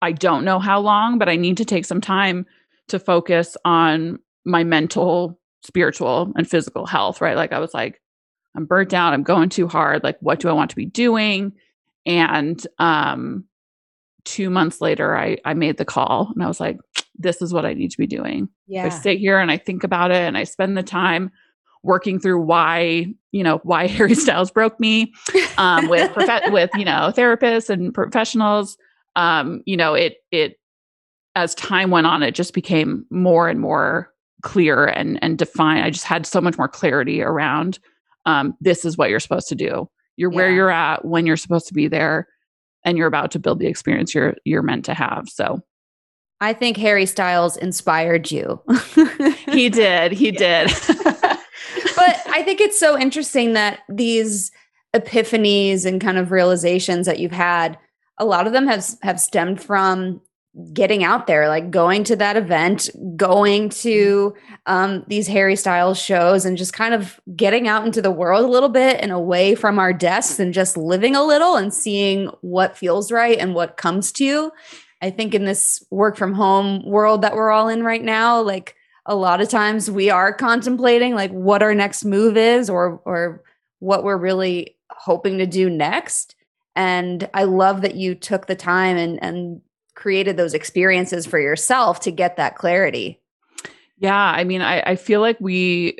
I 0.00 0.12
don't 0.12 0.44
know 0.44 0.58
how 0.58 0.80
long, 0.80 1.18
but 1.18 1.28
I 1.28 1.36
need 1.36 1.58
to 1.58 1.64
take 1.66 1.84
some 1.84 2.00
time 2.00 2.46
to 2.92 2.98
focus 2.98 3.56
on 3.64 4.18
my 4.44 4.64
mental, 4.64 5.38
spiritual, 5.62 6.32
and 6.36 6.48
physical 6.48 6.86
health." 6.86 7.20
Right? 7.20 7.36
Like 7.36 7.52
I 7.52 7.58
was 7.58 7.74
like, 7.74 8.00
I'm 8.56 8.64
burnt 8.64 8.94
out. 8.94 9.12
I'm 9.12 9.22
going 9.22 9.48
too 9.48 9.68
hard. 9.68 10.04
Like, 10.04 10.16
what 10.20 10.40
do 10.40 10.48
I 10.48 10.52
want 10.52 10.70
to 10.70 10.76
be 10.76 10.86
doing? 10.86 11.52
And 12.06 12.64
um, 12.78 13.44
two 14.24 14.50
months 14.50 14.80
later, 14.80 15.16
I 15.16 15.38
I 15.44 15.54
made 15.54 15.76
the 15.76 15.84
call, 15.84 16.30
and 16.34 16.42
I 16.42 16.48
was 16.48 16.60
like, 16.60 16.78
"This 17.16 17.42
is 17.42 17.52
what 17.52 17.66
I 17.66 17.74
need 17.74 17.90
to 17.90 17.98
be 17.98 18.06
doing." 18.06 18.48
yeah. 18.72 18.86
I 18.86 18.88
sit 18.88 19.18
here 19.18 19.38
and 19.38 19.50
I 19.50 19.58
think 19.58 19.84
about 19.84 20.10
it 20.10 20.16
and 20.22 20.36
I 20.36 20.44
spend 20.44 20.76
the 20.78 20.82
time 20.82 21.30
working 21.82 22.18
through 22.18 22.40
why, 22.40 23.06
you 23.32 23.42
know, 23.42 23.60
why 23.64 23.86
Harry 23.88 24.14
Styles 24.14 24.50
broke 24.50 24.78
me 24.80 25.12
um, 25.58 25.88
with 25.88 26.12
prof- 26.12 26.42
with, 26.52 26.70
you 26.74 26.84
know, 26.84 27.12
therapists 27.14 27.68
and 27.68 27.92
professionals. 27.92 28.76
Um, 29.14 29.62
you 29.66 29.76
know, 29.76 29.94
it 29.94 30.16
it 30.30 30.58
as 31.34 31.54
time 31.54 31.90
went 31.90 32.06
on, 32.06 32.22
it 32.22 32.34
just 32.34 32.52
became 32.54 33.06
more 33.10 33.48
and 33.48 33.60
more 33.60 34.10
clear 34.42 34.86
and 34.86 35.18
and 35.22 35.38
defined. 35.38 35.84
I 35.84 35.90
just 35.90 36.04
had 36.04 36.26
so 36.26 36.40
much 36.40 36.58
more 36.58 36.68
clarity 36.68 37.22
around 37.22 37.78
um, 38.26 38.54
this 38.60 38.84
is 38.84 38.96
what 38.96 39.10
you're 39.10 39.20
supposed 39.20 39.48
to 39.48 39.54
do. 39.54 39.88
You're 40.16 40.30
where 40.30 40.48
Yeah. 40.50 40.54
you're 40.56 40.70
at 40.70 41.04
when 41.04 41.26
you're 41.26 41.36
supposed 41.36 41.66
to 41.68 41.74
be 41.74 41.88
there 41.88 42.28
and 42.84 42.96
you're 42.98 43.06
about 43.06 43.30
to 43.32 43.38
build 43.38 43.58
the 43.60 43.66
experience 43.66 44.14
you're 44.14 44.34
you're 44.44 44.62
meant 44.62 44.84
to 44.86 44.94
have. 44.94 45.28
So 45.28 45.60
I 46.40 46.52
think 46.52 46.76
Harry 46.76 47.06
Styles 47.06 47.56
inspired 47.56 48.30
you. 48.30 48.60
he 49.46 49.68
did. 49.70 50.10
He 50.12 50.32
did. 50.32 50.70
but 50.98 52.20
I 52.28 52.42
think 52.44 52.60
it's 52.60 52.78
so 52.80 52.98
interesting 52.98 53.52
that 53.52 53.80
these 53.88 54.50
epiphanies 54.94 55.86
and 55.86 56.00
kind 56.00 56.18
of 56.18 56.30
realizations 56.32 57.06
that 57.06 57.18
you've 57.18 57.30
had, 57.32 57.78
a 58.18 58.24
lot 58.24 58.46
of 58.46 58.52
them 58.52 58.66
have 58.66 58.84
have 59.02 59.20
stemmed 59.20 59.62
from 59.62 60.20
getting 60.72 61.02
out 61.02 61.26
there, 61.26 61.48
like 61.48 61.70
going 61.70 62.04
to 62.04 62.16
that 62.16 62.36
event, 62.36 62.90
going 63.16 63.70
to 63.70 64.34
um, 64.66 65.04
these 65.08 65.26
Harry 65.26 65.56
Styles 65.56 65.98
shows, 65.98 66.44
and 66.44 66.58
just 66.58 66.74
kind 66.74 66.92
of 66.92 67.18
getting 67.34 67.68
out 67.68 67.86
into 67.86 68.02
the 68.02 68.10
world 68.10 68.44
a 68.44 68.48
little 68.48 68.68
bit 68.68 69.00
and 69.00 69.12
away 69.12 69.54
from 69.54 69.78
our 69.78 69.92
desks 69.92 70.38
and 70.38 70.52
just 70.52 70.76
living 70.76 71.16
a 71.16 71.24
little 71.24 71.56
and 71.56 71.72
seeing 71.72 72.26
what 72.42 72.76
feels 72.76 73.10
right 73.10 73.38
and 73.38 73.54
what 73.54 73.76
comes 73.76 74.12
to 74.12 74.24
you. 74.24 74.52
I 75.00 75.10
think 75.10 75.34
in 75.34 75.46
this 75.46 75.82
work 75.90 76.16
from 76.16 76.34
home 76.34 76.84
world 76.84 77.22
that 77.22 77.34
we're 77.34 77.50
all 77.50 77.68
in 77.68 77.82
right 77.82 78.02
now, 78.02 78.40
like 78.40 78.76
a 79.06 79.14
lot 79.14 79.40
of 79.40 79.48
times 79.48 79.90
we 79.90 80.10
are 80.10 80.32
contemplating 80.32 81.14
like 81.14 81.30
what 81.32 81.62
our 81.62 81.74
next 81.74 82.04
move 82.04 82.36
is 82.36 82.70
or 82.70 83.00
or 83.04 83.42
what 83.80 84.04
we're 84.04 84.16
really 84.16 84.76
hoping 84.90 85.38
to 85.38 85.46
do 85.46 85.68
next 85.68 86.36
and 86.76 87.28
i 87.34 87.44
love 87.44 87.82
that 87.82 87.96
you 87.96 88.14
took 88.14 88.46
the 88.46 88.54
time 88.54 88.96
and 88.96 89.22
and 89.22 89.60
created 90.02 90.36
those 90.36 90.52
experiences 90.52 91.24
for 91.26 91.38
yourself 91.38 92.00
to 92.00 92.10
get 92.10 92.36
that 92.36 92.56
clarity 92.56 93.20
Yeah, 93.98 94.16
I 94.16 94.42
mean, 94.42 94.62
I, 94.62 94.80
I 94.80 94.96
feel 94.96 95.20
like 95.20 95.36
we, 95.40 95.96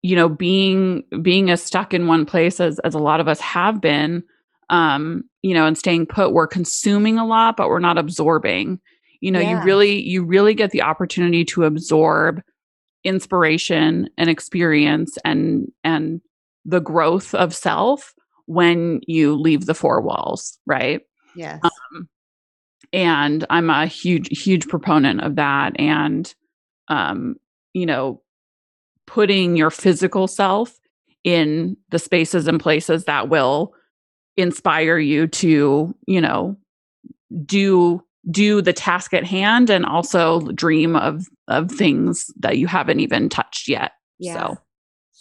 you 0.00 0.14
know, 0.14 0.28
being 0.28 1.02
being 1.22 1.50
as 1.50 1.60
stuck 1.60 1.92
in 1.92 2.06
one 2.06 2.24
place 2.24 2.60
as 2.60 2.78
as 2.80 2.94
a 2.94 3.00
lot 3.00 3.18
of 3.18 3.26
us 3.26 3.40
have 3.40 3.80
been, 3.80 4.22
um, 4.70 5.24
you 5.42 5.52
know, 5.52 5.66
and 5.66 5.76
staying 5.76 6.06
put, 6.06 6.32
we're 6.32 6.46
consuming 6.46 7.18
a 7.18 7.26
lot, 7.26 7.56
but 7.56 7.68
we're 7.68 7.80
not 7.80 7.98
absorbing. 7.98 8.80
You 9.20 9.32
know, 9.32 9.40
you 9.40 9.60
really 9.64 10.00
you 10.00 10.24
really 10.24 10.54
get 10.54 10.70
the 10.70 10.82
opportunity 10.82 11.44
to 11.46 11.64
absorb 11.64 12.42
inspiration 13.02 14.08
and 14.16 14.30
experience 14.30 15.18
and 15.24 15.66
and 15.82 16.20
the 16.64 16.80
growth 16.80 17.34
of 17.34 17.56
self 17.56 18.14
when 18.46 19.00
you 19.08 19.34
leave 19.34 19.66
the 19.66 19.74
four 19.74 20.00
walls, 20.00 20.60
right? 20.64 21.00
yes 21.34 21.60
and 22.92 23.44
i'm 23.50 23.70
a 23.70 23.86
huge 23.86 24.28
huge 24.38 24.68
proponent 24.68 25.20
of 25.20 25.36
that 25.36 25.78
and 25.78 26.34
um 26.88 27.36
you 27.74 27.86
know 27.86 28.20
putting 29.06 29.56
your 29.56 29.70
physical 29.70 30.26
self 30.26 30.78
in 31.24 31.76
the 31.90 31.98
spaces 31.98 32.46
and 32.46 32.60
places 32.60 33.04
that 33.04 33.28
will 33.28 33.72
inspire 34.36 34.98
you 34.98 35.26
to 35.26 35.94
you 36.06 36.20
know 36.20 36.56
do 37.44 38.02
do 38.30 38.62
the 38.62 38.72
task 38.72 39.12
at 39.12 39.24
hand 39.24 39.70
and 39.70 39.84
also 39.84 40.40
dream 40.52 40.96
of 40.96 41.26
of 41.48 41.70
things 41.70 42.26
that 42.38 42.58
you 42.58 42.66
haven't 42.66 43.00
even 43.00 43.28
touched 43.28 43.68
yet 43.68 43.92
yeah 44.18 44.48
so 44.48 44.58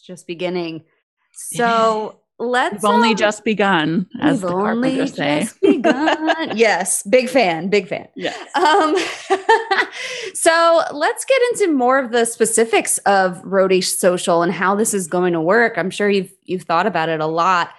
it's 0.02 0.08
just 0.08 0.26
beginning. 0.26 0.84
So 1.32 2.20
let's 2.42 2.74
we've 2.74 2.86
only 2.86 3.12
um, 3.12 3.16
just 3.16 3.44
begun 3.46 4.08
as 4.20 4.42
we've 4.42 4.50
the 4.50 4.56
only 4.56 4.90
carpenters 4.98 5.14
say 5.14 5.40
just 5.42 5.62
begun. 5.62 6.52
yes 6.58 7.04
big 7.04 7.30
fan 7.30 7.70
big 7.70 7.88
fan 7.88 8.08
yes 8.16 8.36
Um, 8.56 8.96
so 10.34 10.82
let's 10.92 11.24
get 11.26 11.40
into 11.52 11.74
more 11.74 12.00
of 12.00 12.12
the 12.12 12.26
specifics 12.26 12.98
of 13.00 13.42
Roadie 13.44 13.84
Social 13.84 14.42
and 14.42 14.52
how 14.52 14.76
this 14.76 14.94
is 14.94 15.08
going 15.08 15.34
to 15.34 15.42
work. 15.42 15.78
I'm 15.78 15.90
sure 15.92 16.10
you've 16.10 16.34
you've 16.44 16.64
thought 16.64 16.88
about 16.88 17.10
it 17.10 17.20
a 17.20 17.28
lot. 17.28 17.70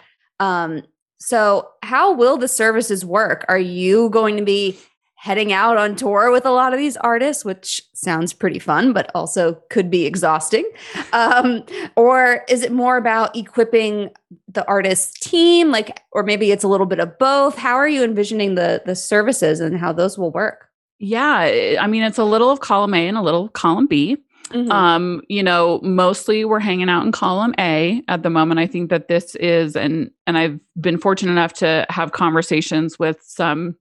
Um, 0.40 0.82
so 1.18 1.68
how 1.82 2.12
will 2.14 2.36
the 2.36 2.48
services 2.48 3.04
work? 3.04 3.44
Are 3.48 3.58
you 3.58 4.10
going 4.10 4.36
to 4.36 4.44
be 4.44 4.78
heading 5.22 5.52
out 5.52 5.76
on 5.76 5.94
tour 5.94 6.32
with 6.32 6.44
a 6.44 6.50
lot 6.50 6.72
of 6.72 6.80
these 6.80 6.96
artists, 6.96 7.44
which 7.44 7.80
sounds 7.92 8.32
pretty 8.32 8.58
fun, 8.58 8.92
but 8.92 9.08
also 9.14 9.54
could 9.70 9.88
be 9.88 10.04
exhausting? 10.04 10.68
Um, 11.12 11.64
or 11.94 12.42
is 12.48 12.62
it 12.62 12.72
more 12.72 12.96
about 12.96 13.36
equipping 13.36 14.10
the 14.48 14.66
artist 14.66 15.22
team? 15.22 15.70
Like, 15.70 16.00
or 16.10 16.22
maybe 16.22 16.50
it's 16.50 16.64
a 16.64 16.68
little 16.68 16.86
bit 16.86 17.00
of 17.00 17.18
both. 17.18 17.58
How 17.58 17.74
are 17.74 17.88
you 17.88 18.02
envisioning 18.02 18.54
the 18.54 18.82
the 18.86 18.96
services 18.96 19.60
and 19.60 19.76
how 19.76 19.92
those 19.92 20.16
will 20.16 20.30
work? 20.30 20.68
Yeah, 20.98 21.76
I 21.78 21.86
mean, 21.86 22.02
it's 22.02 22.16
a 22.16 22.24
little 22.24 22.48
of 22.48 22.60
column 22.60 22.94
A 22.94 23.06
and 23.06 23.18
a 23.18 23.20
little 23.20 23.50
column 23.50 23.86
B. 23.86 24.16
Mm-hmm. 24.52 24.72
Um, 24.72 25.22
you 25.28 25.42
know, 25.42 25.80
mostly 25.82 26.46
we're 26.46 26.60
hanging 26.60 26.88
out 26.88 27.04
in 27.04 27.12
column 27.12 27.54
A 27.58 28.02
at 28.08 28.22
the 28.22 28.30
moment. 28.30 28.58
I 28.58 28.66
think 28.66 28.88
that 28.88 29.08
this 29.08 29.34
is 29.34 29.76
and 29.76 30.10
and 30.26 30.38
I've 30.38 30.58
been 30.80 30.96
fortunate 30.96 31.32
enough 31.32 31.52
to 31.54 31.84
have 31.90 32.12
conversations 32.12 32.98
with 32.98 33.18
some 33.22 33.76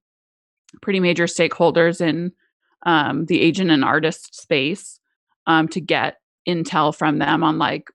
pretty 0.81 0.99
major 0.99 1.25
stakeholders 1.25 2.01
in 2.01 2.31
um, 2.85 3.25
the 3.25 3.41
agent 3.41 3.71
and 3.71 3.83
artist 3.83 4.35
space 4.35 4.99
um, 5.47 5.67
to 5.69 5.81
get 5.81 6.17
intel 6.47 6.95
from 6.95 7.19
them 7.19 7.43
on 7.43 7.57
like 7.57 7.89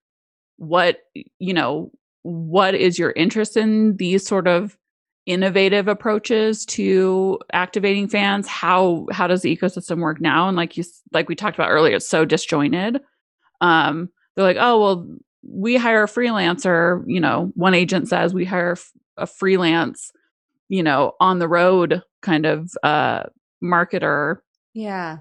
what 0.57 1.01
you 1.39 1.53
know 1.53 1.91
what 2.22 2.74
is 2.74 2.99
your 2.99 3.12
interest 3.12 3.57
in 3.57 3.97
these 3.97 4.27
sort 4.27 4.49
of 4.49 4.77
innovative 5.27 5.89
approaches 5.89 6.64
to 6.64 7.39
activating 7.53 8.09
fans? 8.09 8.47
How 8.47 9.07
how 9.11 9.27
does 9.27 9.43
the 9.43 9.55
ecosystem 9.55 10.01
work 10.01 10.20
now? 10.20 10.49
And 10.49 10.57
like 10.57 10.77
you 10.77 10.85
like 11.12 11.29
we 11.29 11.35
talked 11.35 11.57
about 11.57 11.70
earlier 11.70 11.97
it's 11.97 12.09
so 12.09 12.24
disjointed. 12.24 13.01
Um 13.61 14.09
they're 14.35 14.45
like 14.45 14.59
oh 14.59 14.81
well 14.81 15.07
we 15.49 15.77
hire 15.77 16.03
a 16.03 16.09
freelancer 16.09 17.03
you 17.07 17.20
know 17.20 17.53
one 17.55 17.74
agent 17.74 18.09
says 18.09 18.35
we 18.35 18.45
hire 18.45 18.77
a 19.16 19.27
freelance 19.27 20.11
you 20.68 20.83
know 20.83 21.12
on 21.20 21.39
the 21.39 21.49
road 21.49 22.03
kind 22.27 22.45
of 22.45 22.72
uh 22.83 23.22
marketer 23.64 24.37
yeah 24.74 25.18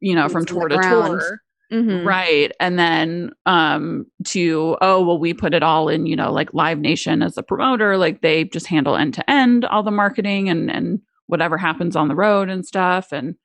you 0.00 0.14
know 0.14 0.28
from 0.28 0.44
tour 0.44 0.68
to 0.68 0.76
tour 0.76 1.40
Mm-hmm. 1.72 2.06
Right. 2.06 2.52
And 2.58 2.78
then 2.78 3.30
um 3.46 4.06
to 4.24 4.76
oh 4.80 5.04
well 5.04 5.18
we 5.18 5.32
put 5.32 5.54
it 5.54 5.62
all 5.62 5.88
in, 5.88 6.06
you 6.06 6.16
know, 6.16 6.32
like 6.32 6.52
Live 6.52 6.80
Nation 6.80 7.22
as 7.22 7.38
a 7.38 7.42
promoter, 7.44 7.96
like 7.96 8.22
they 8.22 8.44
just 8.44 8.66
handle 8.66 8.96
end 8.96 9.14
to 9.14 9.30
end 9.30 9.64
all 9.66 9.82
the 9.82 9.90
marketing 9.92 10.48
and 10.48 10.70
and 10.70 11.00
whatever 11.26 11.56
happens 11.56 11.94
on 11.94 12.08
the 12.08 12.16
road 12.16 12.48
and 12.48 12.66
stuff 12.66 13.12
and 13.12 13.36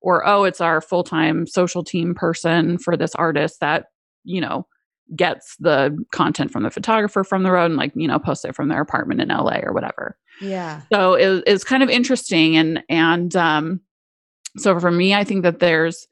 or 0.00 0.26
oh 0.26 0.44
it's 0.44 0.62
our 0.62 0.80
full-time 0.80 1.46
social 1.46 1.84
team 1.84 2.14
person 2.14 2.78
for 2.78 2.96
this 2.96 3.14
artist 3.16 3.60
that, 3.60 3.86
you 4.24 4.40
know, 4.40 4.66
gets 5.14 5.56
the 5.58 5.96
content 6.12 6.50
from 6.50 6.62
the 6.62 6.70
photographer 6.70 7.24
from 7.24 7.42
the 7.42 7.50
road 7.50 7.66
and 7.66 7.76
like, 7.76 7.92
you 7.94 8.08
know, 8.08 8.18
posts 8.18 8.44
it 8.44 8.54
from 8.54 8.68
their 8.68 8.80
apartment 8.80 9.20
in 9.20 9.28
LA 9.28 9.58
or 9.62 9.72
whatever. 9.72 10.16
Yeah. 10.40 10.82
So 10.92 11.14
it, 11.14 11.44
it's 11.46 11.64
kind 11.64 11.82
of 11.82 11.90
interesting 11.90 12.56
and 12.56 12.82
and 12.88 13.34
um 13.36 13.80
so 14.56 14.78
for 14.80 14.90
me 14.90 15.14
I 15.14 15.24
think 15.24 15.42
that 15.42 15.60
there's 15.60 16.06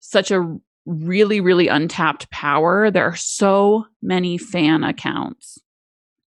such 0.00 0.30
a 0.30 0.58
really, 0.88 1.40
really 1.40 1.68
untapped 1.68 2.30
power. 2.30 2.90
There 2.90 3.04
are 3.04 3.16
so 3.16 3.86
many 4.02 4.38
fan 4.38 4.82
accounts. 4.82 5.58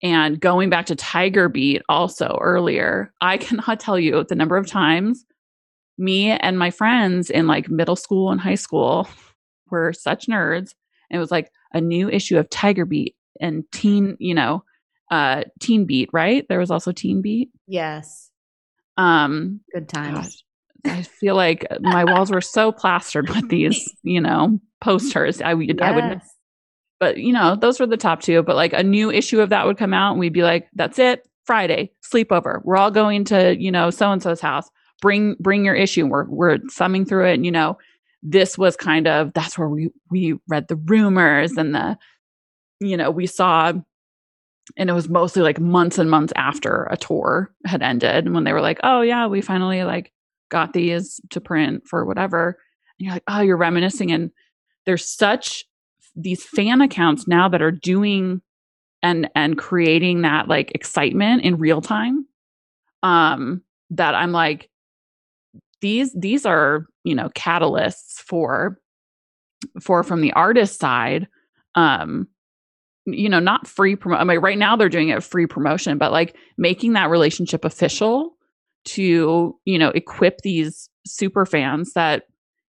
And 0.03 0.39
going 0.39 0.69
back 0.69 0.87
to 0.87 0.95
Tiger 0.95 1.49
Beat 1.49 1.81
also 1.87 2.37
earlier, 2.41 3.13
I 3.21 3.37
cannot 3.37 3.79
tell 3.79 3.99
you 3.99 4.23
the 4.23 4.35
number 4.35 4.57
of 4.57 4.67
times 4.67 5.25
me 5.99 6.29
and 6.29 6.59
my 6.59 6.69
friends 6.69 7.29
in 7.29 7.47
like 7.47 7.69
middle 7.69 7.95
school 7.95 8.29
and 8.31 8.39
high 8.39 8.55
school 8.55 9.07
were 9.69 9.93
such 9.93 10.27
nerds. 10.27 10.73
It 11.09 11.17
was 11.17 11.31
like 11.31 11.51
a 11.73 11.81
new 11.81 12.09
issue 12.09 12.37
of 12.37 12.49
Tiger 12.49 12.85
Beat 12.85 13.15
and 13.39 13.63
Teen, 13.71 14.17
you 14.19 14.33
know, 14.33 14.63
uh 15.11 15.43
Teen 15.59 15.85
Beat, 15.85 16.09
right? 16.13 16.45
There 16.47 16.59
was 16.59 16.71
also 16.71 16.91
Teen 16.91 17.21
Beat. 17.21 17.51
Yes. 17.67 18.29
Um 18.97 19.61
good 19.73 19.89
times. 19.89 20.43
I 20.85 21.01
feel 21.01 21.35
like 21.35 21.65
my 21.81 22.05
walls 22.05 22.31
were 22.31 22.41
so 22.41 22.71
plastered 22.71 23.29
with 23.29 23.49
these, 23.49 23.93
you 24.03 24.21
know, 24.21 24.59
posters. 24.79 25.41
I 25.41 25.53
would, 25.53 25.67
yes. 25.67 25.77
I 25.81 25.91
would, 25.91 26.21
but 26.99 27.17
you 27.17 27.33
know, 27.33 27.55
those 27.55 27.79
were 27.79 27.87
the 27.87 27.97
top 27.97 28.21
two. 28.21 28.43
But 28.43 28.55
like 28.55 28.73
a 28.73 28.83
new 28.83 29.11
issue 29.11 29.41
of 29.41 29.49
that 29.49 29.65
would 29.65 29.77
come 29.77 29.93
out, 29.93 30.11
and 30.11 30.19
we'd 30.19 30.33
be 30.33 30.43
like, 30.43 30.67
"That's 30.73 30.97
it, 30.97 31.27
Friday 31.47 31.91
sleepover. 32.03 32.61
We're 32.63 32.77
all 32.77 32.91
going 32.91 33.23
to, 33.25 33.57
you 33.57 33.71
know, 33.71 33.89
so 33.89 34.11
and 34.11 34.21
so's 34.21 34.41
house. 34.41 34.69
Bring, 35.01 35.35
bring 35.39 35.65
your 35.65 35.75
issue. 35.75 36.05
We're 36.05 36.25
we're 36.25 36.59
thumbing 36.71 37.05
through 37.05 37.29
it. 37.29 37.35
And, 37.35 37.45
you 37.45 37.51
know, 37.51 37.77
this 38.29 38.57
was 38.57 38.75
kind 38.75 39.07
of 39.07 39.33
that's 39.33 39.57
where 39.57 39.69
we 39.69 39.89
we 40.09 40.35
read 40.47 40.67
the 40.67 40.75
rumors 40.75 41.53
and 41.53 41.73
the, 41.73 41.97
you 42.79 42.97
know, 42.97 43.11
we 43.11 43.25
saw 43.27 43.73
and 44.77 44.89
it 44.89 44.93
was 44.93 45.07
mostly 45.07 45.41
like 45.41 45.59
months 45.59 45.97
and 45.97 46.09
months 46.09 46.33
after 46.35 46.87
a 46.91 46.97
tour 46.97 47.53
had 47.65 47.81
ended 47.81 48.25
and 48.25 48.35
when 48.35 48.43
they 48.43 48.51
were 48.51 48.59
like 48.59 48.81
oh 48.83 48.99
yeah 48.99 49.25
we 49.25 49.39
finally 49.39 49.85
like 49.85 50.11
got 50.49 50.73
these 50.73 51.19
to 51.29 51.41
print 51.41 51.87
for 51.87 52.05
whatever. 52.05 52.57
And 52.99 53.05
you're 53.05 53.13
like, 53.13 53.23
oh, 53.27 53.41
you're 53.41 53.57
reminiscing. 53.57 54.11
And 54.11 54.31
there's 54.85 55.05
such 55.05 55.65
these 56.15 56.43
fan 56.43 56.81
accounts 56.81 57.27
now 57.27 57.47
that 57.49 57.61
are 57.61 57.71
doing 57.71 58.41
and 59.03 59.29
and 59.35 59.57
creating 59.57 60.23
that 60.23 60.47
like 60.47 60.71
excitement 60.73 61.43
in 61.43 61.57
real 61.57 61.81
time. 61.81 62.25
Um, 63.03 63.61
that 63.91 64.15
I'm 64.15 64.31
like, 64.31 64.69
these 65.81 66.13
these 66.13 66.45
are, 66.45 66.85
you 67.03 67.15
know, 67.15 67.29
catalysts 67.29 68.19
for 68.19 68.79
for 69.81 70.03
from 70.03 70.21
the 70.21 70.33
artist 70.33 70.79
side. 70.79 71.27
Um, 71.75 72.27
you 73.05 73.29
know, 73.29 73.39
not 73.39 73.67
free 73.67 73.95
promo. 73.95 74.17
I 74.17 74.23
mean, 74.23 74.39
right 74.39 74.57
now 74.57 74.75
they're 74.75 74.89
doing 74.89 75.09
it 75.09 75.23
free 75.23 75.47
promotion, 75.47 75.97
but 75.97 76.11
like 76.11 76.35
making 76.57 76.93
that 76.93 77.09
relationship 77.09 77.63
official 77.63 78.35
to, 78.85 79.57
you 79.65 79.79
know, 79.79 79.89
equip 79.89 80.39
these 80.41 80.89
super 81.05 81.45
fans 81.45 81.93
that, 81.93 82.23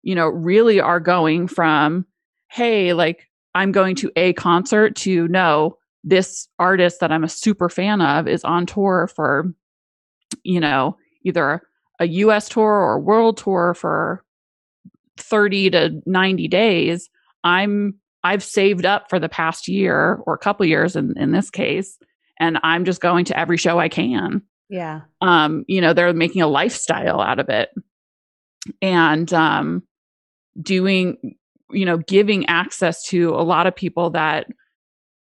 you 0.03 0.13
know, 0.13 0.27
really 0.27 0.79
are 0.79 0.99
going 0.99 1.47
from, 1.47 2.05
hey, 2.51 2.93
like 2.93 3.27
I'm 3.55 3.71
going 3.71 3.95
to 3.97 4.11
a 4.15 4.33
concert 4.33 4.95
to 4.97 5.27
no, 5.27 5.77
this 6.03 6.47
artist 6.59 6.99
that 6.99 7.11
I'm 7.11 7.23
a 7.23 7.29
super 7.29 7.69
fan 7.69 8.01
of 8.01 8.27
is 8.27 8.43
on 8.43 8.65
tour 8.65 9.09
for, 9.15 9.53
you 10.43 10.59
know, 10.59 10.97
either 11.25 11.63
a 11.99 12.07
US 12.07 12.49
tour 12.49 12.65
or 12.65 12.93
a 12.93 12.99
world 12.99 13.37
tour 13.37 13.73
for 13.73 14.23
30 15.17 15.71
to 15.71 16.01
90 16.05 16.47
days. 16.47 17.09
I'm 17.43 17.95
I've 18.23 18.43
saved 18.43 18.85
up 18.85 19.09
for 19.09 19.19
the 19.19 19.29
past 19.29 19.67
year 19.67 20.19
or 20.25 20.33
a 20.33 20.39
couple 20.39 20.65
years 20.65 20.95
in, 20.95 21.13
in 21.17 21.31
this 21.31 21.49
case, 21.49 21.97
and 22.39 22.59
I'm 22.63 22.83
just 22.83 22.99
going 22.99 23.25
to 23.25 23.39
every 23.39 23.57
show 23.57 23.79
I 23.79 23.89
can. 23.89 24.41
Yeah. 24.69 25.01
Um, 25.21 25.63
you 25.67 25.79
know, 25.79 25.93
they're 25.93 26.13
making 26.13 26.41
a 26.41 26.47
lifestyle 26.47 27.21
out 27.21 27.39
of 27.39 27.49
it. 27.49 27.69
And 28.81 29.31
um 29.33 29.83
doing, 30.61 31.35
you 31.71 31.85
know, 31.85 31.97
giving 31.97 32.45
access 32.47 33.03
to 33.07 33.29
a 33.29 33.43
lot 33.43 33.67
of 33.67 33.75
people 33.75 34.09
that 34.11 34.47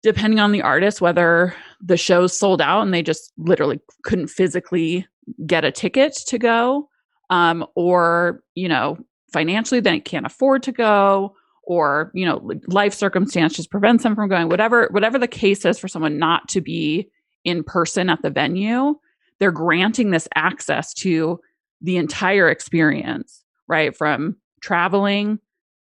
depending 0.03 0.39
on 0.39 0.51
the 0.51 0.61
artist, 0.61 1.01
whether 1.01 1.55
the 1.81 1.97
show's 1.97 2.37
sold 2.37 2.61
out 2.61 2.81
and 2.81 2.93
they 2.93 3.01
just 3.01 3.31
literally 3.37 3.79
couldn't 4.03 4.27
physically 4.27 5.07
get 5.45 5.65
a 5.65 5.71
ticket 5.71 6.13
to 6.27 6.37
go, 6.37 6.89
um, 7.29 7.65
or, 7.75 8.43
you 8.55 8.67
know, 8.67 8.97
financially 9.31 9.79
they 9.79 9.99
can't 9.99 10.25
afford 10.25 10.63
to 10.63 10.71
go, 10.71 11.35
or, 11.63 12.11
you 12.13 12.25
know, 12.25 12.51
life 12.67 12.93
circumstances 12.93 13.67
prevents 13.67 14.03
them 14.03 14.15
from 14.15 14.29
going, 14.29 14.49
whatever, 14.49 14.87
whatever 14.91 15.17
the 15.17 15.27
case 15.27 15.65
is 15.65 15.79
for 15.79 15.87
someone 15.87 16.17
not 16.17 16.47
to 16.49 16.61
be 16.61 17.09
in 17.45 17.63
person 17.63 18.09
at 18.09 18.21
the 18.21 18.29
venue, 18.29 18.95
they're 19.39 19.51
granting 19.51 20.11
this 20.11 20.27
access 20.35 20.93
to 20.93 21.39
the 21.81 21.97
entire 21.97 22.49
experience, 22.49 23.43
right? 23.67 23.95
From 23.95 24.37
traveling 24.61 25.39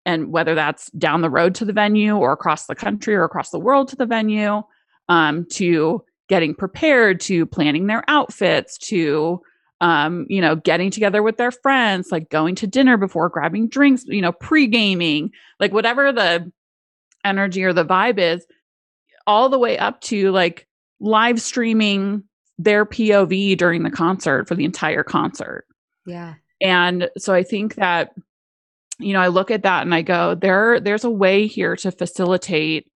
and 0.06 0.32
whether 0.32 0.56
that's 0.56 0.90
down 0.92 1.22
the 1.22 1.30
road 1.30 1.54
to 1.56 1.66
the 1.66 1.74
venue 1.74 2.16
or 2.16 2.32
across 2.32 2.66
the 2.66 2.76
country 2.76 3.16
or 3.16 3.24
across 3.24 3.50
the 3.50 3.60
world 3.60 3.90
to 3.90 3.96
the 3.96 4.06
venue, 4.06 4.62
um, 5.10 5.46
to 5.52 6.04
getting 6.28 6.54
prepared, 6.54 7.20
to 7.22 7.46
planning 7.46 7.88
their 7.88 8.04
outfits, 8.08 8.78
to 8.78 9.42
um, 9.80 10.26
you 10.28 10.42
know, 10.42 10.56
getting 10.56 10.90
together 10.90 11.22
with 11.22 11.38
their 11.38 11.52
friends, 11.52 12.12
like 12.12 12.30
going 12.30 12.56
to 12.56 12.68
dinner 12.68 12.98
before 12.98 13.30
grabbing 13.30 13.68
drinks, 13.68 14.04
you 14.06 14.22
know, 14.22 14.32
pre-gaming, 14.32 15.32
like 15.60 15.72
whatever 15.72 16.12
the 16.12 16.52
energy 17.24 17.64
or 17.64 17.74
the 17.74 17.86
vibe 17.86 18.18
is, 18.18 18.46
all 19.28 19.50
the 19.50 19.60
way 19.60 19.78
up 19.78 20.02
to 20.02 20.32
like 20.32 20.68
live 21.00 21.40
streaming 21.40 22.24
their 22.58 22.86
POV 22.86 23.56
during 23.58 23.84
the 23.84 23.92
concert 23.92 24.48
for 24.48 24.56
the 24.56 24.66
entire 24.66 25.04
concert. 25.04 25.66
Yeah. 26.08 26.36
And 26.60 27.10
so 27.18 27.34
I 27.34 27.44
think 27.44 27.76
that 27.76 28.14
you 29.00 29.14
know, 29.14 29.20
I 29.20 29.28
look 29.28 29.52
at 29.52 29.62
that 29.62 29.84
and 29.84 29.94
I 29.94 30.02
go 30.02 30.34
there 30.34 30.80
there's 30.80 31.04
a 31.04 31.10
way 31.10 31.46
here 31.46 31.76
to 31.76 31.92
facilitate 31.92 32.90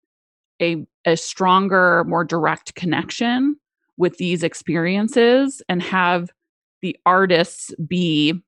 a 0.61 0.85
a 1.05 1.17
stronger, 1.17 2.03
more 2.05 2.23
direct 2.23 2.75
connection 2.75 3.55
with 3.97 4.17
these 4.17 4.43
experiences 4.43 5.61
and 5.67 5.81
have 5.81 6.29
the 6.81 6.97
artists 7.05 7.73
be 7.87 8.39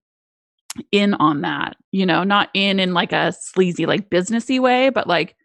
in 0.92 1.14
on 1.16 1.42
that, 1.42 1.76
you 1.92 2.06
know, 2.06 2.24
not 2.24 2.50
in 2.54 2.80
in 2.80 2.94
like 2.94 3.12
a 3.12 3.32
sleazy 3.32 3.86
like 3.86 4.10
businessy 4.10 4.60
way, 4.60 4.90
but 4.90 5.08
like 5.08 5.36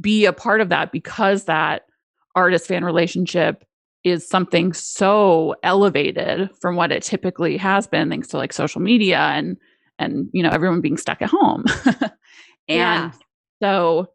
be 0.00 0.24
a 0.24 0.32
part 0.32 0.60
of 0.60 0.68
that 0.68 0.92
because 0.92 1.44
that 1.44 1.86
artist 2.34 2.66
fan 2.66 2.84
relationship 2.84 3.64
is 4.04 4.26
something 4.26 4.72
so 4.72 5.54
elevated 5.62 6.48
from 6.60 6.76
what 6.76 6.92
it 6.92 7.02
typically 7.02 7.56
has 7.56 7.86
been 7.86 8.08
thanks 8.08 8.28
to 8.28 8.36
like 8.36 8.52
social 8.52 8.80
media 8.80 9.18
and 9.18 9.56
and 9.98 10.28
you 10.32 10.42
know 10.42 10.50
everyone 10.50 10.80
being 10.80 10.96
stuck 10.96 11.20
at 11.20 11.28
home 11.28 11.64
and 12.68 13.12
Yeah. 13.12 13.12
so 13.60 14.08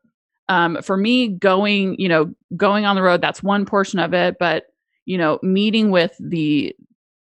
um 0.50 0.82
for 0.82 0.98
me 0.98 1.28
going 1.28 1.96
you 2.00 2.08
know 2.08 2.34
going 2.56 2.86
on 2.86 2.96
the 2.96 3.02
road 3.02 3.22
that's 3.22 3.44
one 3.44 3.66
portion 3.66 4.00
of 4.00 4.14
it 4.14 4.36
but 4.40 4.66
you 5.06 5.18
know 5.18 5.40
meeting 5.42 5.92
with 5.92 6.16
the 6.20 6.76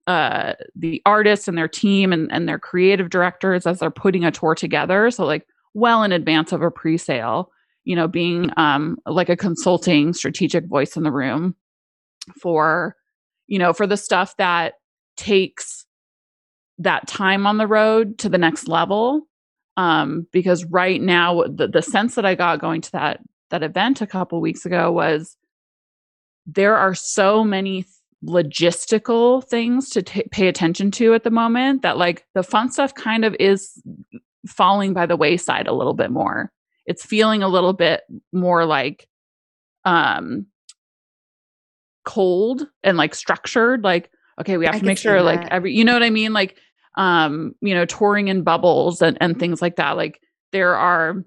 uh 0.07 0.53
the 0.75 1.01
artists 1.05 1.47
and 1.47 1.57
their 1.57 1.67
team 1.67 2.13
and, 2.13 2.31
and 2.31 2.47
their 2.47 2.59
creative 2.59 3.09
directors 3.09 3.65
as 3.65 3.79
they're 3.79 3.91
putting 3.91 4.23
a 4.23 4.31
tour 4.31 4.55
together 4.55 5.09
so 5.11 5.25
like 5.25 5.45
well 5.73 6.03
in 6.03 6.11
advance 6.11 6.51
of 6.51 6.61
a 6.61 6.71
pre-sale 6.71 7.51
you 7.83 7.95
know 7.95 8.07
being 8.07 8.51
um 8.57 8.97
like 9.05 9.29
a 9.29 9.37
consulting 9.37 10.13
strategic 10.13 10.65
voice 10.67 10.95
in 10.95 11.03
the 11.03 11.11
room 11.11 11.55
for 12.39 12.95
you 13.47 13.57
know 13.57 13.73
for 13.73 13.87
the 13.87 13.97
stuff 13.97 14.35
that 14.37 14.75
takes 15.15 15.85
that 16.77 17.07
time 17.07 17.47
on 17.47 17.57
the 17.57 17.67
road 17.67 18.17
to 18.19 18.29
the 18.29 18.37
next 18.37 18.67
level 18.67 19.27
um 19.77 20.27
because 20.33 20.65
right 20.65 21.01
now 21.01 21.43
the, 21.43 21.67
the 21.67 21.81
sense 21.81 22.15
that 22.15 22.25
i 22.25 22.35
got 22.35 22.59
going 22.59 22.81
to 22.81 22.91
that 22.91 23.21
that 23.49 23.63
event 23.63 24.01
a 24.01 24.07
couple 24.07 24.41
weeks 24.41 24.65
ago 24.65 24.91
was 24.91 25.37
there 26.45 26.75
are 26.75 26.93
so 26.93 27.43
many 27.43 27.85
logistical 28.25 29.43
things 29.43 29.89
to 29.89 30.01
ta 30.01 30.21
pay 30.31 30.47
attention 30.47 30.89
to 30.89 31.13
at 31.13 31.23
the 31.23 31.29
moment 31.29 31.83
that 31.83 31.97
like 31.97 32.25
the 32.33 32.41
fun 32.41 32.71
stuff 32.71 32.93
kind 32.95 33.23
of 33.23 33.35
is 33.39 33.81
falling 34.47 34.93
by 34.93 35.05
the 35.05 35.15
wayside 35.15 35.67
a 35.67 35.73
little 35.73 35.93
bit 35.93 36.09
more. 36.09 36.51
It's 36.85 37.05
feeling 37.05 37.43
a 37.43 37.47
little 37.47 37.73
bit 37.73 38.01
more 38.33 38.65
like 38.65 39.07
um 39.85 40.47
cold 42.05 42.65
and 42.83 42.97
like 42.97 43.13
structured 43.13 43.83
like 43.83 44.09
okay 44.39 44.57
we 44.57 44.65
have 44.65 44.75
I 44.75 44.79
to 44.79 44.85
make 44.85 44.97
sure 44.97 45.21
like 45.21 45.45
every 45.51 45.73
you 45.73 45.83
know 45.83 45.93
what 45.93 46.03
i 46.03 46.09
mean? 46.09 46.33
Like 46.33 46.57
um 46.97 47.53
you 47.61 47.73
know 47.73 47.85
touring 47.85 48.27
in 48.27 48.43
bubbles 48.43 49.01
and, 49.01 49.17
and 49.21 49.39
things 49.39 49.61
like 49.61 49.77
that. 49.77 49.95
Like 49.97 50.19
there 50.51 50.75
are 50.75 51.23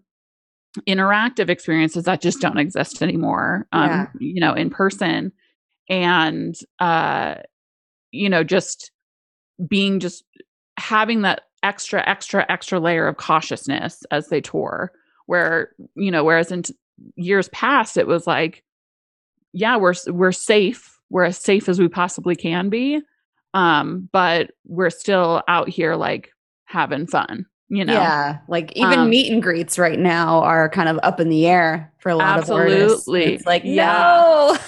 interactive 0.87 1.49
experiences 1.49 2.05
that 2.05 2.21
just 2.21 2.41
don't 2.41 2.59
exist 2.59 3.03
anymore 3.03 3.67
um 3.73 3.89
Yeah. 3.89 4.07
you 4.19 4.41
know 4.41 4.53
in 4.53 4.71
person. 4.71 5.33
And 5.89 6.55
uh 6.79 7.37
you 8.13 8.29
know 8.29 8.45
just 8.45 8.91
being 9.69 10.01
just 10.01 10.25
having 10.79 11.23
that 11.23 11.43
extra 11.63 12.03
extra 12.09 12.47
extra 12.49 12.81
layer 12.81 13.07
of 13.07 13.17
cautiousness 13.17 14.03
as 14.11 14.29
they 14.29 14.41
tour 14.41 14.93
where 15.27 15.71
you 15.95 16.11
know 16.11 16.25
whereas 16.25 16.51
in 16.51 16.63
t- 16.63 16.75
years 17.17 17.49
past 17.51 17.97
it 17.97 18.07
was 18.07 18.27
like 18.27 18.63
yeah 19.53 19.77
we're 19.77 19.95
we're 20.07 20.33
safe 20.33 20.99
we're 21.11 21.25
as 21.25 21.37
safe 21.39 21.69
as 21.69 21.79
we 21.79 21.89
possibly 21.89 22.35
can 22.35 22.69
be 22.71 23.01
um 23.55 24.09
but 24.13 24.51
we're 24.67 24.91
still 24.91 25.43
out 25.49 25.69
here 25.69 25.97
like 25.97 26.31
having 26.65 27.07
fun 27.07 27.45
you 27.69 27.85
know 27.85 27.93
Yeah, 27.95 28.39
like 28.49 28.73
even 28.77 28.99
Um, 29.01 29.11
meet 29.11 29.33
and 29.33 29.43
greets 29.43 29.79
right 29.79 29.99
now 29.99 30.41
are 30.43 30.69
kind 30.69 30.89
of 30.89 30.99
up 31.03 31.21
in 31.21 31.29
the 31.29 31.47
air 31.47 31.93
for 31.99 32.11
a 32.11 32.17
lot 32.17 32.39
of 32.39 32.51
artists. 32.51 33.01
Absolutely. 33.09 33.35
It's 33.35 33.47
like 33.47 33.63
Yeah. 33.65 33.93
no. 33.93 34.59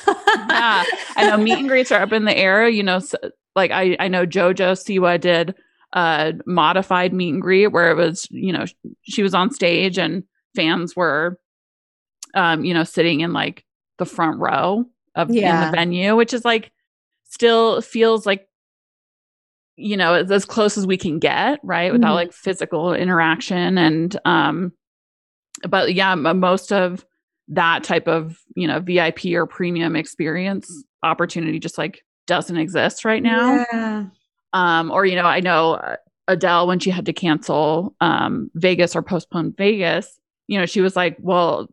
yeah 0.48 0.84
i 1.16 1.26
know 1.28 1.36
meet 1.36 1.58
and 1.58 1.68
greets 1.68 1.90
are 1.92 2.02
up 2.02 2.12
in 2.12 2.24
the 2.24 2.36
air 2.36 2.68
you 2.68 2.82
know 2.82 2.96
s 2.96 3.14
like 3.56 3.70
i 3.70 3.96
i 4.00 4.08
know 4.08 4.26
jojo 4.26 4.72
siwa 4.72 5.20
did 5.20 5.54
a 5.94 6.32
modified 6.46 7.12
meet 7.12 7.32
and 7.34 7.42
greet 7.42 7.68
where 7.68 7.90
it 7.90 7.96
was 7.96 8.26
you 8.30 8.52
know 8.52 8.64
she 9.02 9.22
was 9.22 9.34
on 9.34 9.50
stage 9.50 9.98
and 9.98 10.24
fans 10.56 10.94
were 10.96 11.38
um 12.34 12.64
you 12.64 12.72
know 12.74 12.84
sitting 12.84 13.20
in 13.20 13.32
like 13.32 13.64
the 13.98 14.06
front 14.06 14.38
row 14.40 14.84
of 15.14 15.28
in 15.28 15.34
the 15.70 15.70
venue 15.76 16.16
which 16.16 16.32
is 16.32 16.44
like 16.44 16.72
still 17.24 17.80
feels 17.82 18.26
like 18.26 18.48
you 19.76 19.96
know 19.96 20.14
as 20.14 20.44
close 20.44 20.76
as 20.76 20.86
we 20.86 20.96
can 20.96 21.18
get 21.18 21.58
right 21.62 21.92
without 21.92 22.12
Mhm. 22.12 22.14
like 22.16 22.32
physical 22.32 22.92
interaction 22.94 23.78
and 23.78 24.18
um 24.24 24.72
but 25.68 25.94
yeah 25.94 26.14
most 26.14 26.72
of 26.72 27.04
that 27.48 27.82
type 27.84 28.06
of 28.08 28.38
you 28.54 28.66
know 28.66 28.80
vip 28.80 29.24
or 29.26 29.46
premium 29.46 29.96
experience 29.96 30.84
opportunity 31.02 31.58
just 31.58 31.78
like 31.78 32.02
doesn't 32.26 32.56
exist 32.56 33.04
right 33.04 33.22
now 33.22 33.64
Yeah. 33.72 34.04
um 34.52 34.90
or 34.90 35.04
you 35.06 35.16
know 35.16 35.24
i 35.24 35.40
know 35.40 35.74
uh, 35.74 35.96
adele 36.28 36.66
when 36.66 36.78
she 36.78 36.90
had 36.90 37.06
to 37.06 37.12
cancel 37.12 37.94
um 38.00 38.50
vegas 38.54 38.94
or 38.94 39.02
postpone 39.02 39.52
vegas 39.58 40.18
you 40.48 40.58
know 40.58 40.66
she 40.66 40.80
was 40.80 40.94
like 40.96 41.16
well 41.20 41.66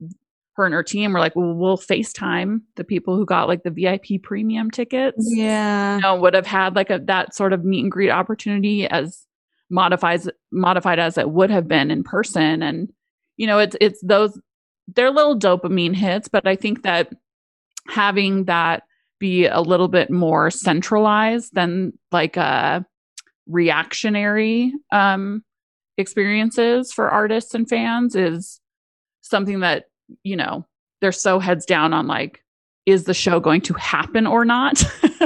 her 0.60 0.66
and 0.66 0.74
her 0.74 0.84
team 0.84 1.14
were 1.14 1.20
like 1.20 1.36
well 1.36 1.54
we'll 1.54 1.78
facetime 1.78 2.60
the 2.76 2.84
people 2.84 3.16
who 3.16 3.26
got 3.26 3.48
like 3.48 3.64
the 3.64 3.72
vip 3.72 4.06
premium 4.24 4.70
tickets 4.70 5.18
Yeah. 5.36 5.96
you 5.96 6.02
know, 6.02 6.16
would 6.18 6.34
have 6.34 6.46
had 6.48 6.76
like 6.76 6.90
a 6.90 7.00
that 7.06 7.34
sort 7.34 7.54
of 7.54 7.64
meet 7.66 7.82
and 7.84 7.92
greet 7.92 8.10
opportunity 8.12 8.88
as 8.88 9.26
modifies 9.70 10.28
modified 10.52 11.00
as 11.00 11.18
it 11.18 11.30
would 11.30 11.50
have 11.50 11.68
been 11.68 11.92
in 11.92 12.04
person 12.04 12.62
and 12.64 12.92
you 13.38 13.48
know 13.48 13.60
it's 13.60 13.76
it's 13.80 14.02
those 14.04 14.40
they're 14.96 15.12
little 15.12 15.38
dopamine 15.38 15.96
hits 15.96 16.28
but 16.28 16.48
i 16.48 16.56
think 16.56 16.84
that 16.84 17.14
having 17.88 18.46
that 18.46 18.84
be 19.20 19.46
a 19.46 19.62
little 19.62 19.88
bit 19.88 20.10
more 20.10 20.50
centralized 20.50 21.54
than 21.54 21.94
like 22.12 22.36
a 22.38 22.86
reactionary 23.48 24.74
um 24.92 25.44
experiences 25.98 26.92
for 26.94 27.10
artists 27.10 27.54
and 27.54 27.68
fans 27.70 28.16
is 28.16 28.60
something 29.22 29.60
that 29.60 29.86
you 30.24 30.36
know 30.36 30.66
they're 31.02 31.12
so 31.12 31.40
heads 31.40 31.66
down 31.66 31.94
on 31.94 32.08
like 32.08 32.44
is 32.86 33.04
the 33.06 33.14
show 33.14 33.40
going 33.40 33.62
to 33.62 33.74
happen 33.76 34.26
or 34.28 34.44
not 34.46 34.82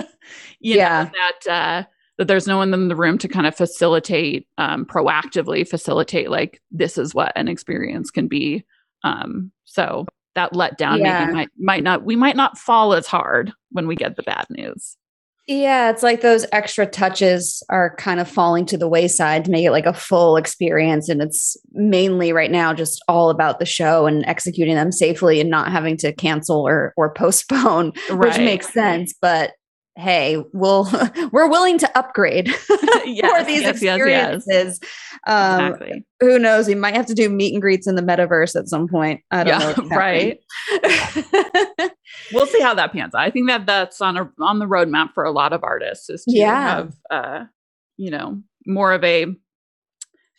you 0.60 0.76
Yeah. 0.76 1.04
know 1.06 1.12
that 1.14 1.52
uh 1.52 1.88
that 2.18 2.28
there's 2.28 2.48
no 2.48 2.58
one 2.58 2.74
in 2.74 2.88
the 2.90 2.96
room 2.96 3.18
to 3.18 3.28
kind 3.28 3.48
of 3.48 3.56
facilitate 3.56 4.48
um 4.58 4.86
proactively 4.86 5.68
facilitate 5.68 6.30
like 6.30 6.62
this 6.72 6.98
is 6.98 7.14
what 7.16 7.32
an 7.36 7.48
experience 7.48 8.12
can 8.12 8.28
be 8.28 8.64
um 9.04 9.52
so 9.66 10.06
that 10.36 10.54
letdown 10.54 11.00
Yeah. 11.00 11.20
maybe 11.20 11.34
might 11.34 11.50
might 11.58 11.84
not 11.84 12.04
we 12.04 12.16
might 12.16 12.36
not 12.36 12.58
fall 12.58 12.94
as 12.94 13.08
hard 13.08 13.52
when 13.72 13.88
we 13.88 13.96
get 13.96 14.16
the 14.16 14.24
bad 14.24 14.46
news 14.50 14.98
Yeah, 15.46 15.89
it's 15.89 16.04
like 16.04 16.22
those 16.22 16.46
extra 16.54 16.86
touches 16.86 17.62
are 17.70 17.96
kind 17.98 18.22
of 18.22 18.30
falling 18.30 18.66
to 18.68 18.78
the 18.78 18.88
wayside 18.88 19.44
to 19.46 19.52
make 19.52 19.66
it 19.66 19.72
like 19.72 19.86
a 19.86 19.94
full 19.94 20.38
experience. 20.38 21.10
And 21.10 21.22
it's 21.22 21.58
mainly 21.74 22.32
right 22.32 22.52
now 22.52 22.74
just 22.74 23.04
all 23.10 23.30
about 23.30 23.60
the 23.60 23.66
show 23.66 24.06
and 24.06 24.26
executing 24.26 24.76
them 24.76 24.94
safely 24.94 25.41
and 25.41 25.50
not 25.50 25.70
having 25.70 25.98
to 25.98 26.14
cancel 26.14 26.66
or 26.66 26.94
or 26.96 27.14
postpone, 27.18 27.91
which 28.12 28.38
makes 28.38 28.72
sense. 28.72 29.14
But 29.20 29.52
hey, 29.96 30.44
we'll 30.54 30.88
we're 31.32 31.48
willing 31.50 31.78
to 31.78 31.98
upgrade 31.98 32.50
for 32.56 32.78
these 32.78 33.18
yes, 33.18 33.46
yes, 33.46 33.64
yes. 33.64 33.82
experiences. 33.84 34.80
Um, 35.28 35.62
exactly 35.74 36.06
Who 36.20 36.39
knows? 36.39 36.68
We 36.68 36.76
might 36.76 36.96
have 36.96 37.06
to 37.08 37.14
do 37.14 37.30
meet 37.30 37.54
and 37.54 37.62
greets 37.62 37.88
in 37.88 37.96
the 37.96 38.02
metaverse 38.02 38.56
at 38.60 38.68
some 38.68 38.88
point. 38.88 39.22
I 39.32 39.44
don't 39.44 39.60
Yeah, 39.60 39.84
know. 39.89 39.96
right. 39.96 40.39
we'll 42.34 42.46
see 42.48 42.62
how 42.62 42.74
that 42.74 42.91
pans 42.94 43.14
out. 43.16 43.22
I 43.22 43.30
think 43.30 43.48
that 43.50 43.66
that's 43.66 44.02
on 44.02 44.18
a 44.18 44.32
on 44.39 44.60
the 44.60 44.66
roadmap 44.66 45.14
for 45.14 45.24
a 45.24 45.32
lot 45.32 45.54
of 45.54 45.64
artists 45.64 46.10
is 46.10 46.24
to 46.26 46.32
Yeah. 46.36 46.62
have 46.76 46.94
uh 47.12 47.46
you 47.98 48.10
know 48.12 48.41
more 48.66 48.94
of 48.94 49.04
a 49.04 49.28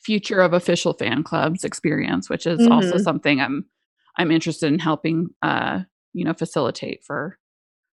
future 0.05 0.41
of 0.41 0.53
official 0.53 0.93
fan 0.93 1.23
clubs 1.23 1.65
experience, 1.65 2.29
which 2.29 2.47
is 2.47 2.67
also 2.67 2.97
Mhm. 2.97 3.01
something 3.05 3.41
I'm 3.41 3.65
I'm 4.19 4.31
interested 4.31 4.73
in 4.73 4.79
helping 4.79 5.29
uh 5.43 5.81
you 6.13 6.25
know 6.25 6.35
facilitate 6.35 7.05
for 7.05 7.39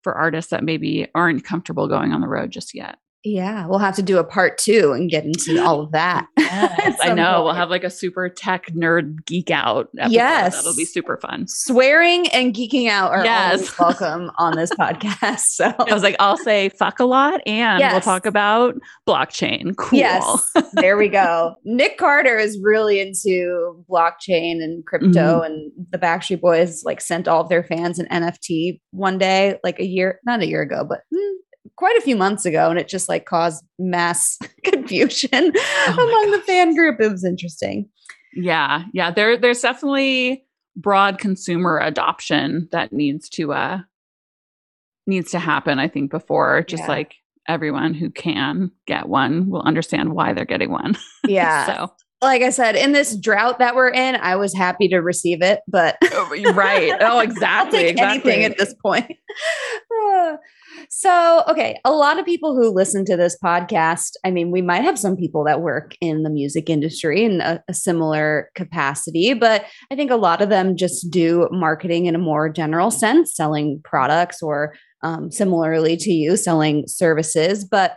for 0.06 0.14
artists 0.14 0.52
that 0.52 0.62
maybe 0.62 1.08
aren't 1.16 1.42
comfortable 1.42 1.88
going 1.88 2.12
on 2.12 2.20
the 2.20 2.28
road 2.28 2.52
just 2.52 2.76
yet. 2.76 2.98
Yeah, 3.26 3.66
we'll 3.66 3.78
have 3.80 3.96
to 3.96 4.02
do 4.02 4.18
a 4.18 4.24
part 4.24 4.56
two 4.58 4.92
and 4.92 5.10
get 5.10 5.24
into 5.24 5.60
all 5.64 5.80
of 5.80 5.92
that. 5.92 6.26
at 6.38 6.96
I 7.02 7.12
know 7.12 7.42
we'll 7.44 7.54
have 7.54 7.70
like 7.70 7.84
a 7.84 7.90
super 7.90 8.28
tech 8.28 8.66
nerd 8.68 9.24
geek 9.26 9.50
out. 9.50 9.88
Episode. 9.98 10.12
Yes. 10.12 10.56
that'll 10.56 10.76
be 10.76 10.84
super 10.84 11.16
fun. 11.16 11.46
swearing 11.48 12.28
and 12.28 12.54
geeking 12.54 12.88
out 12.88 13.10
are 13.10 13.24
Yes. 13.24 13.52
always 13.54 13.78
welcome 14.00 14.30
on 14.38 14.56
this 14.56 14.70
podcast. 14.70 15.40
So 15.40 15.66
I 15.78 15.92
was 15.92 16.02
like, 16.02 16.16
I'll 16.20 16.36
say 16.38 16.68
fuck 16.70 17.00
a 17.00 17.04
lot, 17.04 17.40
and 17.46 17.80
we'll 17.92 18.00
talk 18.00 18.26
about 18.26 18.74
blockchain. 19.08 19.76
Cool. 19.76 19.98
yes, 19.98 20.52
there 20.74 20.96
we 20.96 21.08
go. 21.08 21.56
Nick 21.64 21.98
Carter 21.98 22.38
is 22.38 22.58
really 22.62 23.00
into 23.00 23.84
blockchain 23.90 24.62
and 24.62 24.84
crypto, 24.86 25.06
Mm-hmm. 25.06 25.44
and 25.44 25.72
the 25.90 25.98
Backstreet 25.98 26.40
Boys 26.40 26.82
like 26.84 27.00
sent 27.00 27.26
all 27.28 27.40
of 27.40 27.48
their 27.48 27.64
fans 27.64 27.98
an 27.98 28.06
NFT 28.10 28.80
one 28.92 29.18
day, 29.18 29.58
like 29.64 29.78
a 29.80 29.84
year, 29.86 30.20
not 30.24 30.40
a 30.42 30.46
year 30.46 30.62
ago, 30.62 30.84
but 30.88 31.00
hmm, 31.14 31.34
quite 31.76 31.96
a 31.96 32.02
few 32.02 32.16
months 32.16 32.44
ago, 32.46 32.70
and 32.70 32.78
it 32.78 32.88
just 32.88 33.08
like 33.08 33.26
caused 33.26 33.64
mass 33.78 34.38
confusion 34.64 35.52
Oh 35.54 35.94
among 35.94 36.30
the 36.32 36.40
fan 36.46 36.74
group. 36.74 37.00
It 37.00 37.10
was 37.10 37.24
interesting. 37.24 37.88
Yeah, 38.34 38.84
yeah. 38.92 39.10
There, 39.10 39.36
there's 39.36 39.60
definitely 39.62 40.44
broad 40.76 41.18
consumer 41.18 41.78
adoption 41.78 42.68
that 42.72 42.92
needs 42.92 43.28
to 43.30 43.52
uh 43.54 43.78
needs 45.06 45.30
to 45.30 45.38
happen. 45.38 45.78
I 45.78 45.88
think 45.88 46.10
before 46.10 46.62
just 46.62 46.82
Yeah. 46.82 46.88
like 46.88 47.14
everyone 47.48 47.94
who 47.94 48.10
can 48.10 48.72
get 48.86 49.08
one 49.08 49.48
will 49.48 49.62
understand 49.62 50.12
why 50.14 50.32
they're 50.32 50.44
getting 50.44 50.70
one. 50.70 50.96
Yeah. 51.28 51.66
so 51.66 51.92
like 52.22 52.42
I 52.42 52.50
said, 52.50 52.76
in 52.76 52.92
this 52.92 53.14
drought 53.16 53.58
that 53.58 53.74
we're 53.76 53.90
in, 53.90 54.16
I 54.16 54.36
was 54.36 54.54
happy 54.54 54.88
to 54.88 54.98
receive 54.98 55.42
it, 55.42 55.60
but 55.68 55.96
right. 56.54 56.92
Oh, 57.00 57.18
exactly. 57.20 57.84
exactly. 57.86 58.32
anything 58.32 58.44
at 58.44 58.56
this 58.58 58.74
point. 58.82 59.12
So, 60.88 61.42
okay, 61.48 61.78
a 61.84 61.92
lot 61.92 62.18
of 62.18 62.24
people 62.24 62.54
who 62.54 62.70
listen 62.70 63.04
to 63.06 63.16
this 63.16 63.36
podcast, 63.42 64.12
I 64.24 64.30
mean, 64.30 64.50
we 64.50 64.62
might 64.62 64.82
have 64.82 64.98
some 64.98 65.16
people 65.16 65.44
that 65.44 65.60
work 65.60 65.94
in 66.00 66.22
the 66.22 66.30
music 66.30 66.70
industry 66.70 67.24
in 67.24 67.40
a, 67.40 67.62
a, 67.68 67.74
similar 67.74 68.50
capacity, 68.54 69.34
but 69.34 69.64
I 69.90 69.96
think 69.96 70.10
a 70.10 70.16
lot 70.16 70.42
of 70.42 70.48
them 70.48 70.76
just 70.76 71.10
do 71.10 71.48
marketing 71.50 72.06
in 72.06 72.14
a 72.14 72.18
more 72.18 72.48
general 72.48 72.90
sense, 72.90 73.34
selling 73.34 73.80
products 73.84 74.42
or 74.42 74.74
um, 75.02 75.30
similarly 75.30 75.96
to 75.98 76.10
you, 76.10 76.36
selling 76.36 76.84
services. 76.86 77.64
But 77.64 77.96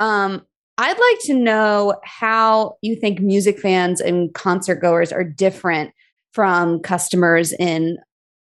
um, 0.00 0.42
I'd 0.78 0.88
like 0.88 1.20
to 1.26 1.34
know 1.34 1.94
how 2.04 2.76
you 2.82 2.96
think 2.96 3.20
music 3.20 3.58
fans 3.60 4.00
and 4.00 4.32
concert 4.34 4.76
goers 4.76 5.12
are 5.12 5.24
different 5.24 5.92
from 6.32 6.80
customers 6.80 7.52
in 7.52 7.96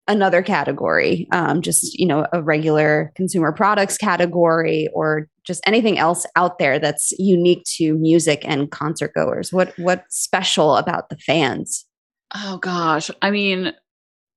another 0.07 0.43
category, 0.43 1.27
um, 1.33 1.63
just 1.63 1.99
you 1.99 2.07
know, 2.07 2.27
a 2.33 2.43
regular 2.43 3.13
consumer 3.15 3.53
products 3.53 3.97
category, 3.97 4.89
or 4.93 5.29
just 5.45 5.63
anything 5.67 5.99
else 5.99 6.27
out 6.37 6.59
there 6.59 6.79
that's 6.79 7.13
unique 7.19 7.65
to 7.77 7.95
music 7.95 8.43
and 8.45 8.71
concert 8.71 9.13
goers. 9.15 9.53
What 9.53 9.73
what's 9.79 10.17
special 10.17 10.77
about 10.77 11.09
the 11.09 11.17
fans? 11.17 11.87
Oh 12.35 12.59
gosh, 12.59 13.11
I 13.23 13.31
mean, 13.31 13.73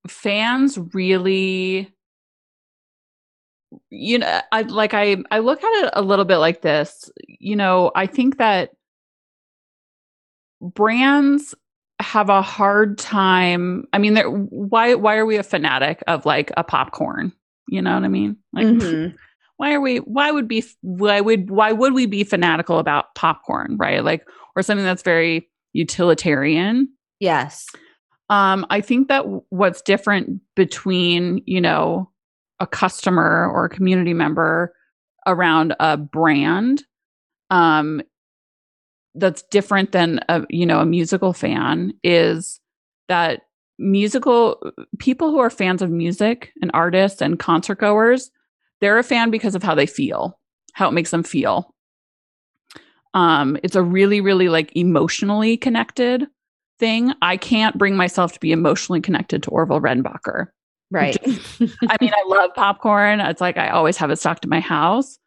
fans 0.08 0.78
really 0.94 1.94
you 3.90 4.18
know 4.18 4.42
i 4.52 4.62
like 4.62 4.94
i 4.94 5.18
i 5.32 5.40
look 5.40 5.64
at 5.64 5.84
it 5.84 5.90
a 5.94 6.02
little 6.02 6.26
bit 6.26 6.38
like 6.38 6.62
this 6.62 7.10
you 7.28 7.56
know 7.56 7.92
i 7.96 8.06
think 8.06 8.38
that 8.38 8.72
brands 10.62 11.54
have 12.00 12.30
a 12.30 12.42
hard 12.42 12.98
time. 12.98 13.86
I 13.94 13.98
mean, 13.98 14.18
why 14.50 14.94
why 14.94 15.18
are 15.18 15.26
we 15.26 15.38
a 15.38 15.44
fanatic 15.44 16.04
of 16.08 16.26
like 16.26 16.52
a 16.58 16.64
popcorn? 16.64 17.34
You 17.68 17.82
know 17.82 17.94
what 17.94 18.04
I 18.04 18.08
mean? 18.08 18.38
Like, 18.54 18.68
mm-hmm. 18.68 19.16
why 19.58 19.74
are 19.74 19.82
we? 19.82 19.98
Why 19.98 20.32
would 20.32 20.48
be? 20.48 20.64
Why 20.82 21.22
would 21.22 21.50
why 21.50 21.72
would 21.72 21.94
we 21.94 22.06
be 22.06 22.24
fanatical 22.24 22.80
about 22.80 23.16
popcorn? 23.16 23.78
Right? 23.78 24.04
Like, 24.04 24.26
or 24.56 24.62
something 24.62 24.86
that's 24.86 25.04
very 25.04 25.50
utilitarian. 25.74 26.90
Yes. 27.20 27.66
Um, 28.30 28.66
I 28.70 28.82
think 28.82 29.08
that 29.08 29.26
what's 29.50 29.82
different 29.82 30.42
between 30.56 31.42
you 31.46 31.62
know 31.62 32.12
a 32.60 32.68
customer 32.68 33.50
or 33.52 33.66
a 33.66 33.70
community 33.70 34.14
member 34.14 34.74
around 35.26 35.76
a 35.80 35.98
brand 35.98 36.84
um, 37.50 38.02
that's 39.18 39.44
different 39.44 39.92
than 39.92 40.20
a 40.30 40.44
you 40.50 40.66
know 40.66 40.80
a 40.80 40.86
musical 40.86 41.34
fan 41.34 41.94
is 42.04 42.60
that 43.08 43.42
musical 43.80 44.62
people 45.00 45.30
who 45.32 45.40
are 45.40 45.50
fans 45.50 45.82
of 45.82 45.92
music 45.92 46.52
and 46.62 46.72
artists 46.74 47.22
and 47.22 47.40
concert 47.40 47.80
goers 47.80 48.32
they're 48.82 48.98
a 48.98 49.04
fan 49.04 49.30
because 49.30 49.56
of 49.56 49.64
how 49.64 49.76
they 49.76 49.86
feel 49.86 50.40
how 50.78 50.88
it 50.88 50.94
makes 50.94 51.10
them 51.10 51.24
feel. 51.24 51.74
Um 53.16 53.58
it's 53.64 53.76
a 53.76 53.82
really 53.82 54.22
really 54.22 54.48
like 54.48 54.72
emotionally 54.76 55.58
connected 55.58 56.28
thing. 56.80 57.14
I 57.24 57.38
can't 57.38 57.78
bring 57.78 57.96
myself 57.96 58.34
to 58.34 58.40
be 58.40 58.52
emotionally 58.52 59.02
connected 59.02 59.42
to 59.44 59.50
orville 59.50 59.82
redenbacher. 59.82 60.48
Right. 60.92 61.18
i 61.22 61.98
mean 62.00 62.14
i 62.14 62.24
love 62.28 62.52
popcorn. 62.56 63.20
It's 63.20 63.42
like 63.42 63.58
i 63.58 63.70
always 63.70 63.98
have 63.98 64.12
it 64.12 64.18
stocked 64.18 64.46
in 64.46 64.50
my 64.50 64.60
house 64.60 65.18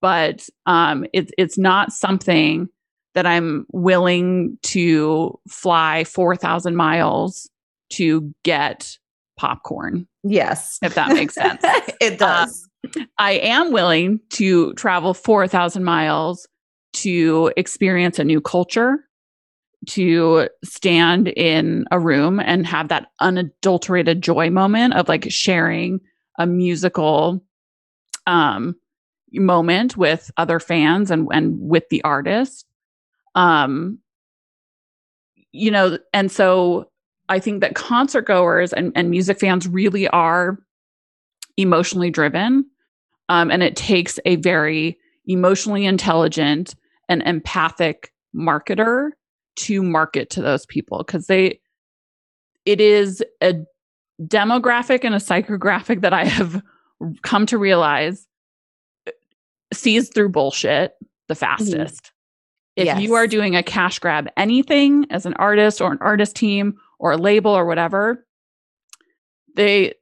but 0.00 0.48
um 0.66 1.04
it's 1.12 1.32
it's 1.36 1.58
not 1.58 1.92
something 1.92 2.68
that 3.14 3.26
I'm 3.26 3.66
willing 3.72 4.58
to 4.62 5.38
fly 5.48 6.04
4,000 6.04 6.76
miles 6.76 7.48
to 7.90 8.32
get 8.44 8.96
popcorn. 9.36 10.06
Yes. 10.22 10.78
If 10.82 10.94
that 10.94 11.12
makes 11.12 11.34
sense. 11.34 11.62
it 12.00 12.18
does. 12.18 12.68
Um, 12.96 13.06
I 13.18 13.32
am 13.32 13.72
willing 13.72 14.20
to 14.30 14.72
travel 14.74 15.14
4,000 15.14 15.84
miles 15.84 16.46
to 16.92 17.52
experience 17.56 18.18
a 18.18 18.24
new 18.24 18.40
culture, 18.40 18.98
to 19.86 20.48
stand 20.62 21.28
in 21.28 21.86
a 21.90 21.98
room 21.98 22.40
and 22.40 22.66
have 22.66 22.88
that 22.88 23.06
unadulterated 23.20 24.22
joy 24.22 24.50
moment 24.50 24.94
of 24.94 25.08
like 25.08 25.30
sharing 25.30 26.00
a 26.38 26.46
musical 26.46 27.42
um, 28.26 28.76
moment 29.32 29.96
with 29.96 30.30
other 30.36 30.60
fans 30.60 31.10
and, 31.10 31.28
and 31.32 31.58
with 31.60 31.84
the 31.90 32.02
artist 32.04 32.66
um, 33.34 33.98
you 35.52 35.70
know, 35.70 35.98
and 36.12 36.30
so 36.30 36.90
I 37.28 37.38
think 37.38 37.60
that 37.60 37.74
concert 37.74 38.22
goers 38.22 38.72
and, 38.72 38.92
and 38.94 39.10
music 39.10 39.40
fans 39.40 39.68
really 39.68 40.08
are 40.08 40.58
emotionally 41.56 42.10
driven. 42.10 42.64
Um, 43.28 43.50
and 43.50 43.62
it 43.62 43.76
takes 43.76 44.18
a 44.24 44.36
very 44.36 44.98
emotionally 45.26 45.86
intelligent 45.86 46.74
and 47.08 47.22
empathic 47.22 48.12
marketer 48.34 49.10
to 49.56 49.82
market 49.82 50.30
to 50.30 50.42
those 50.42 50.66
people 50.66 50.98
because 50.98 51.26
they, 51.26 51.60
it 52.64 52.80
is 52.80 53.22
a 53.42 53.54
demographic 54.22 55.04
and 55.04 55.14
a 55.14 55.18
psychographic 55.18 56.00
that 56.00 56.12
I 56.12 56.24
have 56.24 56.62
come 57.22 57.46
to 57.46 57.58
realize 57.58 58.26
uh, 59.06 59.12
sees 59.72 60.08
through 60.08 60.30
bullshit 60.30 60.94
the 61.28 61.34
mm-hmm. 61.34 61.40
fastest. 61.40 62.12
If 62.80 62.86
yes. 62.86 63.00
you 63.00 63.14
are 63.14 63.26
doing 63.26 63.54
a 63.54 63.62
cash 63.62 63.98
grab 63.98 64.28
anything 64.36 65.06
as 65.10 65.26
an 65.26 65.34
artist 65.34 65.80
or 65.80 65.92
an 65.92 65.98
artist 66.00 66.34
team 66.34 66.74
or 66.98 67.12
a 67.12 67.16
label 67.16 67.52
or 67.52 67.66
whatever, 67.66 68.26
they 69.54 69.94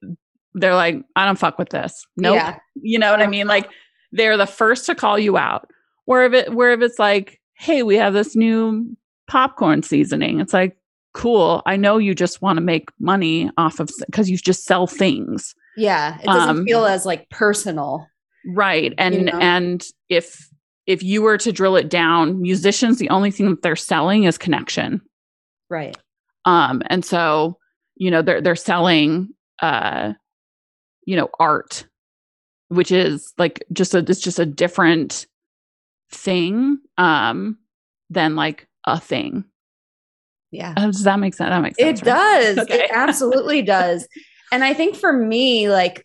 they're 0.54 0.74
like, 0.74 1.04
I 1.16 1.24
don't 1.26 1.38
fuck 1.38 1.58
with 1.58 1.70
this. 1.70 2.06
Nope. 2.16 2.36
Yeah. 2.36 2.58
You 2.80 2.98
know 2.98 3.10
what 3.10 3.22
I 3.22 3.26
mean? 3.26 3.46
Like 3.46 3.68
they're 4.12 4.36
the 4.36 4.46
first 4.46 4.86
to 4.86 4.94
call 4.94 5.18
you 5.18 5.36
out. 5.36 5.68
Where 6.04 6.24
if 6.24 6.32
it 6.32 6.54
where 6.54 6.72
if 6.72 6.80
it's 6.80 6.98
like, 6.98 7.40
hey, 7.54 7.82
we 7.82 7.96
have 7.96 8.14
this 8.14 8.34
new 8.34 8.96
popcorn 9.28 9.82
seasoning. 9.82 10.40
It's 10.40 10.54
like, 10.54 10.76
cool. 11.12 11.62
I 11.66 11.76
know 11.76 11.98
you 11.98 12.14
just 12.14 12.40
want 12.40 12.56
to 12.56 12.62
make 12.62 12.88
money 12.98 13.50
off 13.58 13.80
of 13.80 13.90
because 14.06 14.30
you 14.30 14.36
just 14.36 14.64
sell 14.64 14.86
things. 14.86 15.54
Yeah. 15.76 16.18
It 16.18 16.26
doesn't 16.26 16.48
um, 16.48 16.64
feel 16.64 16.86
as 16.86 17.04
like 17.04 17.28
personal. 17.30 18.06
Right. 18.46 18.94
And 18.98 19.14
you 19.14 19.20
know? 19.22 19.38
and 19.38 19.84
if 20.08 20.48
if 20.88 21.02
you 21.02 21.20
were 21.20 21.36
to 21.36 21.52
drill 21.52 21.76
it 21.76 21.90
down, 21.90 22.40
musicians, 22.40 22.98
the 22.98 23.10
only 23.10 23.30
thing 23.30 23.50
that 23.50 23.60
they're 23.60 23.76
selling 23.76 24.24
is 24.24 24.38
connection. 24.38 25.02
Right. 25.68 25.94
Um, 26.46 26.82
and 26.86 27.04
so, 27.04 27.58
you 27.96 28.10
know, 28.10 28.22
they're 28.22 28.40
they're 28.40 28.56
selling 28.56 29.28
uh, 29.60 30.14
you 31.04 31.14
know, 31.14 31.28
art, 31.38 31.86
which 32.68 32.90
is 32.90 33.34
like 33.36 33.62
just 33.72 33.94
a 33.94 33.98
it's 33.98 34.20
just 34.20 34.38
a 34.38 34.46
different 34.46 35.26
thing 36.10 36.78
um 36.96 37.58
than 38.08 38.34
like 38.34 38.66
a 38.86 38.98
thing. 38.98 39.44
Yeah. 40.50 40.72
Uh, 40.74 40.86
does 40.86 41.04
that 41.04 41.18
make 41.18 41.34
sense? 41.34 41.50
That 41.50 41.60
makes 41.60 41.78
sense. 41.78 42.00
It 42.00 42.06
right? 42.06 42.14
does. 42.16 42.58
Okay. 42.58 42.84
It 42.84 42.90
absolutely 42.94 43.60
does. 43.60 44.08
And 44.50 44.64
I 44.64 44.72
think 44.72 44.96
for 44.96 45.12
me, 45.12 45.68
like 45.68 46.02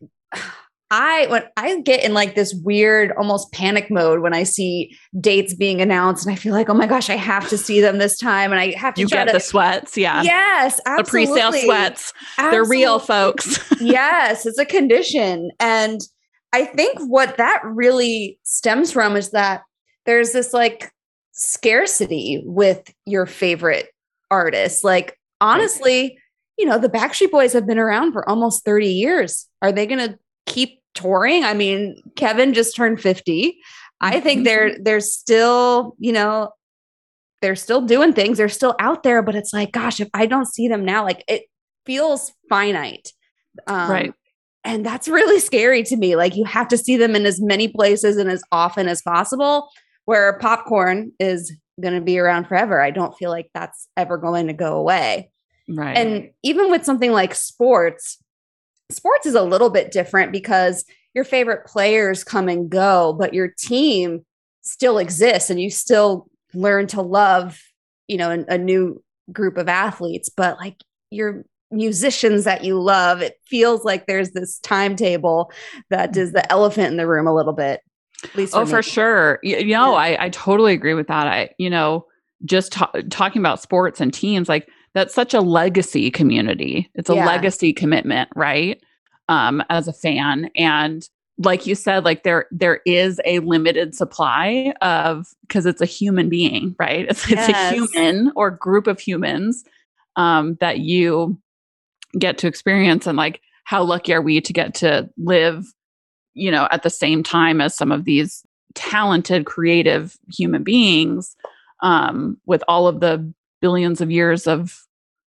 I 0.94 1.26
when 1.26 1.44
I 1.58 1.82
get 1.82 2.04
in 2.04 2.14
like 2.14 2.36
this 2.36 2.54
weird 2.54 3.14
almost 3.14 3.52
panic 3.52 3.90
mode 3.90 4.20
when 4.20 4.36
I 4.36 4.44
see 4.44 4.96
dates 5.20 5.56
being 5.56 5.82
announced 5.82 6.24
and 6.24 6.32
I 6.32 6.36
feel 6.36 6.54
like 6.54 6.70
oh 6.70 6.76
my 6.76 6.86
gosh 6.86 7.10
I 7.10 7.16
have 7.16 7.50
to 7.50 7.58
see 7.58 7.82
them 7.82 7.98
this 7.98 8.16
time 8.16 8.52
and 8.52 8.62
I 8.62 8.76
have 8.76 8.94
to 8.94 9.02
you 9.02 9.08
get 9.08 9.26
to, 9.26 9.34
the 9.34 9.40
sweats 9.40 9.98
yeah. 9.98 10.22
Yes 10.22 10.80
absolutely. 10.86 11.26
the 11.26 11.32
pre-sale 11.32 11.64
sweats. 11.64 12.14
Absolutely. 12.38 12.52
they're 12.52 12.70
real 12.70 13.00
folks. 13.00 13.72
Yes 13.82 14.46
it's 14.46 14.60
a 14.60 14.66
condition. 14.66 15.50
And 15.60 16.00
I 16.54 16.66
think 16.66 17.00
what 17.00 17.38
that 17.38 17.62
really 17.66 18.38
stems 18.44 18.92
from 18.92 19.16
is 19.16 19.32
that 19.32 19.64
there's 20.06 20.32
this 20.32 20.54
like 20.54 20.92
scarcity 21.32 22.44
with 22.46 22.94
your 23.08 23.26
favorite 23.26 23.88
artists. 24.30 24.84
Like 24.84 25.18
honestly 25.42 26.20
you 26.60 26.68
know 26.68 26.78
the 26.78 26.88
Backstreet 26.88 27.32
Boys 27.32 27.54
have 27.54 27.66
been 27.66 27.80
around 27.80 28.14
for 28.14 28.30
almost 28.30 28.64
30 28.64 28.90
years. 28.90 29.50
Are 29.64 29.72
they 29.72 29.88
going 29.88 30.08
to 30.08 30.20
keep 30.46 30.83
touring. 30.94 31.44
I 31.44 31.54
mean, 31.54 32.02
Kevin 32.16 32.54
just 32.54 32.76
turned 32.76 33.02
50. 33.02 33.58
I 34.02 34.20
think 34.20 34.40
mm-hmm. 34.40 34.44
they're 34.44 34.78
they're 34.80 35.00
still, 35.00 35.96
you 36.00 36.12
know, 36.12 36.52
they're 37.42 37.56
still 37.56 37.82
doing 37.82 38.14
things. 38.14 38.38
They're 38.38 38.50
still 38.50 38.76
out 38.80 39.04
there, 39.04 39.22
but 39.22 39.36
it's 39.36 39.54
like, 39.54 39.72
gosh, 39.72 40.00
if 40.00 40.10
I 40.14 40.26
don't 40.26 40.48
see 40.48 40.68
them 40.68 40.86
now, 40.86 41.04
like 41.04 41.24
it 41.28 41.44
feels 41.86 42.34
finite. 42.50 43.12
Um, 43.68 43.90
right. 43.90 44.14
And 44.64 44.86
that's 44.86 45.08
really 45.08 45.40
scary 45.40 45.84
to 45.84 45.96
me. 45.98 46.16
Like 46.16 46.36
you 46.36 46.46
have 46.46 46.68
to 46.70 46.78
see 46.78 46.98
them 46.98 47.16
in 47.16 47.26
as 47.26 47.42
many 47.42 47.68
places 47.68 48.18
and 48.18 48.30
as 48.30 48.44
often 48.52 48.88
as 48.88 49.02
possible. 49.02 49.70
Where 50.06 50.38
popcorn 50.40 51.14
is 51.20 51.54
going 51.82 51.94
to 51.94 52.02
be 52.02 52.20
around 52.20 52.48
forever. 52.48 52.82
I 52.82 52.92
don't 52.92 53.16
feel 53.18 53.30
like 53.30 53.50
that's 53.54 53.88
ever 53.98 54.18
going 54.18 54.48
to 54.48 54.54
go 54.54 54.78
away. 54.78 55.32
Right. 55.70 55.98
And 55.98 56.30
even 56.44 56.70
with 56.70 56.86
something 56.86 57.12
like 57.12 57.34
sports, 57.36 58.18
sports 58.90 59.26
is 59.26 59.36
a 59.36 59.44
little 59.44 59.70
bit 59.70 59.92
different 59.92 60.32
because 60.32 60.86
your 61.14 61.24
favorite 61.24 61.66
players 61.66 62.24
come 62.24 62.50
and 62.50 62.70
go, 62.70 63.14
but 63.14 63.34
your 63.34 63.48
team 63.48 64.26
still 64.62 64.98
exists 64.98 65.50
and 65.50 65.62
you 65.62 65.70
still 65.70 66.28
learn 66.54 66.88
to 66.88 67.02
love, 67.02 67.60
you 68.08 68.18
know, 68.18 68.46
a, 68.48 68.58
new 68.58 69.04
group 69.32 69.58
of 69.58 69.68
athletes. 69.68 70.30
But 70.30 70.58
like 70.58 70.78
your 71.12 71.46
musicians 71.74 72.46
that 72.46 72.64
you 72.64 72.80
love. 72.80 73.22
It 73.22 73.40
feels 73.46 73.84
like 73.84 74.06
there's 74.06 74.32
this 74.32 74.60
timetable 74.60 75.52
that 75.90 76.16
is 76.16 76.32
the 76.32 76.50
elephant 76.52 76.88
in 76.88 76.98
the 76.98 77.08
room 77.08 77.28
a 77.28 77.36
little 77.36 77.54
bit. 77.54 77.82
At 78.24 78.36
least 78.36 78.56
oh, 78.56 78.66
for, 78.66 78.78
for 78.78 78.84
sure. 78.84 79.40
You, 79.44 79.58
you 79.58 79.74
know, 79.74 79.92
yeah. 79.92 79.98
I, 80.18 80.26
I 80.26 80.30
totally 80.30 80.74
agree 80.74 80.94
with 80.94 81.08
that. 81.08 81.28
I, 81.28 81.50
you 81.58 81.70
know, 81.70 82.06
just 82.46 82.72
ta- 82.72 82.92
talking 83.10 83.42
about 83.42 83.62
sports 83.62 84.00
and 84.00 84.14
teams, 84.14 84.48
like 84.48 84.70
that's 84.94 85.14
such 85.14 85.34
a 85.34 85.42
legacy 85.42 86.12
community. 86.12 86.90
It's 86.96 87.10
a 87.10 87.16
yeah. 87.16 87.26
legacy 87.26 87.74
commitment, 87.74 88.30
right? 88.36 88.82
Um, 89.30 89.64
as 89.70 89.88
a 89.88 89.94
fan. 89.94 90.50
And 90.56 91.08
like 91.38 91.66
you 91.66 91.76
said, 91.76 92.04
like 92.06 92.24
there 92.24 92.46
there 92.52 92.82
is 92.86 93.20
a 93.26 93.40
limited 93.40 93.96
supply 93.96 94.74
of 94.82 95.28
because 95.42 95.66
it's 95.66 95.82
a 95.82 95.86
human 95.86 96.30
being, 96.30 96.76
right? 96.78 97.06
It's, 97.10 97.30
yes. 97.30 97.50
it's 97.50 97.58
a 97.58 97.74
human 97.74 98.32
or 98.36 98.52
group 98.52 98.88
of 98.88 99.00
humans 99.00 99.64
um, 100.16 100.56
that 100.60 100.80
you 100.80 101.40
get 102.20 102.38
to 102.40 102.48
experience, 102.48 103.08
and 103.08 103.18
like 103.18 103.42
how 103.64 103.84
lucky 103.84 104.14
are 104.14 104.22
we 104.22 104.42
to 104.42 104.54
get 104.54 104.76
to 104.76 105.10
live, 105.18 105.66
you 106.36 106.52
know, 106.52 106.68
at 106.70 106.84
the 106.84 106.90
same 106.90 107.24
time 107.24 107.62
as 107.62 107.76
some 107.76 107.92
of 107.92 108.06
these 108.06 108.44
talented, 108.76 109.46
creative 109.46 110.18
human 110.32 110.64
beings 110.64 111.36
um, 111.82 112.38
with 112.46 112.64
all 112.68 112.88
of 112.88 113.00
the 113.00 113.34
billions 113.64 114.02
of 114.02 114.12
years 114.12 114.46
of 114.46 114.86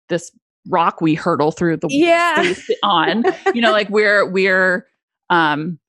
this 0.10 0.30
rock 0.68 1.00
we 1.00 1.16
hurdle 1.16 1.54
through 1.54 1.78
the 1.78 1.88
yeah. 1.90 2.54
on 2.84 3.24
you 3.54 3.62
know 3.62 3.72
like 3.72 3.90
we're 3.90 4.30
we're 4.30 4.86
um 5.30 5.80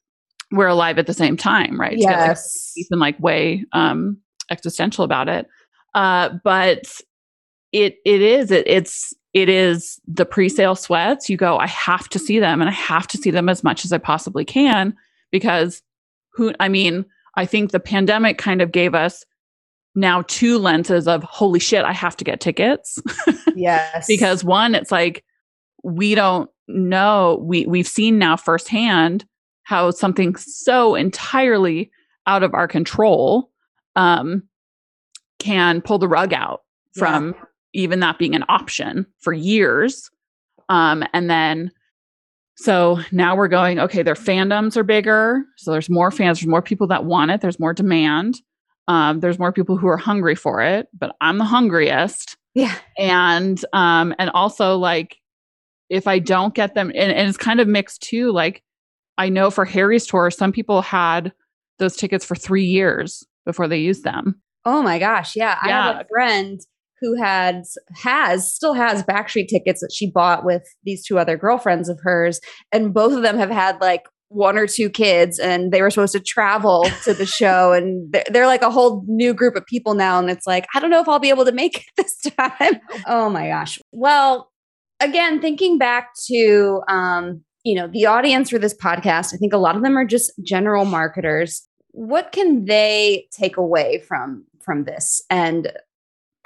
we're 0.53 0.69
alive 0.69 0.97
at 0.97 1.09
the 1.09 1.13
same 1.13 1.37
time 1.37 1.79
right? 1.79 1.97
Yes. 1.99 2.73
to 2.77 2.97
like, 2.97 3.17
like 3.17 3.21
way 3.21 3.65
um 3.73 4.17
existential 4.49 5.05
about 5.05 5.29
it. 5.29 5.49
Uh 5.93 6.31
but 6.45 7.01
it 7.73 7.97
it 8.05 8.23
is 8.23 8.53
it, 8.53 8.65
it's 8.69 9.13
it 9.35 9.49
is 9.49 10.01
the 10.07 10.25
pre-sale 10.25 10.77
sweats. 10.77 11.29
You 11.29 11.37
go 11.37 11.59
i 11.59 11.67
have 11.67 12.09
to 12.11 12.19
see 12.21 12.39
them 12.39 12.61
and 12.61 12.71
i 12.71 12.73
have 12.73 13.09
to 13.09 13.19
see 13.19 13.33
them 13.33 13.49
as 13.49 13.65
much 13.65 13.85
as 13.85 13.93
i 13.93 13.99
possibly 13.99 14.45
can 14.45 14.95
because 15.33 15.83
who 16.33 16.55
i 16.61 16.69
mean 16.69 17.05
i 17.35 17.45
think 17.45 17.73
the 17.73 17.81
pandemic 17.81 18.39
kind 18.39 18.63
of 18.63 18.71
gave 18.71 18.95
us 18.95 19.25
now 19.97 20.23
two 20.29 20.59
lenses 20.59 21.09
of 21.09 21.23
holy 21.25 21.59
shit, 21.59 21.85
I 21.85 21.93
have 21.93 22.17
to 22.19 22.25
get 22.25 22.41
tickets. 22.41 23.01
Yes. 23.59 24.07
because 24.07 24.45
one, 24.45 24.75
it's 24.75 24.93
like 24.93 25.25
we 25.83 26.15
don't 26.15 26.51
know, 26.69 27.43
we 27.43 27.65
we've 27.65 27.89
seen 27.89 28.19
now 28.19 28.37
firsthand 28.37 29.25
how 29.63 29.91
something 29.91 30.37
so 30.37 30.95
entirely 30.95 31.91
out 32.27 32.43
of 32.43 32.53
our 32.53 32.69
control 32.69 33.51
um, 33.97 34.43
can 35.39 35.81
pull 35.81 35.99
the 35.99 36.07
rug 36.07 36.35
out 36.35 36.65
from 36.93 37.29
yeah. 37.29 37.45
even 37.73 38.01
that 38.01 38.19
being 38.19 38.35
an 38.35 38.45
option 38.51 39.07
for 39.21 39.33
years. 39.33 40.11
Um, 40.69 41.03
and 41.15 41.31
then 41.31 41.71
so 42.57 42.99
now 43.13 43.37
we're 43.37 43.49
going, 43.49 43.79
okay, 43.79 44.03
their 44.03 44.15
fandoms 44.15 44.77
are 44.77 44.83
bigger. 44.83 45.45
So 45.57 45.71
there's 45.71 45.91
more 45.91 46.11
fans, 46.11 46.41
there's 46.41 46.49
more 46.49 46.63
people 46.63 46.87
that 46.89 47.05
want 47.05 47.31
it, 47.31 47.41
there's 47.41 47.61
more 47.61 47.73
demand. 47.73 48.41
Um, 48.89 49.21
there's 49.21 49.39
more 49.39 49.53
people 49.53 49.77
who 49.77 49.89
are 49.89 49.97
hungry 49.97 50.35
for 50.35 50.61
it, 50.63 50.89
but 50.97 51.17
I'm 51.21 51.39
the 51.39 51.45
hungriest. 51.45 52.37
Yeah. 52.55 52.75
And 52.99 53.63
um, 53.73 54.15
and 54.19 54.31
also 54.31 54.77
like 54.77 55.17
if 55.89 56.07
I 56.07 56.19
don't 56.19 56.55
get 56.55 56.75
them, 56.75 56.91
and, 56.95 57.13
and 57.13 57.29
it's 57.29 57.37
kind 57.37 57.61
of 57.61 57.69
mixed 57.69 58.03
too. 58.03 58.33
Like 58.33 58.63
I 59.19 59.29
know 59.29 59.51
for 59.51 59.65
Harry's 59.65 60.07
tour, 60.07 60.31
some 60.31 60.53
people 60.53 60.83
had 60.83 61.33
those 61.79 61.97
tickets 61.97 62.25
for 62.25 62.35
three 62.35 62.65
years 62.65 63.25
before 63.45 63.69
they 63.69 63.79
used 63.79 64.05
them. 64.05 64.41
Oh 64.65 64.83
my 64.83 64.99
gosh. 64.99 65.37
Yeah. 65.37 65.59
yeah. 65.65 65.81
I 65.81 65.87
have 65.93 66.01
a 66.01 66.09
friend 66.09 66.61
who 67.01 67.15
had 67.15 67.63
has 67.95 68.53
still 68.53 68.75
has 68.75 69.03
Backstreet 69.05 69.49
tickets 69.49 69.81
that 69.81 69.93
she 69.93 70.11
bought 70.11 70.45
with 70.45 70.63
these 70.85 71.05
two 71.05 71.19
other 71.19 71.37
girlfriends 71.37 71.89
of 71.89 72.01
hers 72.03 72.41
and 72.73 72.95
both 72.95 73.13
of 73.13 73.23
them 73.23 73.37
have 73.37 73.51
had 73.51 73.81
like 73.81 74.07
one 74.29 74.59
or 74.59 74.67
two 74.67 74.91
kids 74.91 75.39
and 75.39 75.73
they 75.73 75.81
were 75.81 75.91
supposed 75.91 76.13
to 76.13 76.21
travel 76.21 76.87
to 77.05 77.15
the 77.15 77.27
show 77.27 77.73
and 77.77 78.13
they're, 78.13 78.25
they're, 78.31 78.47
like 78.47 78.63
a 78.63 78.71
whole 78.71 79.05
new 79.07 79.35
group 79.35 79.57
of 79.57 79.65
people 79.67 79.95
now 79.95 80.19
and 80.19 80.31
it's 80.31 80.47
like 80.47 80.67
i 80.75 80.81
don't 80.81 80.91
know 80.91 81.01
if 81.01 81.09
i'll 81.09 81.19
be 81.19 81.29
able 81.29 81.45
to 81.45 81.53
make 81.53 81.79
it 81.79 81.85
this 81.97 82.21
time. 82.37 82.81
Oh 83.07 83.29
my 83.31 83.49
gosh. 83.49 83.79
Well 83.93 84.51
again 85.01 85.41
thinking 85.41 85.79
back 85.79 86.11
to 86.27 86.81
um 86.89 87.43
you 87.65 87.75
know 87.75 87.87
the 87.87 88.07
audience 88.07 88.49
for 88.49 88.59
this 88.59 88.75
podcast 88.75 89.35
i 89.35 89.37
think 89.37 89.53
a 89.53 89.59
lot 89.59 89.77
of 89.77 89.83
them 89.83 89.97
are 89.97 90.05
just 90.05 90.33
general 90.43 90.85
marketers. 90.85 91.67
What 91.91 92.33
can 92.33 92.67
they 92.67 93.27
take 93.33 93.57
away 93.57 94.03
from 94.07 94.45
from 94.65 94.85
this? 94.85 95.23
And 95.31 95.73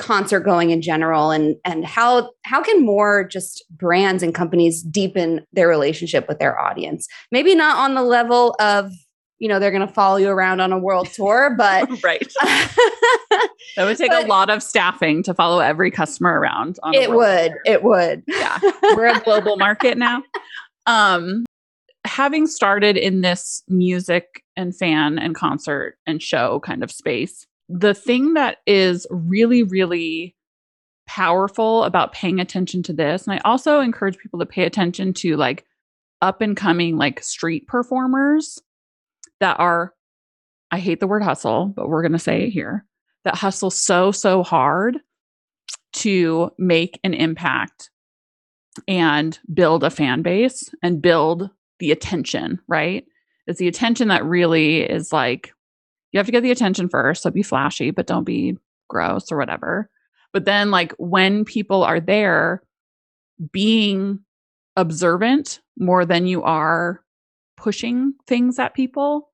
concert 0.01 0.40
going 0.40 0.70
in 0.70 0.82
general 0.82 1.30
and 1.30 1.57
and 1.64 1.84
how 1.84 2.30
how 2.44 2.62
can 2.62 2.84
more 2.84 3.24
just 3.24 3.64
brands 3.70 4.22
and 4.22 4.34
companies 4.34 4.82
deepen 4.82 5.46
their 5.53 5.68
relationship 5.68 6.26
with 6.26 6.38
their 6.38 6.59
audience? 6.59 7.07
Maybe 7.30 7.55
not 7.55 7.76
on 7.76 7.94
the 7.94 8.03
level 8.03 8.57
of 8.59 8.90
you 9.38 9.48
know 9.48 9.59
they're 9.59 9.70
going 9.70 9.86
to 9.86 9.92
follow 9.92 10.16
you 10.16 10.28
around 10.28 10.61
on 10.61 10.72
a 10.72 10.78
world 10.78 11.09
tour 11.12 11.55
but 11.57 11.88
right. 12.03 12.32
That 13.76 13.84
would 13.84 13.96
take 13.96 14.11
but, 14.11 14.24
a 14.24 14.26
lot 14.26 14.51
of 14.51 14.64
staffing 14.64 15.22
to 15.22 15.32
follow 15.32 15.61
every 15.61 15.92
customer 15.92 16.40
around 16.40 16.78
it 16.92 17.12
would 17.12 17.53
tour. 17.53 17.61
it 17.64 17.82
would. 17.84 18.24
Yeah. 18.26 18.59
We're 18.82 19.16
a 19.16 19.20
global 19.20 19.57
market 19.57 19.96
now. 19.96 20.22
Um 20.86 21.44
having 22.05 22.46
started 22.46 22.96
in 22.96 23.20
this 23.20 23.62
music 23.68 24.42
and 24.57 24.76
fan 24.76 25.18
and 25.18 25.34
concert 25.34 25.96
and 26.07 26.20
show 26.20 26.61
kind 26.61 26.82
of 26.82 26.90
space 26.90 27.46
the 27.71 27.95
thing 27.95 28.35
that 28.35 28.59
is 28.66 29.07
really, 29.11 29.62
really 29.62 30.35
powerful 31.07 31.85
about 31.85 32.12
paying 32.12 32.41
attention 32.41 32.83
to 32.85 32.93
this, 32.93 33.27
and 33.27 33.35
I 33.35 33.41
also 33.45 33.81
encourage 33.81 34.18
people 34.18 34.39
to 34.41 34.47
pay 34.47 34.64
attention 34.64 35.12
to 35.14 35.37
like 35.37 35.64
up 36.23 36.41
and 36.41 36.57
coming 36.57 36.97
like 36.97 37.23
street 37.23 37.66
performers 37.66 38.61
that 39.41 39.59
are, 39.59 39.95
I 40.71 40.79
hate 40.79 41.01
the 41.01 41.07
word 41.07 41.23
hustle, 41.23 41.73
but 41.75 41.89
we're 41.89 42.03
going 42.03 42.12
to 42.12 42.18
say 42.18 42.45
it 42.45 42.51
here, 42.51 42.85
that 43.25 43.37
hustle 43.37 43.71
so, 43.71 44.12
so 44.12 44.43
hard 44.43 44.99
to 45.93 46.51
make 46.59 47.01
an 47.03 47.14
impact 47.14 47.91
and 48.87 49.39
build 49.53 49.83
a 49.83 49.91
fan 49.91 50.23
base 50.23 50.71
and 50.83 51.03
build 51.03 51.51
the 51.81 51.91
attention, 51.91 52.61
right? 52.68 53.05
It's 53.47 53.59
the 53.59 53.68
attention 53.68 54.09
that 54.09 54.25
really 54.25 54.83
is 54.83 55.12
like 55.12 55.53
you 56.12 56.18
have 56.18 56.26
to 56.26 56.32
get 56.32 56.42
the 56.42 56.50
attention 56.50 56.88
first. 56.88 57.22
So 57.22 57.30
be 57.30 57.42
flashy, 57.42 57.90
but 57.90 58.06
don't 58.06 58.24
be 58.24 58.56
gross 58.88 59.30
or 59.30 59.38
whatever. 59.38 59.88
But 60.32 60.44
then, 60.44 60.70
like, 60.70 60.92
when 60.98 61.44
people 61.44 61.82
are 61.82 62.00
there, 62.00 62.62
being 63.52 64.20
observant 64.76 65.61
more 65.78 66.04
than 66.04 66.26
you 66.26 66.42
are 66.42 67.02
pushing 67.56 68.14
things 68.26 68.58
at 68.58 68.74
people. 68.74 69.28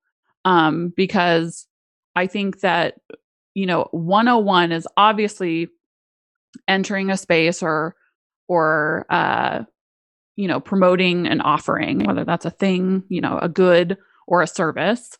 Um, 0.45 0.93
because 0.95 1.67
I 2.15 2.27
think 2.27 2.61
that, 2.61 2.95
you 3.53 3.65
know, 3.65 3.89
101 3.91 4.71
is 4.71 4.87
obviously 4.95 5.67
entering 6.67 7.09
a 7.09 7.17
space 7.17 7.61
or, 7.61 7.95
or, 8.47 9.05
uh, 9.09 9.63
you 10.35 10.47
know, 10.47 10.59
promoting 10.59 11.27
an 11.27 11.41
offering, 11.41 12.05
whether 12.05 12.23
that's 12.23 12.45
a 12.45 12.51
thing, 12.51 13.03
you 13.09 13.19
know, 13.19 13.39
a 13.39 13.49
good 13.49 13.97
or 14.25 14.41
a 14.41 14.47
service 14.47 15.17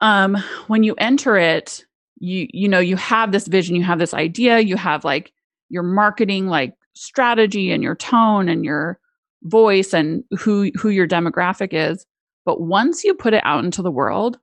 um, 0.00 0.36
when 0.66 0.82
you 0.82 0.94
enter 0.98 1.36
it, 1.36 1.84
you 2.18 2.46
you 2.52 2.68
know 2.68 2.78
you 2.78 2.96
have 2.96 3.32
this 3.32 3.46
vision, 3.46 3.76
you 3.76 3.82
have 3.82 3.98
this 3.98 4.14
idea, 4.14 4.60
you 4.60 4.76
have 4.76 5.04
like 5.04 5.32
your 5.68 5.82
marketing 5.82 6.46
like 6.46 6.74
strategy 6.94 7.70
and 7.70 7.82
your 7.82 7.94
tone 7.94 8.48
and 8.48 8.64
your 8.64 8.98
voice 9.44 9.94
and 9.94 10.24
who 10.38 10.70
who 10.76 10.90
your 10.90 11.08
demographic 11.08 11.68
is. 11.72 12.06
But 12.44 12.60
once 12.60 13.04
you 13.04 13.14
put 13.14 13.34
it 13.34 13.42
out 13.44 13.64
into 13.64 13.82
the 13.82 13.90
world, 13.90 14.38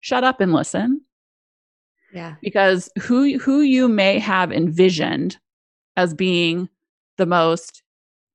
shut 0.00 0.24
up 0.24 0.40
and 0.40 0.52
listen. 0.52 1.00
Yeah. 2.12 2.34
Because 2.42 2.90
who 3.00 3.38
who 3.38 3.60
you 3.60 3.88
may 3.88 4.18
have 4.18 4.52
envisioned 4.52 5.38
as 5.96 6.14
being 6.14 6.68
the 7.16 7.26
most 7.26 7.82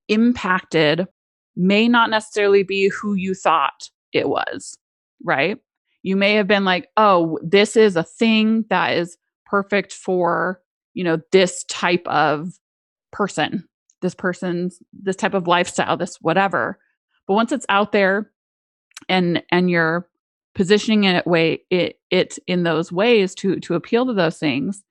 impacted 0.08 1.08
may 1.56 1.88
not 1.88 2.10
necessarily 2.10 2.64
be 2.64 2.90
who 2.90 3.14
you 3.14 3.34
thought 3.34 3.90
it 4.14 4.30
was, 4.30 4.78
right? 5.24 5.58
You 6.04 6.16
may 6.16 6.36
have 6.36 6.48
been 6.48 6.66
like, 6.66 6.90
oh, 6.98 7.40
this 7.44 7.76
is 7.76 7.96
a 7.96 8.04
thing 8.04 8.66
that 8.70 8.98
is 8.98 9.18
perfect 9.46 9.94
for, 9.94 10.62
you 10.94 11.04
know, 11.04 11.20
this 11.32 11.64
type 11.66 12.08
of 12.08 12.50
person, 13.12 13.66
this 14.02 14.16
person's, 14.16 14.80
this 14.94 15.16
type 15.16 15.34
of 15.34 15.48
lifestyle, 15.48 15.98
this 15.98 16.18
whatever. 16.22 16.80
But 17.28 17.36
once 17.36 17.52
it's 17.52 17.66
out 17.70 17.92
there 17.92 18.32
and, 19.10 19.44
and 19.52 19.70
you're 19.70 20.08
positioning 20.56 21.06
it 21.06 21.28
way 21.28 21.64
it 21.70 22.00
it 22.12 22.38
in 22.48 22.64
those 22.64 22.92
ways 22.92 23.36
to 23.36 23.60
to 23.62 23.76
appeal 23.76 24.06
to 24.06 24.14
those 24.14 24.38
things 24.40 24.84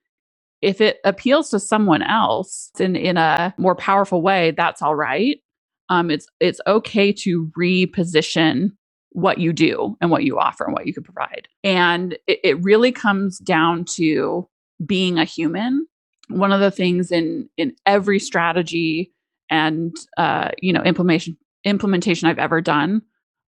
if 0.63 0.81
it 0.81 0.99
appeals 1.05 1.51
to 1.51 1.61
someone 1.61 2.03
else 2.03 2.71
in 2.81 2.97
in 2.97 3.17
a 3.17 3.55
more 3.59 3.75
powerful 3.77 4.23
way 4.23 4.53
that's 4.53 4.83
all 4.83 4.95
right 4.95 5.41
um 5.89 6.11
it's 6.11 6.27
it's 6.41 6.61
okay 6.67 7.13
to 7.13 7.51
reposition 7.59 8.71
what 9.19 9.39
you 9.39 9.53
do 9.53 9.97
and 10.01 10.11
what 10.11 10.23
you 10.23 10.39
offer 10.39 10.65
and 10.65 10.73
what 10.73 10.87
you 10.87 10.95
could 10.95 11.05
provide. 11.05 11.49
And 11.65 12.13
it, 12.27 12.41
it 12.45 12.63
really 12.63 12.93
comes 12.93 13.39
down 13.39 13.85
to 13.87 14.49
being 14.85 15.19
a 15.19 15.25
human. 15.25 15.87
One 16.29 16.53
of 16.53 16.61
the 16.61 16.71
things 16.71 17.11
in 17.11 17.49
in 17.57 17.75
every 17.85 18.21
strategy 18.21 19.13
and 19.51 19.97
uh, 20.17 20.51
you 20.61 20.73
know 20.73 20.83
implementation 20.83 21.37
implementation 21.65 22.29
I've 22.29 22.39
ever 22.39 22.61
done 22.61 23.03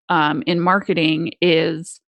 um, 0.09 0.43
in 0.45 0.59
marketing 0.59 1.33
is 1.41 2.01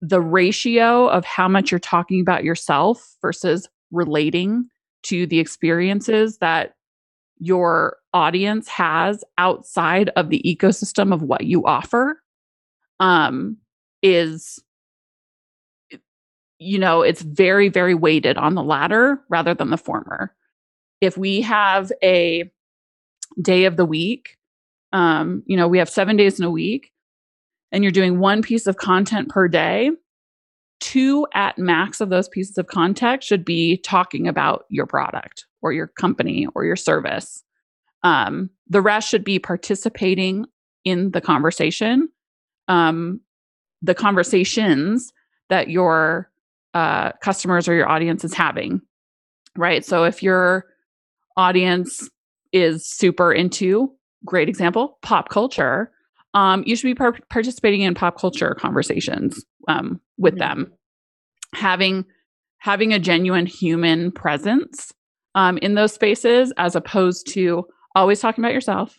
the 0.00 0.20
ratio 0.20 1.08
of 1.08 1.24
how 1.24 1.48
much 1.48 1.70
you're 1.70 1.80
talking 1.80 2.20
about 2.20 2.44
yourself 2.44 3.16
versus 3.20 3.68
relating 3.90 4.68
to 5.04 5.26
the 5.26 5.40
experiences 5.40 6.38
that 6.38 6.74
your 7.38 7.96
audience 8.12 8.68
has 8.68 9.24
outside 9.38 10.10
of 10.14 10.28
the 10.28 10.42
ecosystem 10.46 11.12
of 11.12 11.22
what 11.22 11.44
you 11.44 11.66
offer 11.66 12.20
um, 13.00 13.56
is 14.02 14.62
you 16.58 16.78
know 16.78 17.02
it's 17.02 17.22
very 17.22 17.68
very 17.68 17.94
weighted 17.94 18.36
on 18.36 18.54
the 18.54 18.62
latter 18.62 19.20
rather 19.28 19.54
than 19.54 19.70
the 19.70 19.78
former. 19.78 20.34
If 21.00 21.16
we 21.18 21.42
have 21.42 21.92
a 22.02 22.50
day 23.40 23.64
of 23.64 23.76
the 23.76 23.84
week 23.84 24.36
um, 24.92 25.42
you 25.46 25.56
know 25.56 25.68
we 25.68 25.78
have 25.78 25.88
seven 25.88 26.16
days 26.16 26.38
in 26.38 26.44
a 26.44 26.50
week 26.50 26.92
and 27.72 27.82
you're 27.82 27.90
doing 27.90 28.18
one 28.18 28.42
piece 28.42 28.66
of 28.66 28.76
content 28.76 29.28
per 29.28 29.48
day 29.48 29.90
two 30.84 31.26
at 31.32 31.56
max 31.58 32.00
of 32.00 32.10
those 32.10 32.28
pieces 32.28 32.58
of 32.58 32.66
content 32.66 33.22
should 33.22 33.44
be 33.44 33.78
talking 33.78 34.28
about 34.28 34.64
your 34.68 34.86
product 34.86 35.46
or 35.62 35.72
your 35.72 35.86
company 35.86 36.46
or 36.54 36.64
your 36.64 36.76
service. 36.76 37.42
Um, 38.02 38.50
the 38.68 38.82
rest 38.82 39.08
should 39.08 39.24
be 39.24 39.38
participating 39.38 40.44
in 40.84 41.12
the 41.12 41.22
conversation 41.22 42.10
um, 42.68 43.20
the 43.82 43.94
conversations 43.94 45.12
that 45.50 45.68
your 45.68 46.30
uh, 46.72 47.12
customers 47.20 47.68
or 47.68 47.74
your 47.74 47.88
audience 47.88 48.24
is 48.24 48.34
having 48.34 48.80
right 49.56 49.84
so 49.84 50.04
if 50.04 50.22
your 50.22 50.66
audience 51.36 52.08
is 52.52 52.86
super 52.86 53.32
into 53.32 53.92
great 54.24 54.48
example 54.48 54.98
pop 55.02 55.28
culture 55.28 55.90
um, 56.34 56.64
you 56.66 56.74
should 56.74 56.86
be 56.86 56.94
par- 56.94 57.18
participating 57.30 57.82
in 57.82 57.94
pop 57.94 58.18
culture 58.18 58.56
conversations 58.58 59.44
um, 59.68 60.00
with 60.18 60.34
mm-hmm. 60.34 60.60
them 60.60 60.72
having 61.54 62.04
having 62.58 62.92
a 62.92 62.98
genuine 62.98 63.46
human 63.46 64.10
presence 64.10 64.92
um, 65.34 65.58
in 65.58 65.74
those 65.74 65.92
spaces 65.92 66.52
as 66.56 66.74
opposed 66.74 67.28
to 67.28 67.64
always 67.94 68.20
talking 68.20 68.42
about 68.42 68.54
yourself 68.54 68.98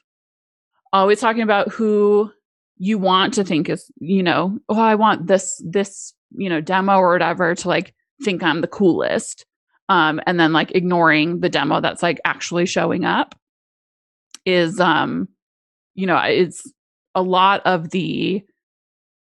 always 0.94 1.20
talking 1.20 1.42
about 1.42 1.70
who 1.70 2.32
you 2.78 2.98
want 2.98 3.34
to 3.34 3.44
think 3.44 3.70
is 3.70 3.90
you 4.00 4.22
know 4.22 4.58
oh 4.70 4.80
i 4.80 4.96
want 4.96 5.28
this 5.28 5.62
this 5.66 6.14
you 6.32 6.50
know 6.50 6.62
demo 6.62 6.98
or 6.98 7.12
whatever 7.12 7.56
to 7.56 7.68
like 7.68 7.94
think 8.24 8.44
i'm 8.44 8.62
the 8.62 8.68
coolest 8.68 9.46
um 9.90 10.20
and 10.26 10.40
then 10.40 10.52
like 10.52 10.72
ignoring 10.76 11.40
the 11.40 11.50
demo 11.50 11.80
that's 11.80 12.04
like 12.04 12.20
actually 12.26 12.66
showing 12.66 13.06
up 13.06 13.36
is 14.46 14.80
um 14.80 15.28
you 15.94 16.06
know 16.06 16.18
it's 16.18 16.72
a 17.14 17.22
lot 17.22 17.62
of 17.66 17.92
the 17.92 18.44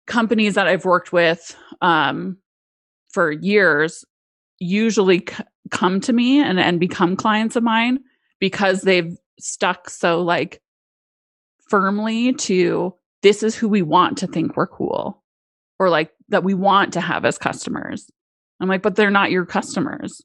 companies 0.07 0.55
that 0.55 0.67
i've 0.67 0.85
worked 0.85 1.13
with 1.13 1.55
um 1.81 2.37
for 3.11 3.31
years 3.31 4.03
usually 4.59 5.19
c- 5.19 5.43
come 5.69 5.99
to 5.99 6.13
me 6.13 6.41
and 6.41 6.59
and 6.59 6.79
become 6.79 7.15
clients 7.15 7.55
of 7.55 7.63
mine 7.63 7.99
because 8.39 8.81
they've 8.81 9.15
stuck 9.39 9.89
so 9.89 10.21
like 10.21 10.61
firmly 11.69 12.33
to 12.33 12.93
this 13.23 13.41
is 13.41 13.55
who 13.55 13.67
we 13.67 13.81
want 13.81 14.17
to 14.19 14.27
think 14.27 14.55
we're 14.55 14.67
cool 14.67 15.23
or 15.79 15.89
like 15.89 16.11
that 16.29 16.43
we 16.43 16.53
want 16.53 16.93
to 16.93 17.01
have 17.01 17.25
as 17.25 17.37
customers. 17.37 18.11
I'm 18.59 18.69
like, 18.69 18.83
but 18.83 18.95
they're 18.95 19.09
not 19.09 19.31
your 19.31 19.45
customers. 19.45 20.21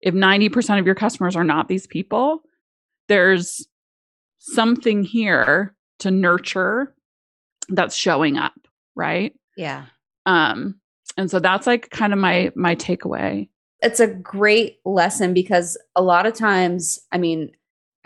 If 0.00 0.14
90% 0.14 0.78
of 0.78 0.86
your 0.86 0.94
customers 0.94 1.36
are 1.36 1.44
not 1.44 1.68
these 1.68 1.86
people, 1.86 2.40
there's 3.08 3.66
something 4.38 5.02
here 5.02 5.74
to 5.98 6.10
nurture 6.10 6.94
that's 7.68 7.96
showing 7.96 8.38
up, 8.38 8.54
right? 8.94 9.34
Yeah. 9.56 9.86
Um 10.24 10.80
and 11.16 11.30
so 11.30 11.38
that's 11.38 11.66
like 11.66 11.90
kind 11.90 12.12
of 12.12 12.18
my 12.18 12.52
my 12.54 12.76
takeaway. 12.76 13.48
It's 13.82 14.00
a 14.00 14.06
great 14.06 14.78
lesson 14.84 15.34
because 15.34 15.76
a 15.94 16.02
lot 16.02 16.26
of 16.26 16.34
times, 16.34 16.98
I 17.12 17.18
mean, 17.18 17.50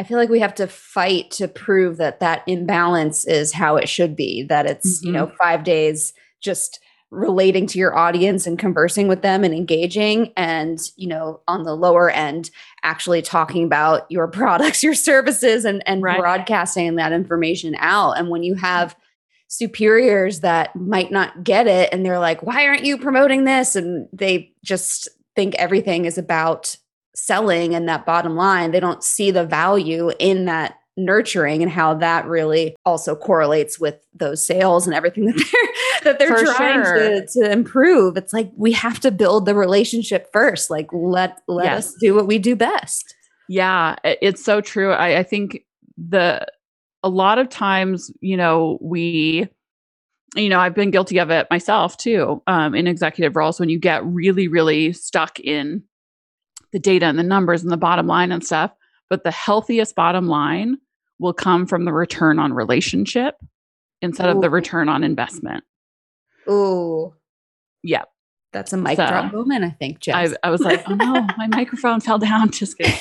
I 0.01 0.03
feel 0.03 0.17
like 0.17 0.31
we 0.31 0.41
have 0.41 0.55
to 0.55 0.67
fight 0.67 1.31
to 1.33 1.47
prove 1.47 1.99
that 1.99 2.21
that 2.21 2.43
imbalance 2.47 3.27
is 3.27 3.53
how 3.53 3.77
it 3.77 3.87
should 3.87 4.17
be, 4.17 4.45
that 4.45 4.65
it's, 4.65 4.99
mm-hmm. 4.99 5.07
you 5.07 5.13
know, 5.13 5.27
mm-hmm. 5.27 5.37
5 5.37 5.63
days 5.63 6.15
just 6.41 6.81
relating 7.11 7.67
to 7.67 7.79
your 7.79 7.97
audience 7.97 8.47
and 8.47 8.59
conversing 8.59 9.09
with 9.09 9.21
them 9.21 9.43
and 9.43 9.53
engaging 9.53 10.33
and 10.37 10.93
you 10.97 11.09
know 11.09 11.41
on 11.49 11.65
the 11.65 11.75
lower 11.75 12.09
end 12.09 12.51
actually 12.85 13.21
talking 13.21 13.65
about 13.65 14.09
your 14.09 14.29
products 14.39 14.83
your 14.83 14.95
services 14.95 15.65
and 15.65 15.83
and 15.87 16.03
right. 16.03 16.21
broadcasting 16.21 16.95
that 16.95 17.13
information 17.13 17.75
out 17.79 18.13
and 18.13 18.29
when 18.29 18.45
you 18.45 18.55
have 18.55 18.95
superiors 19.49 20.41
that 20.41 20.75
might 20.77 21.11
not 21.11 21.43
get 21.43 21.67
it 21.67 21.93
and 21.93 22.07
they're 22.07 22.21
like 22.21 22.45
why 22.45 22.65
aren't 22.65 22.85
you 22.85 22.97
promoting 22.97 23.45
this 23.45 23.75
and 23.75 24.09
they 24.13 24.53
just 24.63 25.09
think 25.35 25.57
everything 25.57 26.05
is 26.05 26.17
about 26.17 26.77
selling 27.15 27.75
and 27.75 27.89
that 27.89 28.07
bottom 28.07 28.37
line, 28.37 28.71
they 28.71 28.81
don't 28.81 29.03
see 29.03 29.31
the 29.31 29.45
value 29.45 30.11
in 30.19 30.45
that 30.47 30.77
nurturing 30.97 31.63
and 31.63 31.71
how 31.71 31.95
that 31.95 32.27
really 32.27 32.77
also 32.85 33.15
correlates 33.15 33.81
with 33.81 33.97
those 34.15 34.45
sales 34.45 34.87
and 34.87 34.95
everything 34.95 35.27
that 35.27 35.37
they're 35.37 36.03
that 36.13 36.19
they're 36.19 36.37
For 36.37 36.55
trying 36.55 36.85
sure. 36.85 36.97
to, 36.97 37.27
to 37.27 37.51
improve. 37.51 38.17
It's 38.17 38.33
like 38.33 38.51
we 38.57 38.73
have 38.73 39.01
to 39.01 39.11
build 39.11 39.47
the 39.47 39.55
relationship 39.55 40.29
first. 40.33 40.71
Like 40.71 40.89
let 40.93 41.41
let 41.49 41.65
yes. 41.65 41.87
us 41.87 41.95
do 42.01 42.15
what 42.15 42.27
we 42.27 42.39
do 42.39 42.57
best. 42.57 43.15
Yeah, 43.49 43.97
it's 44.05 44.45
so 44.45 44.61
true. 44.61 44.93
I, 44.93 45.19
I 45.19 45.23
think 45.23 45.65
the 45.97 46.47
a 47.03 47.09
lot 47.09 47.39
of 47.39 47.49
times, 47.49 48.11
you 48.21 48.37
know, 48.37 48.79
we 48.81 49.49
you 50.37 50.49
know, 50.49 50.61
I've 50.61 50.75
been 50.75 50.93
guilty 50.93 51.19
of 51.19 51.31
it 51.31 51.49
myself 51.51 51.97
too, 51.97 52.41
um, 52.47 52.75
in 52.75 52.87
executive 52.87 53.35
roles 53.35 53.59
when 53.59 53.69
you 53.69 53.81
get 53.81 54.05
really, 54.05 54.47
really 54.47 54.93
stuck 54.93 55.41
in 55.41 55.83
the 56.73 56.79
data 56.79 57.07
and 57.07 57.19
the 57.19 57.25
numbers 57.25 57.63
and 57.63 57.73
the 57.73 57.77
bottom 57.77 58.07
line 58.07 58.33
and 58.33 58.45
stuff. 58.45 58.73
But 59.09 59.25
the 59.25 59.31
healthiest 59.31 59.95
bottom 59.95 60.27
line 60.27 60.79
will 61.19 61.33
come 61.33 61.67
from 61.67 61.85
the 61.85 61.93
return 61.93 62.39
on 62.39 62.53
relationship 62.53 63.37
instead 64.03 64.29
Ooh. 64.29 64.37
of 64.37 64.41
the 64.41 64.51
return 64.51 64.89
on 64.89 65.05
investment. 65.05 65.65
Ooh. 66.49 67.13
Yeah. 67.83 68.03
That's 68.53 68.73
a 68.73 68.77
mic 68.77 68.97
so, 68.97 69.07
drop 69.07 69.33
moment, 69.33 69.65
I 69.65 69.71
think, 69.71 70.01
Jess. 70.01 70.35
I, 70.43 70.49
I 70.49 70.51
was 70.51 70.61
like, 70.61 70.83
oh 70.89 70.95
no, 70.95 71.27
my 71.39 71.47
microphone 71.51 72.01
fell 72.01 72.19
down. 72.19 72.51
Just 72.53 72.77
kidding. 72.79 72.95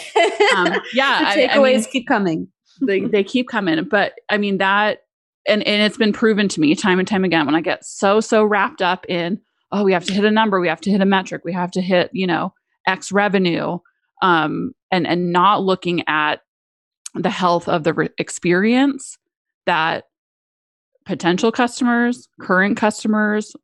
Um, 0.55 0.79
yeah. 0.93 1.33
the 1.33 1.41
takeaways 1.41 1.53
I 1.55 1.73
mean, 1.73 1.83
keep 1.85 2.07
coming. 2.07 2.47
they, 2.81 2.99
they 3.05 3.23
keep 3.23 3.47
coming. 3.47 3.83
But 3.85 4.13
I 4.29 4.37
mean, 4.37 4.59
that, 4.59 4.99
and, 5.47 5.65
and 5.65 5.81
it's 5.81 5.97
been 5.97 6.13
proven 6.13 6.47
to 6.49 6.59
me 6.59 6.75
time 6.75 6.99
and 6.99 7.07
time 7.07 7.23
again 7.23 7.45
when 7.45 7.55
I 7.55 7.61
get 7.61 7.83
so, 7.83 8.19
so 8.19 8.43
wrapped 8.43 8.81
up 8.81 9.05
in, 9.09 9.39
oh, 9.71 9.83
we 9.83 9.93
have 9.93 10.05
to 10.05 10.13
hit 10.13 10.25
a 10.25 10.31
number, 10.31 10.59
we 10.59 10.67
have 10.67 10.81
to 10.81 10.91
hit 10.91 11.01
a 11.01 11.05
metric, 11.05 11.41
we 11.43 11.53
have 11.53 11.71
to 11.71 11.81
hit, 11.81 12.11
you 12.13 12.27
know, 12.27 12.53
X 12.89 13.11
revenue, 13.11 13.77
um, 14.21 14.73
and 14.91 15.07
and 15.07 15.31
not 15.31 15.63
looking 15.63 16.03
at 16.07 16.41
the 17.15 17.29
health 17.29 17.67
of 17.67 17.83
the 17.83 17.93
re- 17.93 18.09
experience 18.17 19.17
that 19.65 20.05
potential 21.05 21.51
customers, 21.51 22.27
current 22.41 22.77
customers, 22.77 23.55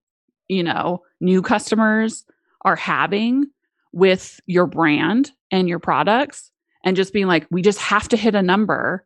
you 0.48 0.64
know, 0.64 1.02
new 1.20 1.42
customers 1.42 2.26
are 2.64 2.76
having 2.76 3.46
with 3.92 4.40
your 4.46 4.66
brand 4.68 5.32
and 5.52 5.68
your 5.68 5.80
products 5.80 6.52
and 6.84 6.96
just 6.96 7.14
being 7.14 7.28
like 7.28 7.48
we 7.52 7.62
just 7.62 7.80
have 7.80 8.08
to 8.10 8.18
hit 8.18 8.36
a 8.36 8.42
number. 8.42 9.06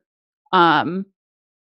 Um 0.51 1.05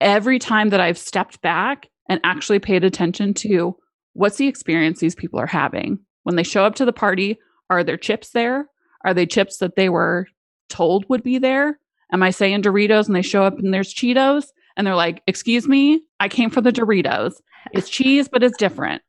every 0.02 0.38
time 0.38 0.70
that 0.70 0.82
I've 0.82 0.98
stepped 0.98 1.42
back 1.42 1.90
and 2.10 2.20
actually 2.24 2.60
paid 2.60 2.84
attention 2.84 3.34
to 3.34 3.76
what's 4.14 4.38
the 4.38 4.48
experience 4.48 5.00
these 5.00 5.16
people 5.16 5.40
are 5.40 5.48
having 5.48 6.00
when 6.24 6.36
they 6.36 6.44
show 6.44 6.66
up 6.66 6.76
to 6.76 6.86
the 6.86 6.94
party 6.94 7.40
are 7.70 7.84
there 7.84 7.98
chips 7.98 8.30
there? 8.30 8.68
Are 9.04 9.14
they 9.14 9.26
chips 9.26 9.58
that 9.58 9.76
they 9.76 9.90
were 9.90 10.28
told 10.70 11.06
would 11.10 11.24
be 11.24 11.38
there? 11.38 11.80
Am 12.12 12.24
I 12.24 12.30
saying 12.30 12.62
Doritos 12.62 13.08
and 13.08 13.16
they 13.16 13.22
show 13.22 13.44
up 13.44 13.58
and 13.58 13.74
there's 13.74 13.94
Cheetos? 13.94 14.46
And 14.78 14.88
they're 14.88 14.96
like, 14.96 15.22
excuse 15.28 15.68
me, 15.68 16.04
I 16.20 16.30
came 16.30 16.50
for 16.50 16.62
the 16.62 16.72
Doritos. 16.72 17.34
It's 17.74 17.90
cheese, 17.90 18.28
but 18.28 18.44
it's 18.44 18.58
different. 18.58 19.02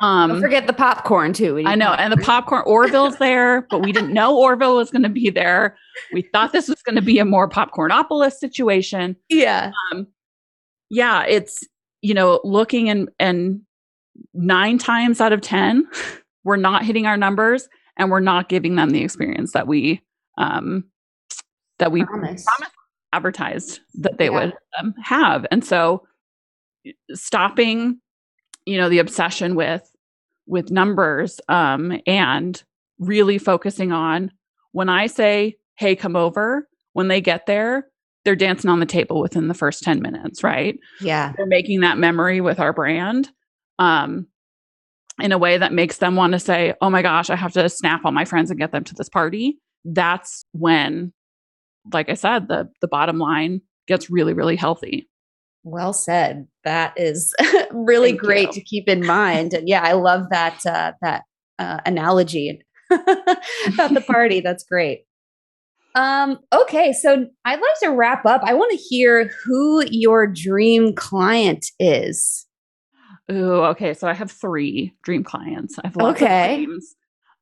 Um, 0.00 0.28
Don't 0.28 0.40
forget 0.42 0.66
the 0.66 0.72
popcorn 0.72 1.32
too. 1.32 1.62
I 1.64 1.74
know, 1.74 1.92
and 1.92 2.12
the 2.12 2.18
popcorn 2.18 2.62
Orville's 2.66 3.16
there, 3.16 3.62
but 3.70 3.80
we 3.80 3.92
didn't 3.92 4.12
know 4.12 4.36
Orville 4.36 4.76
was 4.76 4.90
going 4.90 5.02
to 5.02 5.08
be 5.08 5.30
there. 5.30 5.76
We 6.12 6.22
thought 6.22 6.52
this 6.52 6.68
was 6.68 6.82
going 6.82 6.96
to 6.96 7.02
be 7.02 7.18
a 7.18 7.24
more 7.24 7.48
popcornopolis 7.48 8.32
situation. 8.32 9.16
Yeah, 9.30 9.72
um, 9.92 10.06
yeah. 10.90 11.24
It's 11.24 11.66
you 12.02 12.12
know 12.12 12.40
looking 12.44 12.90
and 12.90 13.08
and 13.18 13.62
nine 14.34 14.76
times 14.76 15.20
out 15.20 15.32
of 15.32 15.40
ten, 15.40 15.88
we're 16.44 16.56
not 16.56 16.84
hitting 16.84 17.06
our 17.06 17.16
numbers, 17.16 17.66
and 17.96 18.10
we're 18.10 18.20
not 18.20 18.48
giving 18.48 18.76
them 18.76 18.90
the 18.90 19.02
experience 19.02 19.52
that 19.52 19.66
we 19.66 20.02
um 20.38 20.84
that 21.78 21.92
we 21.92 22.04
promised, 22.04 22.48
advertised 23.12 23.80
that 23.94 24.18
they 24.18 24.26
yeah. 24.26 24.30
would 24.30 24.54
um, 24.78 24.94
have 25.02 25.46
and 25.50 25.64
so 25.64 26.06
stopping 27.12 27.98
you 28.64 28.76
know 28.76 28.88
the 28.88 28.98
obsession 28.98 29.54
with 29.54 29.82
with 30.46 30.70
numbers 30.70 31.40
um 31.48 32.00
and 32.06 32.62
really 32.98 33.38
focusing 33.38 33.92
on 33.92 34.30
when 34.72 34.88
i 34.88 35.06
say 35.06 35.56
hey 35.76 35.96
come 35.96 36.16
over 36.16 36.68
when 36.92 37.08
they 37.08 37.20
get 37.20 37.46
there 37.46 37.86
they're 38.26 38.34
dancing 38.34 38.68
on 38.68 38.80
the 38.80 38.86
table 38.86 39.20
within 39.20 39.46
the 39.46 39.54
first 39.54 39.84
10 39.84 40.02
minutes, 40.02 40.42
right? 40.42 40.76
Yeah. 41.00 41.32
They're 41.36 41.46
making 41.46 41.80
that 41.82 41.96
memory 41.96 42.40
with 42.40 42.58
our 42.58 42.72
brand. 42.72 43.30
Um, 43.78 44.26
in 45.20 45.32
a 45.32 45.38
way 45.38 45.58
that 45.58 45.72
makes 45.72 45.98
them 45.98 46.16
want 46.16 46.32
to 46.32 46.38
say, 46.38 46.74
"Oh 46.80 46.90
my 46.90 47.02
gosh, 47.02 47.30
I 47.30 47.36
have 47.36 47.52
to 47.52 47.68
snap 47.68 48.04
all 48.04 48.12
my 48.12 48.24
friends 48.24 48.50
and 48.50 48.60
get 48.60 48.72
them 48.72 48.84
to 48.84 48.94
this 48.94 49.08
party." 49.08 49.58
That's 49.84 50.44
when 50.52 51.12
like 51.92 52.08
I 52.08 52.14
said, 52.14 52.48
the 52.48 52.68
the 52.80 52.88
bottom 52.88 53.18
line 53.18 53.60
gets 53.86 54.10
really 54.10 54.32
really 54.32 54.56
healthy. 54.56 55.08
Well 55.64 55.92
said. 55.92 56.46
That 56.64 56.94
is 56.96 57.34
really 57.72 58.10
Thank 58.10 58.20
great 58.20 58.46
you. 58.48 58.52
to 58.54 58.60
keep 58.60 58.88
in 58.88 59.04
mind. 59.04 59.52
And 59.52 59.68
yeah, 59.68 59.82
I 59.82 59.92
love 59.92 60.30
that 60.30 60.64
uh, 60.64 60.92
that 61.02 61.24
uh, 61.58 61.80
analogy 61.84 62.60
about 62.90 63.92
the 63.94 64.00
party. 64.06 64.40
That's 64.40 64.64
great. 64.64 65.02
Um, 65.96 66.38
okay, 66.52 66.92
so 66.92 67.26
I'd 67.44 67.54
like 67.54 67.78
to 67.82 67.90
wrap 67.90 68.26
up. 68.26 68.42
I 68.44 68.52
want 68.52 68.70
to 68.70 68.76
hear 68.76 69.30
who 69.44 69.82
your 69.90 70.26
dream 70.26 70.94
client 70.94 71.66
is. 71.80 72.45
Ooh, 73.30 73.62
okay. 73.64 73.92
So 73.94 74.06
I 74.08 74.14
have 74.14 74.30
three 74.30 74.94
dream 75.02 75.24
clients. 75.24 75.78
I 75.78 75.86
have 75.88 75.96
lots 75.96 76.20
of 76.20 76.26
Okay. 76.26 76.64
dreams. 76.64 76.94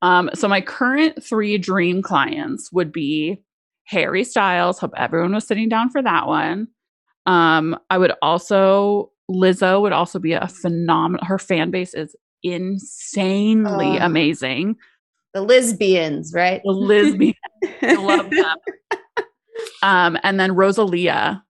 Um, 0.02 0.30
so 0.34 0.48
my 0.48 0.60
current 0.60 1.22
three 1.22 1.58
dream 1.58 2.02
clients 2.02 2.72
would 2.72 2.92
be 2.92 3.42
Harry 3.84 4.24
Styles. 4.24 4.78
Hope 4.78 4.92
everyone 4.96 5.34
was 5.34 5.46
sitting 5.46 5.68
down 5.68 5.90
for 5.90 6.02
that 6.02 6.26
one. 6.26 6.68
Um, 7.26 7.78
I 7.90 7.98
would 7.98 8.12
also 8.22 9.10
Lizzo 9.30 9.80
would 9.80 9.92
also 9.92 10.18
be 10.18 10.32
a 10.32 10.46
phenomenal. 10.48 11.24
Her 11.24 11.38
fan 11.38 11.70
base 11.70 11.94
is 11.94 12.14
insanely 12.42 13.98
Oh. 13.98 14.04
amazing. 14.04 14.76
The 15.32 15.40
lesbians, 15.40 16.32
right? 16.34 16.60
The 16.64 16.72
lesbians, 16.72 17.34
I 17.82 17.94
love 17.94 18.30
them. 18.36 18.56
Um, 19.82 20.18
and 20.22 20.38
then 20.38 20.54
Rosalia 20.54 21.42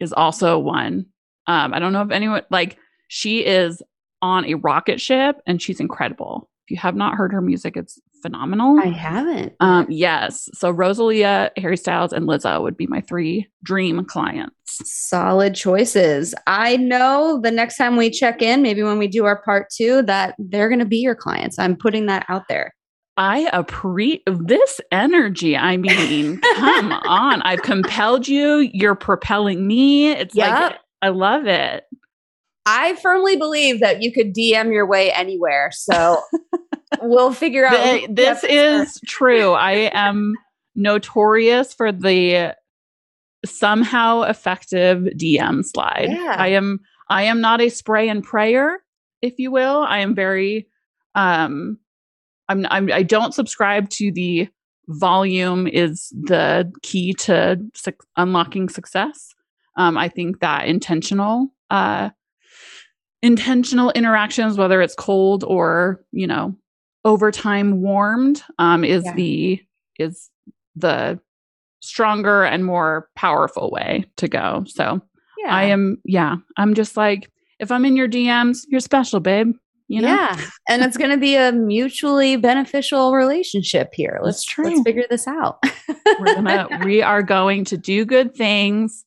is 0.00 0.12
also 0.12 0.58
one. 0.58 1.06
Um, 1.46 1.72
I 1.74 1.78
don't 1.78 1.92
know 1.92 2.02
if 2.02 2.10
anyone 2.10 2.42
like 2.50 2.78
she 3.08 3.44
is 3.44 3.82
on 4.22 4.44
a 4.46 4.54
rocket 4.54 5.00
ship 5.00 5.36
and 5.46 5.60
she's 5.60 5.80
incredible. 5.80 6.48
If 6.66 6.72
you 6.72 6.76
have 6.78 6.94
not 6.96 7.14
heard 7.14 7.32
her 7.32 7.40
music, 7.40 7.76
it's 7.76 7.98
phenomenal. 8.22 8.78
I 8.80 8.86
haven't. 8.88 9.54
Um, 9.60 9.86
yes. 9.88 10.48
So 10.54 10.70
Rosalia, 10.70 11.50
Harry 11.56 11.76
Styles, 11.76 12.12
and 12.12 12.26
Lizzo 12.26 12.60
would 12.62 12.76
be 12.76 12.86
my 12.86 13.00
three 13.00 13.48
dream 13.62 14.04
clients. 14.04 14.54
Solid 14.84 15.54
choices. 15.54 16.34
I 16.46 16.76
know 16.76 17.40
the 17.42 17.50
next 17.50 17.76
time 17.76 17.96
we 17.96 18.10
check 18.10 18.42
in, 18.42 18.60
maybe 18.62 18.82
when 18.82 18.98
we 18.98 19.08
do 19.08 19.24
our 19.24 19.40
part 19.42 19.68
two, 19.70 20.02
that 20.02 20.34
they're 20.38 20.68
going 20.68 20.78
to 20.80 20.84
be 20.84 20.98
your 20.98 21.14
clients. 21.14 21.58
I'm 21.58 21.76
putting 21.76 22.06
that 22.06 22.26
out 22.28 22.48
there. 22.48 22.74
I 23.16 23.48
appreciate 23.52 24.22
this 24.26 24.80
energy. 24.92 25.56
I 25.56 25.76
mean, 25.76 26.40
come 26.40 26.92
on. 27.06 27.40
I've 27.42 27.62
compelled 27.62 28.28
you. 28.28 28.68
You're 28.72 28.94
propelling 28.94 29.66
me. 29.66 30.10
It's 30.10 30.34
Yep. 30.36 30.50
like 30.60 30.76
I 31.02 31.08
love 31.08 31.46
it. 31.46 31.84
I 32.68 32.96
firmly 32.96 33.36
believe 33.36 33.80
that 33.80 34.02
you 34.02 34.12
could 34.12 34.34
DM 34.34 34.72
your 34.72 34.86
way 34.86 35.10
anywhere. 35.10 35.70
So 35.72 36.20
we'll 37.00 37.32
figure 37.32 37.64
out. 37.64 37.76
Th- 37.76 38.06
who 38.06 38.14
this 38.14 38.42
gets 38.42 38.44
is 38.44 39.00
true. 39.06 39.52
I 39.52 39.90
am 39.92 40.34
notorious 40.74 41.72
for 41.72 41.92
the 41.92 42.54
somehow 43.46 44.22
effective 44.22 45.04
DM 45.16 45.64
slide. 45.64 46.08
Yeah. 46.10 46.36
I 46.38 46.48
am 46.48 46.80
I 47.08 47.24
am 47.24 47.40
not 47.40 47.60
a 47.60 47.70
spray 47.70 48.08
and 48.08 48.22
prayer, 48.22 48.80
if 49.22 49.38
you 49.38 49.50
will. 49.50 49.82
I 49.82 49.98
am 49.98 50.14
very 50.14 50.68
um 51.14 51.78
I'm, 52.48 52.66
I'm 52.70 52.92
I 52.92 53.02
don't 53.02 53.34
subscribe 53.34 53.88
to 53.90 54.12
the 54.12 54.48
volume 54.88 55.66
is 55.66 56.08
the 56.10 56.70
key 56.82 57.12
to 57.12 57.58
suc 57.74 57.94
unlocking 58.16 58.68
success. 58.68 59.34
Um, 59.76 59.96
I 59.96 60.08
think 60.08 60.40
that 60.40 60.66
intentional 60.66 61.48
uh 61.70 62.10
intentional 63.22 63.90
interactions 63.92 64.56
whether 64.56 64.80
it's 64.80 64.94
cold 64.94 65.42
or 65.44 66.04
you 66.12 66.26
know 66.26 66.54
over 67.04 67.30
time 67.30 67.80
warmed 67.82 68.42
um, 68.58 68.84
is 68.84 69.04
Yeah. 69.04 69.14
the 69.14 69.60
is 69.98 70.30
the 70.76 71.18
stronger 71.80 72.44
and 72.44 72.64
more 72.64 73.08
powerful 73.16 73.70
way 73.70 74.04
to 74.16 74.28
go 74.28 74.64
so 74.66 75.00
Yeah. 75.44 75.54
i 75.54 75.64
am 75.64 75.98
yeah 76.04 76.36
i'm 76.56 76.74
just 76.74 76.96
like 76.96 77.30
if 77.58 77.70
i'm 77.72 77.84
in 77.84 77.96
your 77.96 78.08
dms 78.08 78.58
you're 78.68 78.80
special 78.80 79.20
babe 79.20 79.52
you 79.88 80.02
know 80.02 80.08
Yeah. 80.14 80.38
And 80.68 80.82
it's 80.84 80.96
going 80.98 81.10
to 81.12 81.16
be 81.16 81.34
a 81.34 81.50
mutually 81.50 82.36
beneficial 82.36 83.14
relationship 83.14 83.88
here. 83.94 84.20
Let's, 84.22 84.44
That's 84.44 84.68
let's 84.68 84.82
figure 84.82 85.06
this 85.08 85.26
out. 85.26 85.62
we're 86.20 86.34
gonna 86.34 86.68
we 86.84 87.00
are 87.00 87.22
going 87.22 87.64
to 87.66 87.78
do 87.78 88.04
good 88.04 88.34
things 88.34 89.06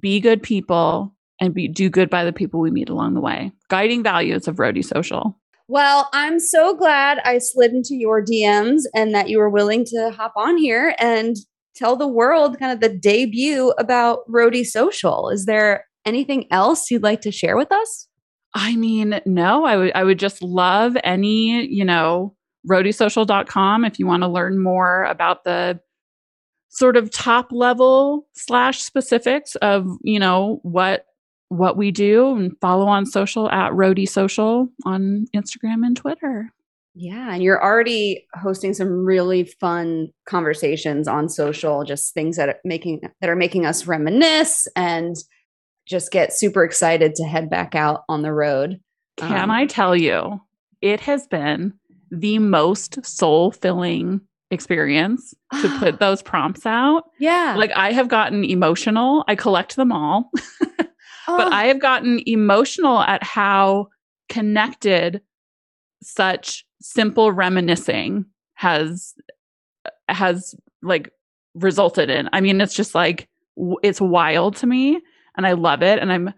be 0.00 0.18
good 0.18 0.42
people 0.42 1.14
and 1.40 1.54
be 1.54 1.68
do 1.68 1.88
good 1.88 2.10
by 2.10 2.24
the 2.24 2.32
people 2.32 2.60
we 2.60 2.70
meet 2.70 2.88
along 2.88 3.14
the 3.14 3.20
way 3.20 3.52
guiding 3.68 4.02
values 4.02 4.46
of 4.46 4.56
roadie 4.56 4.84
social 4.84 5.38
Well, 5.68 6.08
I'm 6.12 6.40
so 6.40 6.74
glad 6.74 7.20
I 7.24 7.38
slid 7.38 7.72
into 7.72 7.94
your 7.94 8.24
DMs 8.24 8.82
and 8.92 9.14
that 9.14 9.28
you 9.28 9.38
were 9.38 9.48
willing 9.48 9.84
to 9.84 10.10
hop 10.10 10.32
on 10.36 10.56
here 10.56 10.96
and 10.98 11.36
tell 11.76 11.96
the 11.96 12.08
world 12.08 12.58
kind 12.58 12.72
of 12.72 12.80
the 12.80 12.88
debut 12.88 13.72
about 13.78 14.28
Roadie 14.28 14.66
Social. 14.66 15.28
Is 15.30 15.46
there 15.46 15.84
anything 16.04 16.46
else 16.50 16.90
you'd 16.90 17.04
like 17.04 17.20
to 17.20 17.30
share 17.30 17.56
with 17.56 17.70
us? 17.70 18.08
I 18.54 18.74
mean, 18.76 19.20
no, 19.26 19.64
I 19.64 19.76
would 19.76 19.92
I 19.94 20.02
would 20.02 20.18
just 20.18 20.42
love 20.42 20.96
any, 21.04 21.66
you 21.66 21.84
know, 21.84 22.34
roadiesocial.com 22.68 23.84
if 23.84 23.98
you 23.98 24.06
want 24.06 24.22
to 24.24 24.28
learn 24.28 24.60
more 24.60 25.04
about 25.04 25.44
the 25.44 25.80
sort 26.68 26.96
of 26.96 27.10
top 27.10 27.48
level 27.52 28.26
slash 28.34 28.82
specifics 28.82 29.54
of, 29.56 29.86
you 30.02 30.18
know, 30.18 30.58
what 30.62 31.04
what 31.50 31.76
we 31.76 31.90
do 31.90 32.34
and 32.36 32.56
follow 32.60 32.86
on 32.86 33.04
social 33.04 33.50
at 33.50 33.72
Roadie 33.72 34.08
Social 34.08 34.68
on 34.86 35.26
Instagram 35.36 35.84
and 35.84 35.96
Twitter. 35.96 36.50
Yeah, 36.94 37.34
and 37.34 37.42
you're 37.42 37.62
already 37.62 38.26
hosting 38.34 38.72
some 38.74 39.04
really 39.04 39.44
fun 39.44 40.08
conversations 40.26 41.06
on 41.06 41.28
social, 41.28 41.84
just 41.84 42.14
things 42.14 42.36
that 42.36 42.48
are 42.48 42.58
making 42.64 43.00
that 43.20 43.30
are 43.30 43.36
making 43.36 43.66
us 43.66 43.86
reminisce 43.86 44.66
and 44.74 45.14
just 45.86 46.10
get 46.12 46.32
super 46.32 46.64
excited 46.64 47.14
to 47.16 47.24
head 47.24 47.50
back 47.50 47.74
out 47.74 48.02
on 48.08 48.22
the 48.22 48.32
road. 48.32 48.80
Can 49.18 49.36
Um, 49.44 49.50
I 49.50 49.66
tell 49.66 49.94
you, 49.96 50.40
it 50.80 51.00
has 51.00 51.26
been 51.26 51.74
the 52.10 52.38
most 52.38 53.04
soul 53.04 53.50
filling 53.52 54.20
experience 54.52 55.32
to 55.62 55.78
put 55.78 55.98
those 56.00 56.22
prompts 56.22 56.66
out. 56.66 57.04
Yeah. 57.18 57.54
Like 57.56 57.70
I 57.76 57.92
have 57.92 58.08
gotten 58.08 58.44
emotional. 58.44 59.24
I 59.28 59.34
collect 59.36 59.76
them 59.76 59.92
all. 59.92 60.30
but 61.26 61.48
Oh, 61.48 61.50
I 61.50 61.66
have 61.66 61.80
gotten 61.80 62.20
emotional 62.26 63.00
at 63.00 63.22
how 63.22 63.88
connected 64.28 65.20
such 66.02 66.64
simple 66.80 67.32
reminiscing 67.32 68.24
has 68.54 69.14
has 70.08 70.54
like 70.82 71.10
resulted 71.54 72.10
in. 72.10 72.28
I 72.32 72.40
mean, 72.40 72.60
it's 72.60 72.74
just 72.74 72.94
like 72.94 73.28
it's 73.82 74.00
wild 74.00 74.56
to 74.56 74.66
me 74.66 75.00
and 75.36 75.46
I 75.46 75.52
love 75.52 75.82
it 75.82 75.98
and 75.98 76.12
I'm 76.12 76.32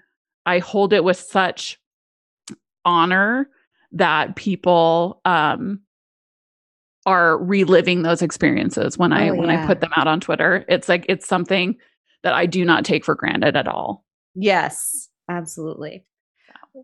I 0.47 0.59
hold 0.59 0.93
it 0.93 1.05
with 1.05 1.19
such 1.19 1.79
honor 2.85 3.49
that 3.93 4.37
people 4.37 5.21
um 5.25 5.81
are 7.05 7.37
reliving 7.39 8.03
those 8.03 8.23
experiences 8.23 8.97
when 8.97 9.13
I 9.13 9.29
Oh, 9.31 9.35
when 9.35 9.51
I 9.51 9.67
put 9.67 9.81
them 9.81 9.93
out 9.97 10.07
on 10.07 10.21
Twitter. 10.21 10.65
It's 10.69 10.89
like 10.89 11.05
it's 11.09 11.27
something 11.27 11.77
that 12.23 12.35
I 12.35 12.47
do 12.47 12.65
not 12.65 12.85
take 12.85 13.05
for 13.05 13.15
granted 13.15 13.57
at 13.57 13.67
all. 13.67 14.05
Yes, 14.35 15.09
absolutely. 15.29 16.05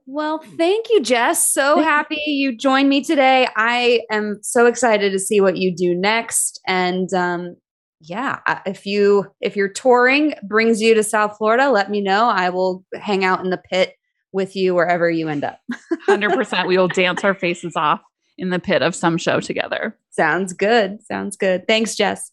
Well, 0.06 0.42
thank 0.58 0.90
you, 0.90 1.00
Jess. 1.00 1.50
So 1.52 1.80
happy 1.80 2.20
you 2.26 2.56
joined 2.56 2.88
me 2.88 3.02
today. 3.02 3.48
I 3.56 4.02
am 4.10 4.38
so 4.42 4.66
excited 4.66 5.12
to 5.12 5.18
see 5.18 5.40
what 5.40 5.56
you 5.56 5.74
do 5.74 5.94
next. 5.94 6.60
And 6.66 7.12
um, 7.14 7.56
yeah, 8.00 8.40
if 8.66 8.84
you 8.84 9.26
if 9.40 9.56
your 9.56 9.68
touring 9.68 10.34
brings 10.42 10.82
you 10.82 10.94
to 10.94 11.02
South 11.02 11.36
Florida, 11.38 11.70
let 11.70 11.90
me 11.90 12.00
know. 12.02 12.26
I 12.28 12.50
will 12.50 12.84
hang 12.94 13.24
out 13.24 13.40
in 13.42 13.50
the 13.50 13.60
pit 13.70 13.94
with 14.32 14.54
you 14.54 14.74
wherever 14.74 15.10
you 15.10 15.28
end 15.28 15.44
up. 15.44 15.58
100% 16.08 16.66
we 16.66 16.76
will 16.76 16.88
dance 16.88 17.24
our 17.24 17.34
faces 17.34 17.74
off 17.74 18.00
in 18.36 18.50
the 18.50 18.58
pit 18.58 18.82
of 18.82 18.94
some 18.94 19.16
show 19.16 19.40
together. 19.40 19.96
Sounds 20.10 20.52
good. 20.52 21.02
Sounds 21.02 21.36
good. 21.36 21.66
Thanks, 21.66 21.96
Jess. 21.96 22.30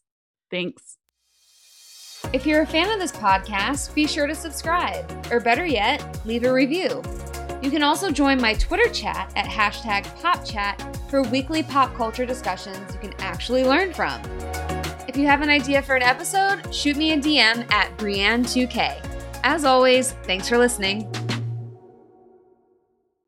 Thanks. 0.51 0.94
If 2.33 2.45
you're 2.45 2.61
a 2.61 2.65
fan 2.65 2.91
of 2.91 2.99
this 2.99 3.11
podcast, 3.11 3.93
be 3.93 4.07
sure 4.07 4.27
to 4.27 4.35
subscribe, 4.35 5.09
or 5.31 5.39
better 5.39 5.65
yet, 5.65 6.19
leave 6.25 6.43
a 6.43 6.51
review. 6.51 7.01
You 7.61 7.71
can 7.71 7.83
also 7.83 8.11
join 8.11 8.41
my 8.41 8.53
Twitter 8.53 8.89
chat 8.91 9.31
at 9.35 9.45
hashtag 9.45 10.03
PopChat 10.19 11.09
for 11.09 11.23
weekly 11.23 11.63
pop 11.63 11.95
culture 11.95 12.25
discussions 12.25 12.93
you 12.93 12.99
can 12.99 13.13
actually 13.19 13.63
learn 13.63 13.93
from. 13.93 14.21
If 15.07 15.15
you 15.15 15.27
have 15.27 15.41
an 15.41 15.49
idea 15.49 15.81
for 15.81 15.95
an 15.95 16.03
episode, 16.03 16.73
shoot 16.73 16.97
me 16.97 17.13
a 17.13 17.17
DM 17.17 17.71
at 17.71 17.95
Brienne2K. 17.97 19.39
As 19.43 19.63
always, 19.63 20.11
thanks 20.23 20.49
for 20.49 20.57
listening. 20.57 21.09